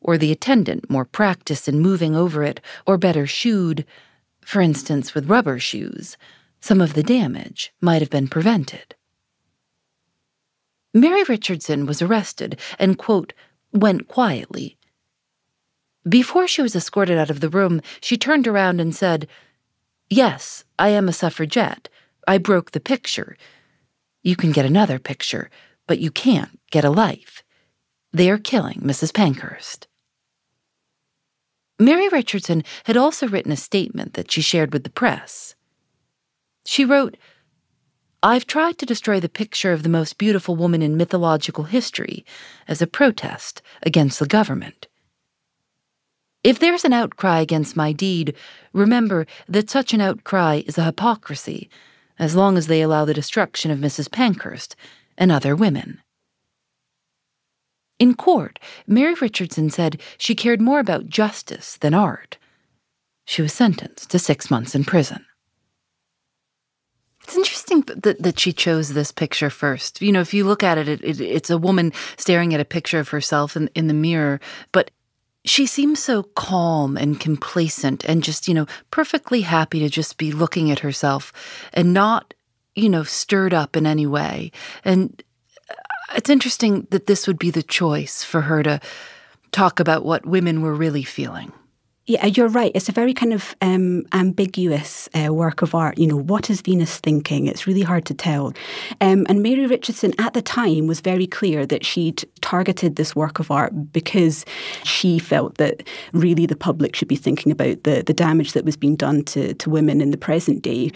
or 0.00 0.18
the 0.18 0.32
attendant 0.32 0.90
more 0.90 1.04
practiced 1.04 1.68
in 1.68 1.78
moving 1.78 2.16
over 2.16 2.42
it, 2.42 2.60
or 2.84 2.98
better 2.98 3.28
shoed, 3.28 3.84
for 4.40 4.60
instance 4.60 5.14
with 5.14 5.30
rubber 5.30 5.60
shoes, 5.60 6.16
some 6.60 6.80
of 6.80 6.94
the 6.94 7.02
damage 7.04 7.72
might 7.80 8.02
have 8.02 8.10
been 8.10 8.26
prevented. 8.26 8.96
Mary 11.00 11.22
Richardson 11.24 11.86
was 11.86 12.02
arrested 12.02 12.58
and, 12.78 12.98
quote, 12.98 13.32
went 13.72 14.08
quietly. 14.08 14.76
Before 16.08 16.48
she 16.48 16.62
was 16.62 16.74
escorted 16.74 17.18
out 17.18 17.30
of 17.30 17.40
the 17.40 17.48
room, 17.48 17.80
she 18.00 18.16
turned 18.16 18.46
around 18.46 18.80
and 18.80 18.94
said, 18.94 19.28
Yes, 20.10 20.64
I 20.78 20.88
am 20.88 21.08
a 21.08 21.12
suffragette. 21.12 21.88
I 22.26 22.38
broke 22.38 22.70
the 22.70 22.80
picture. 22.80 23.36
You 24.22 24.36
can 24.36 24.52
get 24.52 24.64
another 24.64 24.98
picture, 24.98 25.50
but 25.86 25.98
you 25.98 26.10
can't 26.10 26.58
get 26.70 26.84
a 26.84 26.90
life. 26.90 27.42
They 28.12 28.30
are 28.30 28.38
killing 28.38 28.80
Mrs. 28.80 29.12
Pankhurst. 29.12 29.86
Mary 31.78 32.08
Richardson 32.08 32.64
had 32.84 32.96
also 32.96 33.28
written 33.28 33.52
a 33.52 33.56
statement 33.56 34.14
that 34.14 34.32
she 34.32 34.40
shared 34.40 34.72
with 34.72 34.82
the 34.82 34.90
press. 34.90 35.54
She 36.64 36.84
wrote, 36.84 37.16
I've 38.22 38.46
tried 38.46 38.78
to 38.78 38.86
destroy 38.86 39.20
the 39.20 39.28
picture 39.28 39.72
of 39.72 39.84
the 39.84 39.88
most 39.88 40.18
beautiful 40.18 40.56
woman 40.56 40.82
in 40.82 40.96
mythological 40.96 41.64
history 41.64 42.26
as 42.66 42.82
a 42.82 42.86
protest 42.88 43.62
against 43.82 44.18
the 44.18 44.26
government. 44.26 44.88
If 46.42 46.58
there's 46.58 46.84
an 46.84 46.92
outcry 46.92 47.40
against 47.40 47.76
my 47.76 47.92
deed, 47.92 48.34
remember 48.72 49.26
that 49.48 49.70
such 49.70 49.94
an 49.94 50.00
outcry 50.00 50.62
is 50.66 50.76
a 50.78 50.84
hypocrisy, 50.84 51.70
as 52.18 52.34
long 52.34 52.56
as 52.56 52.66
they 52.66 52.82
allow 52.82 53.04
the 53.04 53.14
destruction 53.14 53.70
of 53.70 53.78
Mrs. 53.78 54.10
Pankhurst 54.10 54.74
and 55.16 55.30
other 55.30 55.54
women. 55.54 56.00
In 58.00 58.14
court, 58.14 58.58
Mary 58.86 59.14
Richardson 59.14 59.70
said 59.70 60.00
she 60.16 60.34
cared 60.34 60.60
more 60.60 60.80
about 60.80 61.06
justice 61.06 61.76
than 61.76 61.94
art. 61.94 62.38
She 63.24 63.42
was 63.42 63.52
sentenced 63.52 64.10
to 64.10 64.18
six 64.18 64.50
months 64.50 64.74
in 64.74 64.84
prison. 64.84 65.24
It's 67.24 67.36
interesting 67.36 67.57
that, 67.68 68.16
that 68.20 68.38
she 68.38 68.52
chose 68.52 68.90
this 68.90 69.12
picture 69.12 69.50
first. 69.50 70.00
You 70.02 70.12
know, 70.12 70.20
if 70.20 70.34
you 70.34 70.44
look 70.44 70.62
at 70.62 70.78
it, 70.78 70.88
it, 70.88 71.02
it, 71.02 71.20
it's 71.20 71.50
a 71.50 71.58
woman 71.58 71.92
staring 72.16 72.54
at 72.54 72.60
a 72.60 72.64
picture 72.64 72.98
of 72.98 73.08
herself 73.08 73.56
in, 73.56 73.68
in 73.74 73.86
the 73.86 73.94
mirror, 73.94 74.40
but 74.72 74.90
she 75.44 75.66
seems 75.66 76.02
so 76.02 76.22
calm 76.22 76.96
and 76.96 77.20
complacent 77.20 78.04
and 78.04 78.22
just, 78.22 78.48
you 78.48 78.54
know, 78.54 78.66
perfectly 78.90 79.42
happy 79.42 79.80
to 79.80 79.88
just 79.88 80.18
be 80.18 80.32
looking 80.32 80.70
at 80.70 80.80
herself 80.80 81.32
and 81.72 81.94
not, 81.94 82.34
you 82.74 82.88
know, 82.88 83.02
stirred 83.02 83.54
up 83.54 83.76
in 83.76 83.86
any 83.86 84.06
way. 84.06 84.52
And 84.84 85.22
uh, 85.70 85.74
it's 86.16 86.30
interesting 86.30 86.86
that 86.90 87.06
this 87.06 87.26
would 87.26 87.38
be 87.38 87.50
the 87.50 87.62
choice 87.62 88.22
for 88.22 88.42
her 88.42 88.62
to 88.62 88.80
talk 89.52 89.80
about 89.80 90.04
what 90.04 90.26
women 90.26 90.60
were 90.60 90.74
really 90.74 91.04
feeling. 91.04 91.52
Yeah, 92.08 92.24
you're 92.24 92.48
right. 92.48 92.72
It's 92.74 92.88
a 92.88 92.92
very 92.92 93.12
kind 93.12 93.34
of 93.34 93.54
um, 93.60 94.06
ambiguous 94.14 95.10
uh, 95.12 95.30
work 95.30 95.60
of 95.60 95.74
art. 95.74 95.98
You 95.98 96.06
know, 96.06 96.16
what 96.16 96.48
is 96.48 96.62
Venus 96.62 96.96
thinking? 96.96 97.46
It's 97.46 97.66
really 97.66 97.82
hard 97.82 98.06
to 98.06 98.14
tell. 98.14 98.54
Um, 99.02 99.26
and 99.28 99.42
Mary 99.42 99.66
Richardson 99.66 100.14
at 100.18 100.32
the 100.32 100.40
time 100.40 100.86
was 100.86 101.00
very 101.00 101.26
clear 101.26 101.66
that 101.66 101.84
she'd 101.84 102.24
targeted 102.40 102.96
this 102.96 103.14
work 103.14 103.40
of 103.40 103.50
art 103.50 103.92
because 103.92 104.46
she 104.84 105.18
felt 105.18 105.58
that 105.58 105.86
really 106.14 106.46
the 106.46 106.56
public 106.56 106.96
should 106.96 107.08
be 107.08 107.14
thinking 107.14 107.52
about 107.52 107.82
the, 107.82 108.02
the 108.02 108.14
damage 108.14 108.54
that 108.54 108.64
was 108.64 108.78
being 108.78 108.96
done 108.96 109.22
to, 109.24 109.52
to 109.52 109.68
women 109.68 110.00
in 110.00 110.10
the 110.10 110.16
present 110.16 110.62
day. 110.62 110.90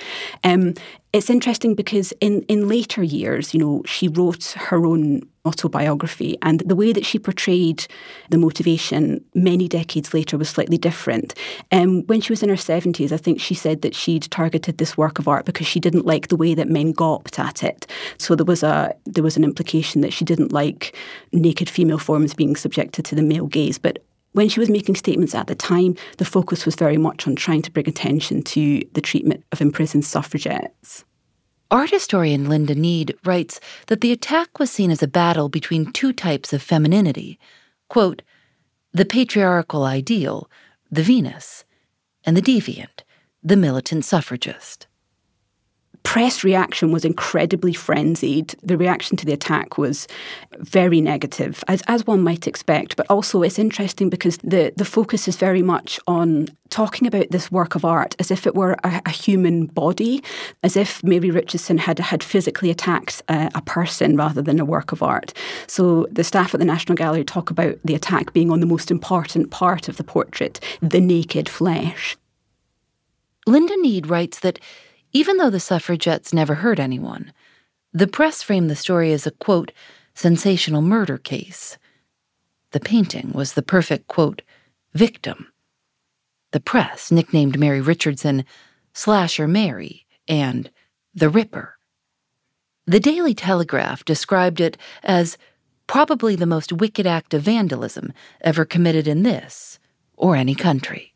Um, 0.44 0.72
it's 1.12 1.28
interesting 1.28 1.74
because 1.74 2.14
in, 2.22 2.40
in 2.44 2.68
later 2.68 3.02
years, 3.02 3.52
you 3.52 3.60
know, 3.60 3.82
she 3.84 4.08
wrote 4.08 4.54
her 4.56 4.86
own 4.86 5.20
autobiography, 5.44 6.36
and 6.42 6.60
the 6.60 6.76
way 6.76 6.92
that 6.92 7.04
she 7.04 7.18
portrayed 7.18 7.86
the 8.30 8.38
motivation 8.38 9.24
many 9.34 9.66
decades 9.66 10.14
later 10.14 10.38
was 10.38 10.48
slightly 10.48 10.78
different. 10.78 11.34
Um, 11.72 12.02
when 12.06 12.20
she 12.20 12.32
was 12.32 12.42
in 12.42 12.48
her 12.48 12.54
70s, 12.54 13.10
I 13.10 13.16
think 13.16 13.40
she 13.40 13.54
said 13.54 13.82
that 13.82 13.94
she'd 13.94 14.30
targeted 14.30 14.78
this 14.78 14.96
work 14.96 15.18
of 15.18 15.26
art 15.26 15.44
because 15.44 15.66
she 15.66 15.80
didn't 15.80 16.06
like 16.06 16.28
the 16.28 16.36
way 16.36 16.54
that 16.54 16.68
men 16.68 16.92
gawped 16.92 17.38
at 17.38 17.62
it. 17.62 17.86
So 18.18 18.34
there 18.34 18.46
was 18.46 18.62
a 18.62 18.94
there 19.04 19.24
was 19.24 19.36
an 19.36 19.44
implication 19.44 20.00
that 20.02 20.12
she 20.12 20.24
didn't 20.24 20.52
like 20.52 20.96
naked 21.32 21.68
female 21.68 21.98
forms 21.98 22.34
being 22.34 22.56
subjected 22.56 23.04
to 23.06 23.14
the 23.14 23.22
male 23.22 23.46
gaze. 23.46 23.78
But 23.78 23.98
when 24.32 24.48
she 24.48 24.60
was 24.60 24.70
making 24.70 24.94
statements 24.94 25.34
at 25.34 25.46
the 25.46 25.54
time, 25.54 25.96
the 26.18 26.24
focus 26.24 26.64
was 26.64 26.74
very 26.74 26.96
much 26.96 27.26
on 27.26 27.36
trying 27.36 27.62
to 27.62 27.70
bring 27.70 27.88
attention 27.88 28.42
to 28.42 28.82
the 28.94 29.00
treatment 29.00 29.44
of 29.52 29.60
imprisoned 29.60 30.04
suffragettes. 30.04 31.04
Art 31.72 31.88
historian 31.88 32.48
Lynda 32.48 32.76
Nead 32.76 33.16
writes 33.24 33.58
that 33.86 34.02
the 34.02 34.12
attack 34.12 34.58
was 34.58 34.70
seen 34.70 34.90
as 34.90 35.02
a 35.02 35.08
battle 35.08 35.48
between 35.48 35.90
two 35.90 36.12
types 36.12 36.52
of 36.52 36.60
femininity. 36.60 37.38
Quote, 37.88 38.20
the 38.92 39.06
patriarchal 39.06 39.82
ideal, 39.82 40.50
the 40.90 41.02
Venus, 41.02 41.64
and 42.24 42.36
the 42.36 42.42
deviant, 42.42 43.04
the 43.42 43.56
militant 43.56 44.04
suffragist 44.04 44.86
press 46.02 46.42
reaction 46.44 46.92
was 46.92 47.04
incredibly 47.04 47.72
frenzied. 47.72 48.54
The 48.62 48.76
reaction 48.76 49.16
to 49.18 49.26
the 49.26 49.32
attack 49.32 49.78
was 49.78 50.08
very 50.58 51.00
negative, 51.00 51.62
as, 51.68 51.82
as 51.86 52.06
one 52.06 52.22
might 52.22 52.46
expect. 52.46 52.96
But 52.96 53.06
also, 53.08 53.42
it's 53.42 53.58
interesting 53.58 54.10
because 54.10 54.36
the, 54.38 54.72
the 54.76 54.84
focus 54.84 55.28
is 55.28 55.36
very 55.36 55.62
much 55.62 56.00
on 56.06 56.48
talking 56.70 57.06
about 57.06 57.30
this 57.30 57.50
work 57.50 57.74
of 57.74 57.84
art 57.84 58.16
as 58.18 58.30
if 58.30 58.46
it 58.46 58.54
were 58.54 58.72
a, 58.84 59.02
a 59.06 59.10
human 59.10 59.66
body, 59.66 60.22
as 60.62 60.76
if 60.76 61.02
Mary 61.04 61.30
Richardson 61.30 61.78
had, 61.78 61.98
had 61.98 62.22
physically 62.22 62.70
attacked 62.70 63.22
a, 63.28 63.50
a 63.54 63.62
person 63.62 64.16
rather 64.16 64.42
than 64.42 64.58
a 64.58 64.64
work 64.64 64.92
of 64.92 65.02
art. 65.02 65.32
So 65.66 66.06
the 66.10 66.24
staff 66.24 66.54
at 66.54 66.60
the 66.60 66.66
National 66.66 66.96
Gallery 66.96 67.24
talk 67.24 67.50
about 67.50 67.78
the 67.84 67.94
attack 67.94 68.32
being 68.32 68.50
on 68.50 68.60
the 68.60 68.66
most 68.66 68.90
important 68.90 69.50
part 69.50 69.88
of 69.88 69.96
the 69.96 70.04
portrait, 70.04 70.60
the 70.80 71.00
naked 71.00 71.48
flesh. 71.48 72.16
Linda 73.46 73.76
Need 73.78 74.06
writes 74.06 74.40
that 74.40 74.58
even 75.12 75.36
though 75.36 75.50
the 75.50 75.60
suffragettes 75.60 76.32
never 76.32 76.56
hurt 76.56 76.78
anyone, 76.78 77.32
the 77.92 78.06
press 78.06 78.42
framed 78.42 78.70
the 78.70 78.76
story 78.76 79.12
as 79.12 79.26
a, 79.26 79.30
quote, 79.30 79.72
sensational 80.14 80.82
murder 80.82 81.18
case. 81.18 81.78
The 82.70 82.80
painting 82.80 83.32
was 83.32 83.52
the 83.52 83.62
perfect, 83.62 84.06
quote, 84.06 84.42
victim. 84.94 85.48
The 86.52 86.60
press 86.60 87.10
nicknamed 87.10 87.58
Mary 87.58 87.80
Richardson 87.80 88.44
Slasher 88.94 89.48
Mary 89.48 90.06
and 90.28 90.70
the 91.14 91.28
Ripper. 91.28 91.76
The 92.86 93.00
Daily 93.00 93.34
Telegraph 93.34 94.04
described 94.04 94.60
it 94.60 94.76
as 95.02 95.38
probably 95.86 96.36
the 96.36 96.46
most 96.46 96.72
wicked 96.72 97.06
act 97.06 97.34
of 97.34 97.42
vandalism 97.42 98.12
ever 98.40 98.64
committed 98.64 99.06
in 99.06 99.22
this, 99.22 99.78
or 100.16 100.36
any 100.36 100.54
country. 100.54 101.11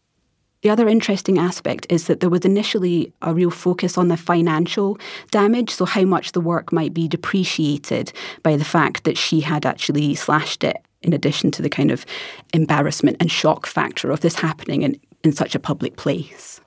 The 0.66 0.72
other 0.72 0.88
interesting 0.88 1.38
aspect 1.38 1.86
is 1.90 2.08
that 2.08 2.18
there 2.18 2.28
was 2.28 2.44
initially 2.44 3.12
a 3.22 3.32
real 3.32 3.52
focus 3.52 3.96
on 3.96 4.08
the 4.08 4.16
financial 4.16 4.98
damage, 5.30 5.70
so 5.70 5.84
how 5.84 6.02
much 6.02 6.32
the 6.32 6.40
work 6.40 6.72
might 6.72 6.92
be 6.92 7.06
depreciated 7.06 8.12
by 8.42 8.56
the 8.56 8.64
fact 8.64 9.04
that 9.04 9.16
she 9.16 9.42
had 9.42 9.64
actually 9.64 10.16
slashed 10.16 10.64
it, 10.64 10.78
in 11.02 11.12
addition 11.12 11.52
to 11.52 11.62
the 11.62 11.70
kind 11.70 11.92
of 11.92 12.04
embarrassment 12.52 13.16
and 13.20 13.30
shock 13.30 13.64
factor 13.64 14.10
of 14.10 14.22
this 14.22 14.34
happening 14.34 14.82
in, 14.82 15.00
in 15.22 15.32
such 15.32 15.54
a 15.54 15.60
public 15.60 15.94
place. 15.94 16.60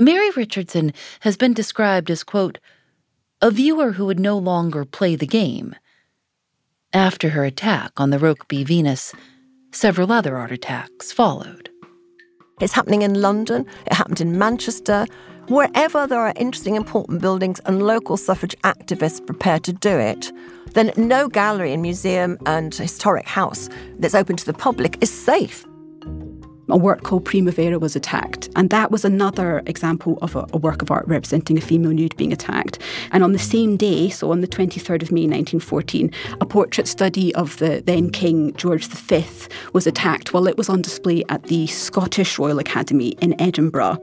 Mary 0.00 0.30
Richardson 0.36 0.92
has 1.22 1.36
been 1.36 1.54
described 1.54 2.12
as, 2.12 2.22
quote, 2.22 2.58
a 3.42 3.50
viewer 3.50 3.90
who 3.90 4.06
would 4.06 4.20
no 4.20 4.38
longer 4.38 4.84
play 4.84 5.16
the 5.16 5.26
game. 5.26 5.74
After 6.92 7.30
her 7.30 7.44
attack 7.44 7.90
on 7.96 8.10
the 8.10 8.18
Rokeby 8.18 8.64
Venus, 8.64 9.12
several 9.72 10.12
other 10.12 10.36
art 10.36 10.52
attacks 10.52 11.10
followed. 11.10 11.67
It's 12.60 12.72
happening 12.72 13.02
in 13.02 13.20
London, 13.20 13.66
it 13.86 13.92
happened 13.92 14.20
in 14.20 14.38
Manchester. 14.38 15.06
Wherever 15.48 16.06
there 16.06 16.20
are 16.20 16.34
interesting, 16.36 16.74
important 16.74 17.20
buildings 17.22 17.60
and 17.66 17.86
local 17.86 18.16
suffrage 18.16 18.56
activists 18.64 19.24
prepared 19.24 19.64
to 19.64 19.72
do 19.72 19.96
it, 19.96 20.32
then 20.74 20.92
no 20.96 21.28
gallery 21.28 21.72
and 21.72 21.82
museum 21.82 22.36
and 22.46 22.74
historic 22.74 23.26
house 23.26 23.68
that's 23.98 24.14
open 24.14 24.36
to 24.36 24.44
the 24.44 24.52
public 24.52 24.98
is 25.00 25.10
safe 25.10 25.67
a 26.68 26.76
work 26.76 27.02
called 27.02 27.24
Primavera 27.24 27.78
was 27.78 27.96
attacked. 27.96 28.48
And 28.56 28.70
that 28.70 28.90
was 28.90 29.04
another 29.04 29.62
example 29.66 30.18
of 30.22 30.36
a, 30.36 30.46
a, 30.52 30.58
work 30.58 30.82
of 30.82 30.90
art 30.90 31.06
representing 31.06 31.56
a 31.56 31.60
female 31.60 31.92
nude 31.92 32.16
being 32.16 32.32
attacked. 32.32 32.78
And 33.12 33.24
on 33.24 33.32
the 33.32 33.38
same 33.38 33.76
day, 33.76 34.10
so 34.10 34.30
on 34.30 34.40
the 34.40 34.48
23rd 34.48 35.02
of 35.02 35.12
May 35.12 35.22
1914, 35.22 36.10
a 36.40 36.46
portrait 36.46 36.86
study 36.86 37.34
of 37.34 37.56
the 37.58 37.82
then 37.84 38.10
King 38.10 38.54
George 38.54 38.86
V 38.86 39.24
was 39.72 39.86
attacked 39.86 40.32
while 40.32 40.46
it 40.46 40.56
was 40.56 40.68
on 40.68 40.82
display 40.82 41.24
at 41.28 41.44
the 41.44 41.66
Scottish 41.66 42.38
Royal 42.38 42.58
Academy 42.58 43.10
in 43.20 43.40
Edinburgh. 43.40 43.98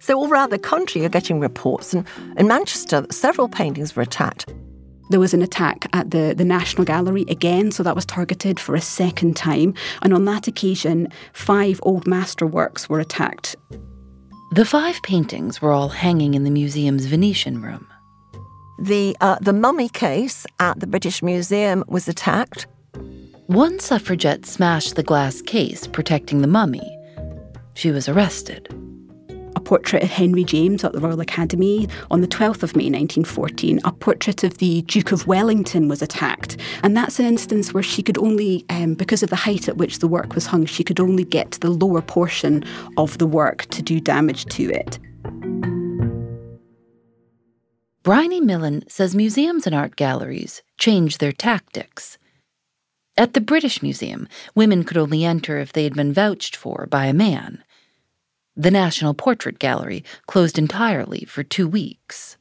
So, 0.00 0.18
all 0.18 0.28
around 0.28 0.50
the 0.50 0.58
country, 0.58 1.00
you're 1.00 1.10
getting 1.10 1.40
reports. 1.40 1.94
And 1.94 2.06
in 2.36 2.46
Manchester, 2.46 3.06
several 3.10 3.48
paintings 3.48 3.96
were 3.96 4.02
attacked. 4.02 4.52
There 5.10 5.20
was 5.20 5.34
an 5.34 5.42
attack 5.42 5.86
at 5.92 6.10
the, 6.10 6.34
the 6.36 6.44
National 6.44 6.84
Gallery 6.84 7.24
again, 7.28 7.70
so 7.70 7.82
that 7.82 7.94
was 7.94 8.06
targeted 8.06 8.58
for 8.58 8.74
a 8.74 8.80
second 8.80 9.36
time. 9.36 9.74
And 10.02 10.14
on 10.14 10.24
that 10.24 10.48
occasion, 10.48 11.08
five 11.32 11.78
old 11.82 12.06
masterworks 12.06 12.88
were 12.88 13.00
attacked. 13.00 13.56
The 14.52 14.64
five 14.64 15.02
paintings 15.02 15.60
were 15.60 15.72
all 15.72 15.88
hanging 15.88 16.34
in 16.34 16.44
the 16.44 16.50
museum's 16.50 17.06
Venetian 17.06 17.60
room. 17.60 17.86
The, 18.78 19.16
uh, 19.20 19.38
the 19.40 19.52
mummy 19.52 19.88
case 19.88 20.46
at 20.58 20.80
the 20.80 20.86
British 20.86 21.22
Museum 21.22 21.84
was 21.86 22.08
attacked. 22.08 22.66
One 23.46 23.78
suffragette 23.78 24.46
smashed 24.46 24.96
the 24.96 25.02
glass 25.02 25.42
case 25.42 25.86
protecting 25.86 26.40
the 26.40 26.48
mummy. 26.48 26.98
She 27.74 27.90
was 27.90 28.08
arrested 28.08 28.68
portrait 29.64 30.02
of 30.02 30.10
Henry 30.10 30.44
James 30.44 30.84
at 30.84 30.92
the 30.92 31.00
Royal 31.00 31.20
Academy. 31.20 31.88
On 32.10 32.20
the 32.20 32.28
12th 32.28 32.62
of 32.62 32.76
May 32.76 32.84
1914, 32.84 33.80
a 33.84 33.92
portrait 33.92 34.44
of 34.44 34.58
the 34.58 34.82
Duke 34.82 35.12
of 35.12 35.26
Wellington 35.26 35.88
was 35.88 36.02
attacked. 36.02 36.56
And 36.82 36.96
that's 36.96 37.18
an 37.18 37.26
instance 37.26 37.72
where 37.72 37.82
she 37.82 38.02
could 38.02 38.18
only, 38.18 38.64
um, 38.70 38.94
because 38.94 39.22
of 39.22 39.30
the 39.30 39.36
height 39.36 39.68
at 39.68 39.76
which 39.76 39.98
the 39.98 40.08
work 40.08 40.34
was 40.34 40.46
hung, 40.46 40.66
she 40.66 40.84
could 40.84 41.00
only 41.00 41.24
get 41.24 41.52
to 41.52 41.60
the 41.60 41.70
lower 41.70 42.02
portion 42.02 42.64
of 42.96 43.18
the 43.18 43.26
work 43.26 43.66
to 43.66 43.82
do 43.82 44.00
damage 44.00 44.44
to 44.46 44.70
it. 44.70 44.98
Bryony 48.02 48.40
Millen 48.40 48.84
says 48.86 49.14
museums 49.14 49.66
and 49.66 49.74
art 49.74 49.96
galleries 49.96 50.62
change 50.76 51.18
their 51.18 51.32
tactics. 51.32 52.18
At 53.16 53.32
the 53.32 53.40
British 53.40 53.80
Museum, 53.80 54.28
women 54.54 54.84
could 54.84 54.98
only 54.98 55.24
enter 55.24 55.58
if 55.58 55.72
they 55.72 55.84
had 55.84 55.94
been 55.94 56.12
vouched 56.12 56.56
for 56.56 56.86
by 56.90 57.06
a 57.06 57.14
man. 57.14 57.62
The 58.56 58.70
National 58.70 59.14
Portrait 59.14 59.58
Gallery 59.58 60.04
closed 60.28 60.58
entirely 60.58 61.24
for 61.24 61.42
two 61.42 61.66
weeks. 61.66 62.36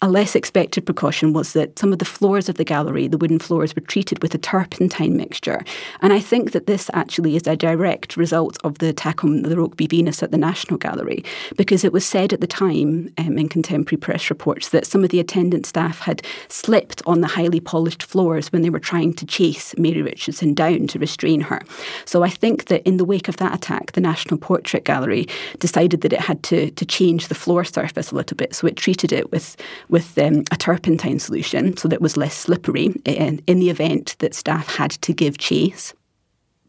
A 0.00 0.08
less 0.08 0.36
expected 0.36 0.86
precaution 0.86 1.32
was 1.32 1.54
that 1.54 1.76
some 1.76 1.92
of 1.92 1.98
the 1.98 2.04
floors 2.04 2.48
of 2.48 2.54
the 2.54 2.62
gallery, 2.62 3.08
the 3.08 3.18
wooden 3.18 3.40
floors, 3.40 3.74
were 3.74 3.82
treated 3.82 4.22
with 4.22 4.32
a 4.32 4.38
turpentine 4.38 5.16
mixture. 5.16 5.64
And 6.00 6.12
I 6.12 6.20
think 6.20 6.52
that 6.52 6.68
this 6.68 6.88
actually 6.94 7.34
is 7.34 7.48
a 7.48 7.56
direct 7.56 8.16
result 8.16 8.58
of 8.62 8.78
the 8.78 8.90
attack 8.90 9.24
on 9.24 9.42
the 9.42 9.56
Rokeby 9.56 9.90
Venus 9.90 10.22
at 10.22 10.30
the 10.30 10.38
National 10.38 10.78
Gallery, 10.78 11.24
because 11.56 11.82
it 11.82 11.92
was 11.92 12.06
said 12.06 12.32
at 12.32 12.40
the 12.40 12.46
time 12.46 13.12
um, 13.18 13.36
in 13.38 13.48
contemporary 13.48 13.98
press 13.98 14.30
reports 14.30 14.68
that 14.68 14.86
some 14.86 15.02
of 15.02 15.10
the 15.10 15.18
attendant 15.18 15.66
staff 15.66 15.98
had 15.98 16.22
slipped 16.46 17.02
on 17.04 17.20
the 17.20 17.26
highly 17.26 17.58
polished 17.58 18.04
floors 18.04 18.52
when 18.52 18.62
they 18.62 18.70
were 18.70 18.78
trying 18.78 19.12
to 19.14 19.26
chase 19.26 19.76
Mary 19.78 20.02
Richardson 20.02 20.54
down 20.54 20.86
to 20.86 21.00
restrain 21.00 21.40
her. 21.40 21.60
So 22.04 22.22
I 22.22 22.30
think 22.30 22.66
that 22.66 22.86
in 22.86 22.98
the 22.98 23.04
wake 23.04 23.26
of 23.26 23.38
that 23.38 23.52
attack, 23.52 23.90
the 23.92 24.00
National 24.00 24.38
Portrait 24.38 24.84
Gallery 24.84 25.26
decided 25.58 26.02
that 26.02 26.12
it 26.12 26.20
had 26.20 26.44
to, 26.44 26.70
to 26.70 26.86
change 26.86 27.26
the 27.26 27.34
floor 27.34 27.64
surface 27.64 28.12
a 28.12 28.14
little 28.14 28.36
bit. 28.36 28.54
So 28.54 28.68
it 28.68 28.76
treated 28.76 29.10
it 29.10 29.32
with 29.32 29.56
with 29.88 30.18
um, 30.18 30.44
a 30.50 30.56
turpentine 30.56 31.18
solution 31.18 31.76
so 31.76 31.88
that 31.88 31.96
it 31.96 32.02
was 32.02 32.16
less 32.16 32.34
slippery 32.34 32.94
in, 33.04 33.42
in 33.46 33.58
the 33.58 33.70
event 33.70 34.16
that 34.18 34.34
staff 34.34 34.76
had 34.76 34.90
to 34.90 35.12
give 35.12 35.38
chase. 35.38 35.94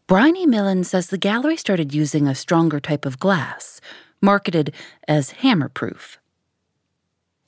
Bryony 0.06 0.46
Millen 0.46 0.84
says 0.84 1.08
the 1.08 1.18
gallery 1.18 1.56
started 1.56 1.94
using 1.94 2.26
a 2.26 2.34
stronger 2.34 2.80
type 2.80 3.06
of 3.06 3.18
glass, 3.18 3.80
marketed 4.20 4.74
as 5.06 5.32
hammerproof. 5.34 6.16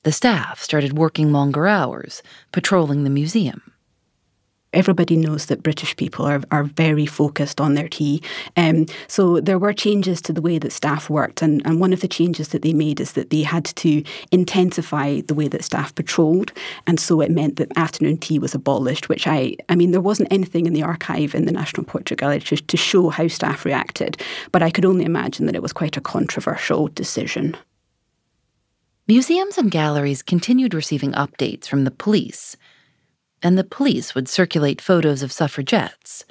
The 0.05 0.13
staff 0.13 0.61
started 0.61 0.97
working 0.97 1.33
longer 1.33 1.67
hours, 1.67 2.23
patrolling 2.53 3.05
the 3.05 3.11
museum 3.11 3.72
everybody 4.73 5.17
knows 5.17 5.47
that 5.47 5.63
British 5.63 5.97
people 5.97 6.25
are, 6.27 6.43
are 6.51 6.65
very 6.65 7.07
focused 7.07 7.61
on 7.61 7.75
their 7.75 7.89
tea. 7.89 8.23
Um, 8.57 8.87
so 9.07 9.41
there 9.41 9.59
were 9.59 9.73
changes 9.73 10.21
to 10.23 10.33
the 10.33 10.43
way 10.43 10.59
that 10.59 10.73
staff 10.73 11.11
worked, 11.11 11.43
and, 11.43 11.63
and 11.65 11.81
one 11.81 11.93
of 11.93 12.01
the 12.01 12.09
changes 12.09 12.49
that 12.49 12.63
they 12.63 12.73
made 12.73 13.01
is 13.01 13.13
that 13.13 13.31
they 13.31 13.43
had 13.43 13.65
to 13.65 14.03
intensify 14.31 15.21
the 15.23 15.35
way 15.35 15.49
that 15.49 15.65
staff 15.65 15.95
patrolled, 15.95 16.53
and 16.87 16.99
so 16.99 17.21
it 17.21 17.31
meant 17.31 17.57
that 17.57 17.77
afternoon 17.77 18.19
tea 18.19 18.39
was 18.39 18.55
abolished. 18.55 19.09
Which 19.09 19.27
I, 19.27 19.57
I 19.69 19.75
mean, 19.75 19.91
there 19.91 20.01
wasn't 20.01 20.33
anything 20.33 20.67
in 20.67 20.73
the 20.73 20.83
archive 20.83 21.35
in 21.35 21.47
the 21.47 21.53
National 21.53 21.85
Portrait 21.85 22.21
Gallery 22.21 22.41
to, 22.41 22.57
to 22.57 22.77
show 22.77 23.09
how 23.09 23.29
staff 23.29 23.65
reacted, 23.65 24.21
but 24.53 24.63
I 24.63 24.71
could 24.71 24.85
only 24.85 25.05
imagine 25.05 25.47
that 25.47 25.55
it 25.55 25.63
was 25.63 25.73
quite 25.73 25.97
a 25.97 26.01
controversial 26.01 26.89
decision. 26.89 27.57
Museums 29.09 29.59
and 29.59 29.71
galleries 29.71 30.23
continued 30.23 30.75
receiving 30.75 31.13
updates 31.13 31.67
from 31.67 31.85
the 31.85 31.91
police 31.91 32.57
and 33.43 33.59
the 33.59 33.65
police 33.65 34.15
would 34.15 34.29
circulate 34.29 34.81
photos 34.81 35.23
of 35.23 35.33
suffragettes. 35.33 36.25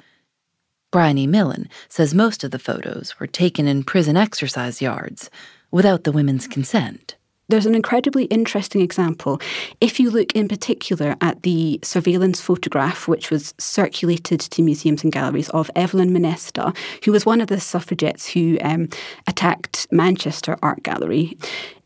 Bryony 0.90 1.26
Millen 1.26 1.68
says 1.88 2.14
most 2.14 2.44
of 2.44 2.50
the 2.50 2.58
photos 2.58 3.18
were 3.18 3.26
taken 3.26 3.66
in 3.66 3.82
prison 3.82 4.16
exercise 4.16 4.82
yards 4.82 5.30
without 5.70 6.04
the 6.04 6.12
women's 6.12 6.46
consent. 6.46 7.16
There's 7.48 7.66
an 7.66 7.74
incredibly 7.74 8.24
interesting 8.26 8.80
example. 8.80 9.40
If 9.80 9.98
you 9.98 10.10
look 10.10 10.32
in 10.32 10.48
particular 10.48 11.16
at 11.20 11.42
the 11.42 11.80
surveillance 11.82 12.40
photograph, 12.40 13.08
which 13.08 13.30
was 13.30 13.52
circulated 13.58 14.40
to 14.40 14.62
museums 14.62 15.02
and 15.02 15.12
galleries 15.12 15.50
of 15.50 15.70
Evelyn 15.76 16.12
Manesta, 16.12 16.74
who 17.04 17.12
was 17.12 17.26
one 17.26 17.40
of 17.40 17.48
the 17.48 17.60
suffragettes 17.60 18.26
who 18.28 18.58
um, 18.62 18.88
attacked 19.26 19.86
Manchester 19.90 20.56
Art 20.62 20.82
Gallery, 20.82 21.36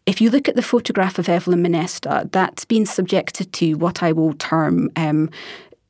if 0.07 0.21
you 0.21 0.31
look 0.31 0.49
at 0.49 0.55
the 0.55 0.63
photograph 0.63 1.19
of 1.19 1.29
Evelyn 1.29 1.63
Manesta, 1.63 2.31
that's 2.31 2.65
been 2.65 2.87
subjected 2.87 3.53
to 3.55 3.75
what 3.75 4.03
I 4.03 4.13
will 4.13 4.35
term, 4.35 4.89
um, 4.97 5.31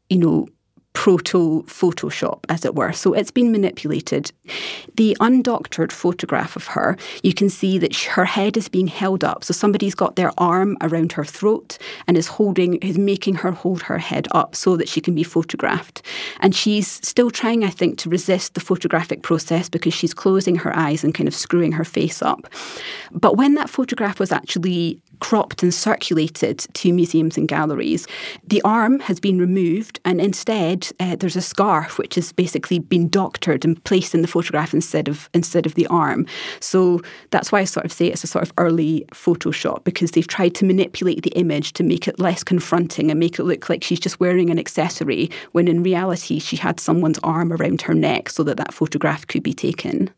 you 0.08 0.18
know, 0.18 0.48
proto 0.96 1.62
Photoshop, 1.64 2.40
as 2.48 2.64
it 2.64 2.74
were. 2.74 2.90
So 2.90 3.12
it's 3.12 3.30
been 3.30 3.52
manipulated. 3.52 4.32
The 4.94 5.14
undoctored 5.20 5.92
photograph 5.92 6.56
of 6.56 6.68
her, 6.68 6.96
you 7.22 7.34
can 7.34 7.50
see 7.50 7.76
that 7.76 7.94
her 7.94 8.24
head 8.24 8.56
is 8.56 8.70
being 8.70 8.86
held 8.86 9.22
up. 9.22 9.44
So 9.44 9.52
somebody's 9.52 9.94
got 9.94 10.16
their 10.16 10.32
arm 10.38 10.78
around 10.80 11.12
her 11.12 11.24
throat 11.24 11.76
and 12.08 12.16
is 12.16 12.26
holding, 12.26 12.76
is 12.76 12.96
making 12.96 13.34
her 13.34 13.50
hold 13.50 13.82
her 13.82 13.98
head 13.98 14.26
up 14.30 14.56
so 14.56 14.74
that 14.78 14.88
she 14.88 15.02
can 15.02 15.14
be 15.14 15.22
photographed. 15.22 16.00
And 16.40 16.56
she's 16.56 16.88
still 17.06 17.30
trying, 17.30 17.62
I 17.62 17.70
think, 17.70 17.98
to 17.98 18.08
resist 18.08 18.54
the 18.54 18.60
photographic 18.60 19.22
process 19.22 19.68
because 19.68 19.92
she's 19.92 20.14
closing 20.14 20.56
her 20.56 20.74
eyes 20.74 21.04
and 21.04 21.14
kind 21.14 21.28
of 21.28 21.34
screwing 21.34 21.72
her 21.72 21.84
face 21.84 22.22
up. 22.22 22.48
But 23.12 23.36
when 23.36 23.54
that 23.56 23.68
photograph 23.68 24.18
was 24.18 24.32
actually 24.32 24.98
cropped 25.20 25.62
and 25.62 25.72
circulated 25.72 26.58
to 26.58 26.92
museums 26.92 27.36
and 27.36 27.48
galleries. 27.48 28.06
The 28.46 28.62
arm 28.62 29.00
has 29.00 29.20
been 29.20 29.38
removed, 29.38 30.00
and 30.04 30.20
instead 30.20 30.88
uh, 31.00 31.16
there's 31.16 31.36
a 31.36 31.42
scarf 31.42 31.98
which 31.98 32.14
has 32.14 32.32
basically 32.32 32.78
been 32.78 33.08
doctored 33.08 33.64
and 33.64 33.82
placed 33.84 34.14
in 34.14 34.22
the 34.22 34.28
photograph 34.28 34.74
instead 34.74 35.08
of 35.08 35.28
instead 35.34 35.66
of 35.66 35.74
the 35.74 35.86
arm. 35.88 36.26
So 36.60 37.00
that's 37.30 37.52
why 37.52 37.60
I 37.60 37.64
sort 37.64 37.86
of 37.86 37.92
say 37.92 38.06
it's 38.06 38.24
a 38.24 38.26
sort 38.28 38.44
of 38.44 38.52
early 38.58 39.04
Photoshop 39.12 39.84
because 39.84 40.12
they've 40.12 40.26
tried 40.26 40.54
to 40.56 40.64
manipulate 40.64 41.22
the 41.22 41.30
image 41.30 41.72
to 41.74 41.82
make 41.82 42.08
it 42.08 42.18
less 42.18 42.42
confronting 42.42 43.10
and 43.10 43.20
make 43.20 43.38
it 43.38 43.44
look 43.44 43.68
like 43.68 43.82
she's 43.82 44.00
just 44.00 44.20
wearing 44.20 44.50
an 44.50 44.58
accessory 44.58 45.30
when 45.52 45.68
in 45.68 45.82
reality 45.82 46.38
she 46.38 46.56
had 46.56 46.80
someone's 46.80 47.18
arm 47.22 47.52
around 47.52 47.82
her 47.82 47.94
neck 47.94 48.28
so 48.28 48.42
that 48.42 48.56
that 48.56 48.74
photograph 48.74 49.26
could 49.26 49.42
be 49.42 49.54
taken. 49.54 50.10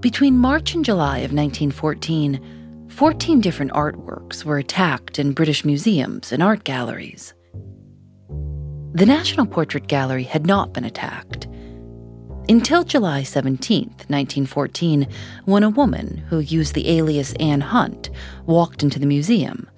Between 0.00 0.38
March 0.38 0.74
and 0.74 0.82
July 0.82 1.18
of 1.18 1.34
1914, 1.34 2.88
14 2.88 3.40
different 3.42 3.72
artworks 3.72 4.44
were 4.44 4.56
attacked 4.56 5.18
in 5.18 5.32
British 5.32 5.62
museums 5.62 6.32
and 6.32 6.42
art 6.42 6.64
galleries. 6.64 7.34
The 8.94 9.04
National 9.04 9.44
Portrait 9.44 9.88
Gallery 9.88 10.22
had 10.22 10.46
not 10.46 10.72
been 10.72 10.86
attacked. 10.86 11.48
Until 12.48 12.82
July 12.82 13.24
17, 13.24 13.88
1914, 14.08 15.06
when 15.44 15.62
a 15.62 15.68
woman 15.68 16.16
who 16.30 16.38
used 16.38 16.72
the 16.72 16.88
alias 16.88 17.34
Anne 17.34 17.60
Hunt 17.60 18.08
walked 18.46 18.82
into 18.82 18.98
the 18.98 19.04
museum. 19.04 19.68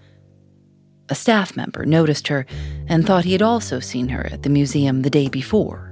A 1.08 1.16
staff 1.16 1.56
member 1.56 1.84
noticed 1.84 2.28
her 2.28 2.46
and 2.86 3.04
thought 3.04 3.24
he 3.24 3.32
had 3.32 3.42
also 3.42 3.80
seen 3.80 4.08
her 4.10 4.26
at 4.26 4.44
the 4.44 4.50
museum 4.50 5.02
the 5.02 5.10
day 5.10 5.28
before. 5.28 5.91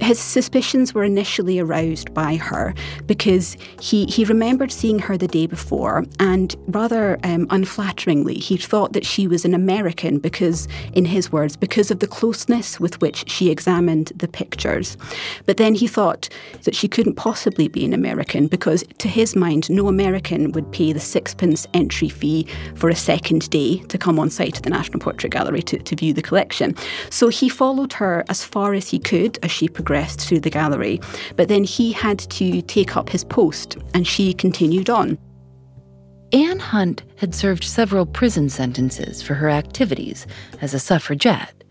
His 0.00 0.18
suspicions 0.18 0.94
were 0.94 1.04
initially 1.04 1.58
aroused 1.58 2.14
by 2.14 2.36
her 2.36 2.74
because 3.06 3.56
he, 3.80 4.06
he 4.06 4.24
remembered 4.24 4.70
seeing 4.70 4.98
her 5.00 5.16
the 5.18 5.26
day 5.28 5.46
before, 5.46 6.04
and 6.20 6.54
rather 6.68 7.18
um, 7.24 7.46
unflatteringly, 7.48 8.38
he 8.38 8.56
thought 8.56 8.92
that 8.92 9.04
she 9.04 9.26
was 9.26 9.44
an 9.44 9.54
American 9.54 10.18
because, 10.18 10.68
in 10.92 11.04
his 11.04 11.32
words, 11.32 11.56
because 11.56 11.90
of 11.90 11.98
the 11.98 12.06
closeness 12.06 12.78
with 12.78 13.00
which 13.00 13.28
she 13.28 13.50
examined 13.50 14.12
the 14.16 14.28
pictures. 14.28 14.96
But 15.46 15.56
then 15.56 15.74
he 15.74 15.88
thought 15.88 16.28
that 16.62 16.76
she 16.76 16.88
couldn't 16.88 17.14
possibly 17.14 17.68
be 17.68 17.84
an 17.84 17.92
American 17.92 18.46
because, 18.46 18.84
to 18.98 19.08
his 19.08 19.34
mind, 19.34 19.68
no 19.68 19.88
American 19.88 20.52
would 20.52 20.70
pay 20.70 20.92
the 20.92 21.00
sixpence 21.00 21.66
entry 21.74 22.08
fee 22.08 22.46
for 22.76 22.88
a 22.88 22.94
second 22.94 23.50
day 23.50 23.78
to 23.88 23.98
come 23.98 24.18
on 24.18 24.30
site 24.30 24.56
at 24.56 24.62
the 24.62 24.70
National 24.70 25.00
Portrait 25.00 25.32
Gallery 25.32 25.62
to, 25.62 25.78
to 25.78 25.96
view 25.96 26.12
the 26.12 26.22
collection. 26.22 26.76
So 27.10 27.28
he 27.28 27.48
followed 27.48 27.92
her 27.94 28.24
as 28.28 28.44
far 28.44 28.74
as 28.74 28.88
he 28.88 28.98
could 28.98 29.38
as 29.42 29.50
she 29.50 29.68
progressed 29.68 29.87
progressed 29.88 30.20
through 30.20 30.40
the 30.40 30.50
gallery, 30.50 31.00
but 31.36 31.48
then 31.48 31.64
he 31.64 31.92
had 31.92 32.18
to 32.18 32.60
take 32.60 32.94
up 32.94 33.08
his 33.08 33.24
post 33.24 33.78
and 33.94 34.06
she 34.06 34.34
continued 34.34 34.90
on. 34.90 35.16
Anne 36.30 36.58
Hunt 36.58 37.04
had 37.16 37.34
served 37.34 37.64
several 37.64 38.04
prison 38.04 38.50
sentences 38.50 39.22
for 39.22 39.32
her 39.32 39.48
activities 39.48 40.26
as 40.60 40.74
a 40.74 40.78
suffragette. 40.78 41.64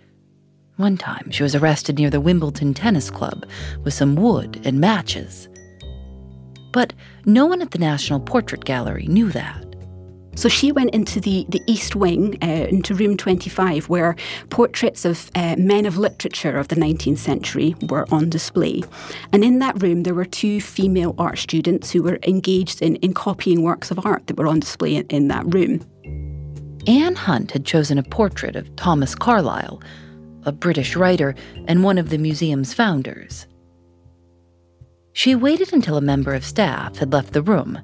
One 0.78 0.98
time, 0.98 1.30
she 1.30 1.44
was 1.44 1.54
arrested 1.54 2.00
near 2.00 2.10
the 2.10 2.20
Wimbledon 2.20 2.74
Tennis 2.74 3.12
Club 3.12 3.46
with 3.84 3.94
some 3.94 4.16
wood 4.16 4.62
and 4.66 4.80
matches. 4.80 5.48
But 6.74 6.94
no 7.24 7.46
one 7.46 7.62
at 7.62 7.70
the 7.70 7.78
National 7.78 8.20
Portrait 8.20 8.66
Gallery 8.66 9.06
knew 9.06 9.30
that. 9.30 9.67
So 10.38 10.50
she 10.50 10.72
went 10.72 10.92
into 10.92 11.20
the, 11.20 11.48
the 11.50 11.64
East 11.66 11.96
Wing, 11.96 12.38
uh, 12.44 12.68
into 12.70 12.94
room 12.94 13.18
25, 13.18 13.90
where 13.90 14.16
portraits 14.52 15.04
of 15.04 15.32
uh, 15.34 15.56
men 15.58 15.88
of 15.88 15.98
literature 15.98 16.60
of 16.60 16.68
the 16.68 16.76
19th 16.76 17.18
century 17.18 17.76
were 17.90 18.06
on 18.12 18.30
display. 18.30 18.84
And 19.34 19.44
in 19.44 19.58
that 19.60 19.82
room, 19.82 20.04
there 20.04 20.14
were 20.14 20.26
two 20.26 20.62
female 20.62 21.16
art 21.18 21.40
students 21.40 21.90
who 21.90 22.04
were 22.04 22.20
engaged 22.28 22.84
in, 22.84 22.98
in 22.98 23.16
copying 23.16 23.64
works 23.64 23.90
of 23.90 24.06
art 24.06 24.28
that 24.28 24.38
were 24.38 24.46
on 24.46 24.60
display 24.60 24.98
in, 24.98 25.08
in 25.08 25.28
that 25.30 25.52
room. 25.52 25.84
Anne 26.86 27.16
Hunt 27.16 27.50
had 27.50 27.66
chosen 27.66 27.98
a 27.98 28.04
portrait 28.04 28.56
of 28.56 28.74
Thomas 28.76 29.16
Carlyle, 29.16 29.82
a 30.44 30.52
British 30.52 30.96
writer 30.96 31.34
and 31.68 31.84
one 31.84 31.98
of 31.98 32.10
the 32.10 32.20
museum's 32.20 32.76
founders. 32.76 33.48
She 35.14 35.34
waited 35.34 35.74
until 35.74 35.98
a 35.98 36.02
member 36.02 36.36
of 36.36 36.46
staff 36.46 36.98
had 36.98 37.12
left 37.12 37.34
the 37.34 37.42
room 37.42 37.82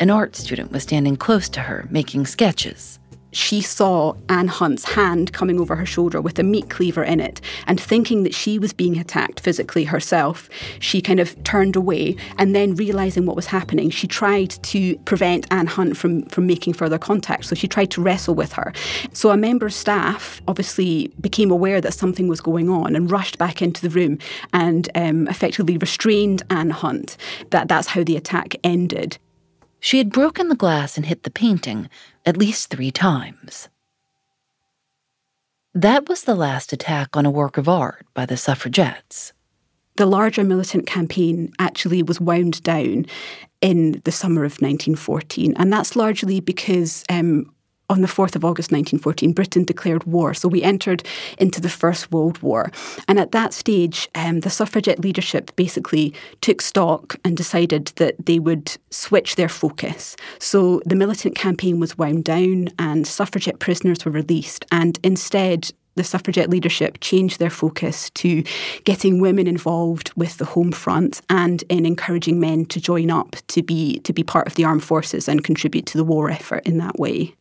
an 0.00 0.10
art 0.10 0.36
student 0.36 0.72
was 0.72 0.82
standing 0.82 1.16
close 1.16 1.48
to 1.50 1.60
her, 1.60 1.86
making 1.90 2.26
sketches. 2.26 2.98
She 3.30 3.60
saw 3.60 4.14
Anne 4.30 4.48
Hunt's 4.48 4.84
hand 4.84 5.34
coming 5.34 5.60
over 5.60 5.76
her 5.76 5.84
shoulder 5.84 6.20
with 6.20 6.38
a 6.38 6.42
meat 6.42 6.70
cleaver 6.70 7.04
in 7.04 7.20
it, 7.20 7.42
and 7.66 7.78
thinking 7.78 8.22
that 8.22 8.34
she 8.34 8.58
was 8.58 8.72
being 8.72 8.98
attacked 8.98 9.40
physically 9.40 9.84
herself, 9.84 10.48
she 10.80 11.02
kind 11.02 11.20
of 11.20 11.42
turned 11.44 11.76
away. 11.76 12.16
And 12.38 12.54
then, 12.54 12.74
realizing 12.74 13.26
what 13.26 13.36
was 13.36 13.46
happening, 13.46 13.90
she 13.90 14.06
tried 14.06 14.50
to 14.50 14.96
prevent 15.00 15.46
Anne 15.50 15.66
Hunt 15.66 15.96
from, 15.96 16.22
from 16.26 16.46
making 16.46 16.72
further 16.72 16.98
contact. 16.98 17.44
So 17.44 17.54
she 17.54 17.68
tried 17.68 17.90
to 17.92 18.00
wrestle 18.00 18.34
with 18.34 18.52
her. 18.54 18.72
So 19.12 19.30
a 19.30 19.36
member 19.36 19.66
of 19.66 19.74
staff 19.74 20.40
obviously 20.48 21.12
became 21.20 21.50
aware 21.50 21.82
that 21.82 21.92
something 21.92 22.28
was 22.28 22.40
going 22.40 22.70
on 22.70 22.96
and 22.96 23.10
rushed 23.10 23.36
back 23.36 23.60
into 23.60 23.82
the 23.82 23.90
room 23.90 24.18
and 24.54 24.88
um, 24.94 25.28
effectively 25.28 25.76
restrained 25.76 26.42
Anne 26.48 26.70
Hunt. 26.70 27.18
That 27.50 27.68
that's 27.68 27.88
how 27.88 28.04
the 28.04 28.16
attack 28.16 28.56
ended. 28.64 29.18
She 29.80 29.98
had 29.98 30.10
broken 30.10 30.48
the 30.48 30.56
glass 30.56 30.96
and 30.96 31.06
hit 31.06 31.22
the 31.22 31.30
painting 31.30 31.88
at 32.26 32.36
least 32.36 32.70
three 32.70 32.90
times. 32.90 33.68
That 35.74 36.08
was 36.08 36.22
the 36.24 36.34
last 36.34 36.72
attack 36.72 37.16
on 37.16 37.26
a 37.26 37.30
work 37.30 37.56
of 37.56 37.68
art 37.68 38.06
by 38.14 38.26
the 38.26 38.36
suffragettes. 38.36 39.32
The 39.96 40.06
larger 40.06 40.44
militant 40.44 40.86
campaign 40.86 41.52
actually 41.58 42.02
was 42.02 42.20
wound 42.20 42.62
down 42.62 43.06
in 43.60 44.00
the 44.04 44.12
summer 44.12 44.44
of 44.44 44.60
1914, 44.60 45.54
and 45.56 45.72
that's 45.72 45.96
largely 45.96 46.40
because 46.40 47.04
um, 47.08 47.52
on 47.90 48.02
the 48.02 48.06
4th 48.06 48.36
of 48.36 48.44
August 48.44 48.70
1914, 48.70 49.32
Britain 49.32 49.64
declared 49.64 50.04
war. 50.04 50.34
So 50.34 50.48
we 50.48 50.62
entered 50.62 51.02
into 51.38 51.60
the 51.60 51.68
First 51.68 52.12
World 52.12 52.40
War. 52.42 52.70
And 53.06 53.18
at 53.18 53.32
that 53.32 53.54
stage, 53.54 54.08
um, 54.14 54.40
the 54.40 54.50
suffragette 54.50 55.00
leadership 55.00 55.54
basically 55.56 56.12
took 56.40 56.60
stock 56.60 57.16
and 57.24 57.36
decided 57.36 57.86
that 57.96 58.26
they 58.26 58.38
would 58.38 58.76
switch 58.90 59.36
their 59.36 59.48
focus. 59.48 60.16
So 60.38 60.82
the 60.84 60.96
militant 60.96 61.34
campaign 61.34 61.80
was 61.80 61.96
wound 61.96 62.24
down 62.24 62.68
and 62.78 63.06
suffragette 63.06 63.58
prisoners 63.58 64.04
were 64.04 64.12
released. 64.12 64.66
And 64.70 64.98
instead, 65.02 65.70
the 65.98 66.04
suffragette 66.04 66.48
leadership 66.48 66.98
changed 67.00 67.40
their 67.40 67.50
focus 67.50 68.10
to 68.10 68.44
getting 68.84 69.20
women 69.20 69.48
involved 69.48 70.12
with 70.14 70.38
the 70.38 70.44
home 70.44 70.70
front 70.70 71.20
and 71.28 71.64
in 71.68 71.84
encouraging 71.84 72.38
men 72.38 72.66
to 72.66 72.80
join 72.80 73.10
up 73.10 73.34
to 73.48 73.62
be 73.62 73.98
to 74.00 74.12
be 74.12 74.22
part 74.22 74.46
of 74.46 74.54
the 74.54 74.64
armed 74.64 74.84
forces 74.84 75.28
and 75.28 75.42
contribute 75.42 75.86
to 75.86 75.98
the 75.98 76.04
war 76.04 76.30
effort 76.30 76.64
in 76.64 76.78
that 76.78 77.00
way. 77.00 77.34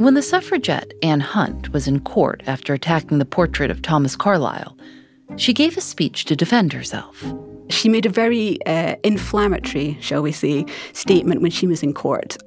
When 0.00 0.14
the 0.14 0.22
suffragette 0.22 0.94
Anne 1.02 1.20
Hunt 1.20 1.72
was 1.72 1.86
in 1.86 2.00
court 2.00 2.42
after 2.46 2.72
attacking 2.72 3.18
the 3.18 3.24
portrait 3.24 3.70
of 3.70 3.82
Thomas 3.82 4.16
Carlyle, 4.16 4.76
she 5.36 5.52
gave 5.52 5.76
a 5.76 5.80
speech 5.80 6.24
to 6.24 6.34
defend 6.34 6.72
herself. 6.72 7.22
She 7.68 7.88
made 7.88 8.06
a 8.06 8.10
very 8.10 8.58
uh, 8.66 8.96
inflammatory, 9.04 9.98
shall 10.00 10.22
we 10.22 10.32
say, 10.32 10.64
statement 10.94 11.42
when 11.42 11.50
she 11.50 11.66
was 11.66 11.82
in 11.82 11.92
court. 11.92 12.38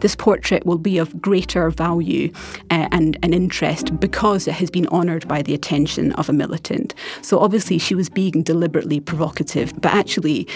This 0.00 0.16
portrait 0.16 0.64
will 0.66 0.78
be 0.78 0.98
of 0.98 1.20
greater 1.20 1.70
value 1.70 2.32
uh, 2.70 2.88
and, 2.92 3.18
and 3.22 3.34
interest 3.34 3.98
because 4.00 4.46
it 4.46 4.54
has 4.54 4.70
been 4.70 4.86
honoured 4.88 5.26
by 5.28 5.42
the 5.42 5.54
attention 5.54 6.12
of 6.12 6.28
a 6.28 6.32
militant. 6.32 6.94
So 7.22 7.38
obviously 7.38 7.78
she 7.78 7.94
was 7.94 8.08
being 8.08 8.42
deliberately 8.42 9.00
provocative, 9.00 9.72
but 9.80 9.92
actually 9.92 10.46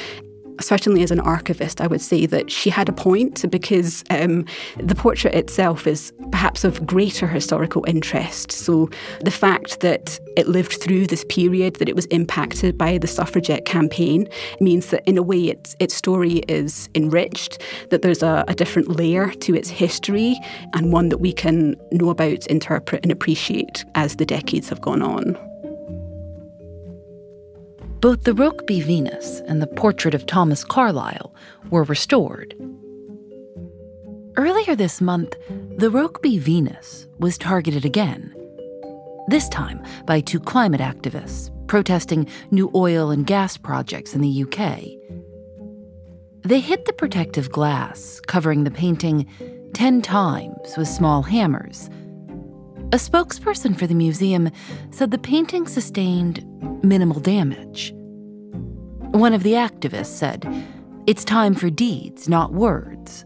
certainly 0.61 1.03
as 1.03 1.11
an 1.11 1.21
archivist, 1.21 1.81
I 1.81 1.87
would 1.87 2.01
say 2.01 2.27
that 2.27 2.51
she 2.51 2.71
had 2.71 2.89
a 2.89 2.93
point 2.93 3.49
because 3.51 4.05
um, 4.11 4.45
the 4.79 4.95
portrait 4.95 5.35
itself 5.35 5.87
is 5.87 6.13
perhaps 6.31 6.65
of 6.65 6.87
greater 6.87 7.27
historical 7.27 7.85
interest. 7.87 8.53
So 8.53 8.89
the 9.21 9.31
fact 9.31 9.81
that 9.81 10.19
it 10.37 10.49
lived 10.49 10.73
through 10.81 11.07
this 11.07 11.25
period, 11.29 11.77
that 11.77 11.89
it 11.89 11.97
was 11.97 12.07
impacted 12.07 12.79
by 12.79 12.99
the 12.99 13.07
suffragette 13.07 13.65
campaign, 13.65 14.29
means 14.61 14.89
that 14.89 15.03
in 15.07 15.19
a 15.19 15.23
way 15.23 15.49
its, 15.49 15.77
its 15.79 15.95
story 15.95 16.43
is 16.49 16.89
enriched, 16.95 17.61
that 17.91 18.03
there's 18.03 18.23
a, 18.23 18.45
a 18.49 18.55
different 18.55 18.89
layer 18.89 19.31
to 19.31 19.55
its 19.55 19.69
history 19.69 20.39
and 20.75 20.93
one 20.93 21.09
that 21.09 21.19
we 21.19 21.33
can 21.33 21.77
know 21.91 22.11
about, 22.11 22.47
interpret, 22.47 23.03
and 23.03 23.13
appreciate 23.13 23.85
as 23.95 24.17
the 24.17 24.27
decades 24.27 24.69
have 24.69 24.81
gone 24.81 25.03
on. 25.03 25.52
Both 28.03 28.25
the 28.25 28.33
Rokeby 28.33 28.83
Venus 28.83 29.39
and 29.47 29.63
the 29.63 29.69
portrait 29.69 30.13
of 30.13 30.27
Thomas 30.27 30.65
Carlyle 30.65 31.33
were 31.71 31.85
restored. 31.85 32.53
Earlier 34.37 34.75
this 34.75 35.01
month, 35.01 35.37
the 35.77 35.89
Rokeby 35.89 36.41
Venus 36.41 37.07
was 37.21 37.39
targeted 37.39 37.85
again. 37.85 38.35
This 39.29 39.49
time 39.49 39.85
by 40.05 40.19
two 40.21 40.41
climate 40.41 40.81
activists 40.81 41.53
protesting 41.69 42.27
new 42.51 42.73
oil 42.75 43.13
and 43.13 43.25
gas 43.25 43.57
projects 43.57 44.17
in 44.17 44.21
the 44.21 44.43
UK. 44.43 44.81
They 46.43 46.59
hit 46.59 46.87
the 46.87 46.93
protective 46.93 47.53
glass 47.53 48.21
covering 48.27 48.65
the 48.65 48.73
painting 48.73 49.29
10 49.75 50.03
times 50.03 50.77
with 50.77 50.89
small 50.89 51.23
hammers. 51.23 51.89
A 52.93 52.97
spokesperson 52.97 53.75
for 53.75 53.87
the 53.87 53.95
museum 53.95 54.51
said 54.91 55.11
the 55.11 55.17
painting 55.17 55.67
sustained 55.67 56.45
minimal 56.85 57.21
damage. 57.21 57.91
One 59.13 59.33
of 59.33 59.43
the 59.43 59.55
activists 59.55 60.15
said, 60.15 60.47
It's 61.07 61.25
time 61.25 61.55
for 61.55 61.71
deeds, 61.71 62.29
not 62.29 62.53
words. 62.53 63.25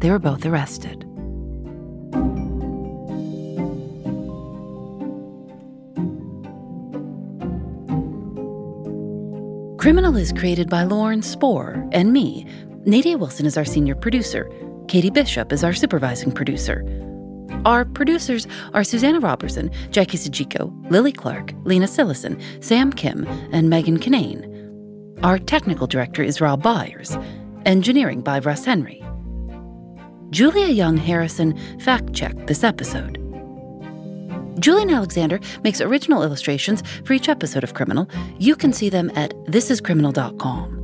They 0.00 0.10
were 0.10 0.18
both 0.18 0.44
arrested. 0.44 1.00
Criminal 9.78 10.14
is 10.16 10.30
created 10.30 10.68
by 10.68 10.82
Lauren 10.82 11.22
Spohr 11.22 11.88
and 11.92 12.12
me. 12.12 12.46
Nadia 12.84 13.16
Wilson 13.16 13.46
is 13.46 13.56
our 13.56 13.64
senior 13.64 13.94
producer. 13.94 14.50
Katie 14.88 15.08
Bishop 15.08 15.54
is 15.54 15.64
our 15.64 15.72
supervising 15.72 16.32
producer. 16.32 16.84
Our 17.64 17.84
producers 17.84 18.46
are 18.74 18.84
Susanna 18.84 19.20
Robertson, 19.20 19.70
Jackie 19.90 20.18
Sojico, 20.18 20.72
Lily 20.90 21.12
Clark, 21.12 21.52
Lena 21.64 21.86
Sillison, 21.86 22.40
Sam 22.62 22.92
Kim, 22.92 23.26
and 23.52 23.70
Megan 23.70 23.98
Kinane. 23.98 24.50
Our 25.22 25.38
technical 25.38 25.86
director 25.86 26.22
is 26.22 26.40
Rob 26.40 26.62
Byers, 26.62 27.16
engineering 27.64 28.20
by 28.20 28.40
Russ 28.40 28.64
Henry. 28.66 29.02
Julia 30.30 30.66
Young 30.66 30.96
Harrison 30.98 31.56
fact 31.80 32.12
checked 32.12 32.46
this 32.48 32.64
episode. 32.64 33.20
Julienne 34.60 34.90
Alexander 34.90 35.40
makes 35.62 35.80
original 35.80 36.22
illustrations 36.22 36.82
for 37.04 37.14
each 37.14 37.28
episode 37.28 37.64
of 37.64 37.74
Criminal. 37.74 38.08
You 38.38 38.56
can 38.56 38.72
see 38.72 38.88
them 38.88 39.10
at 39.14 39.32
thisiscriminal.com. 39.46 40.80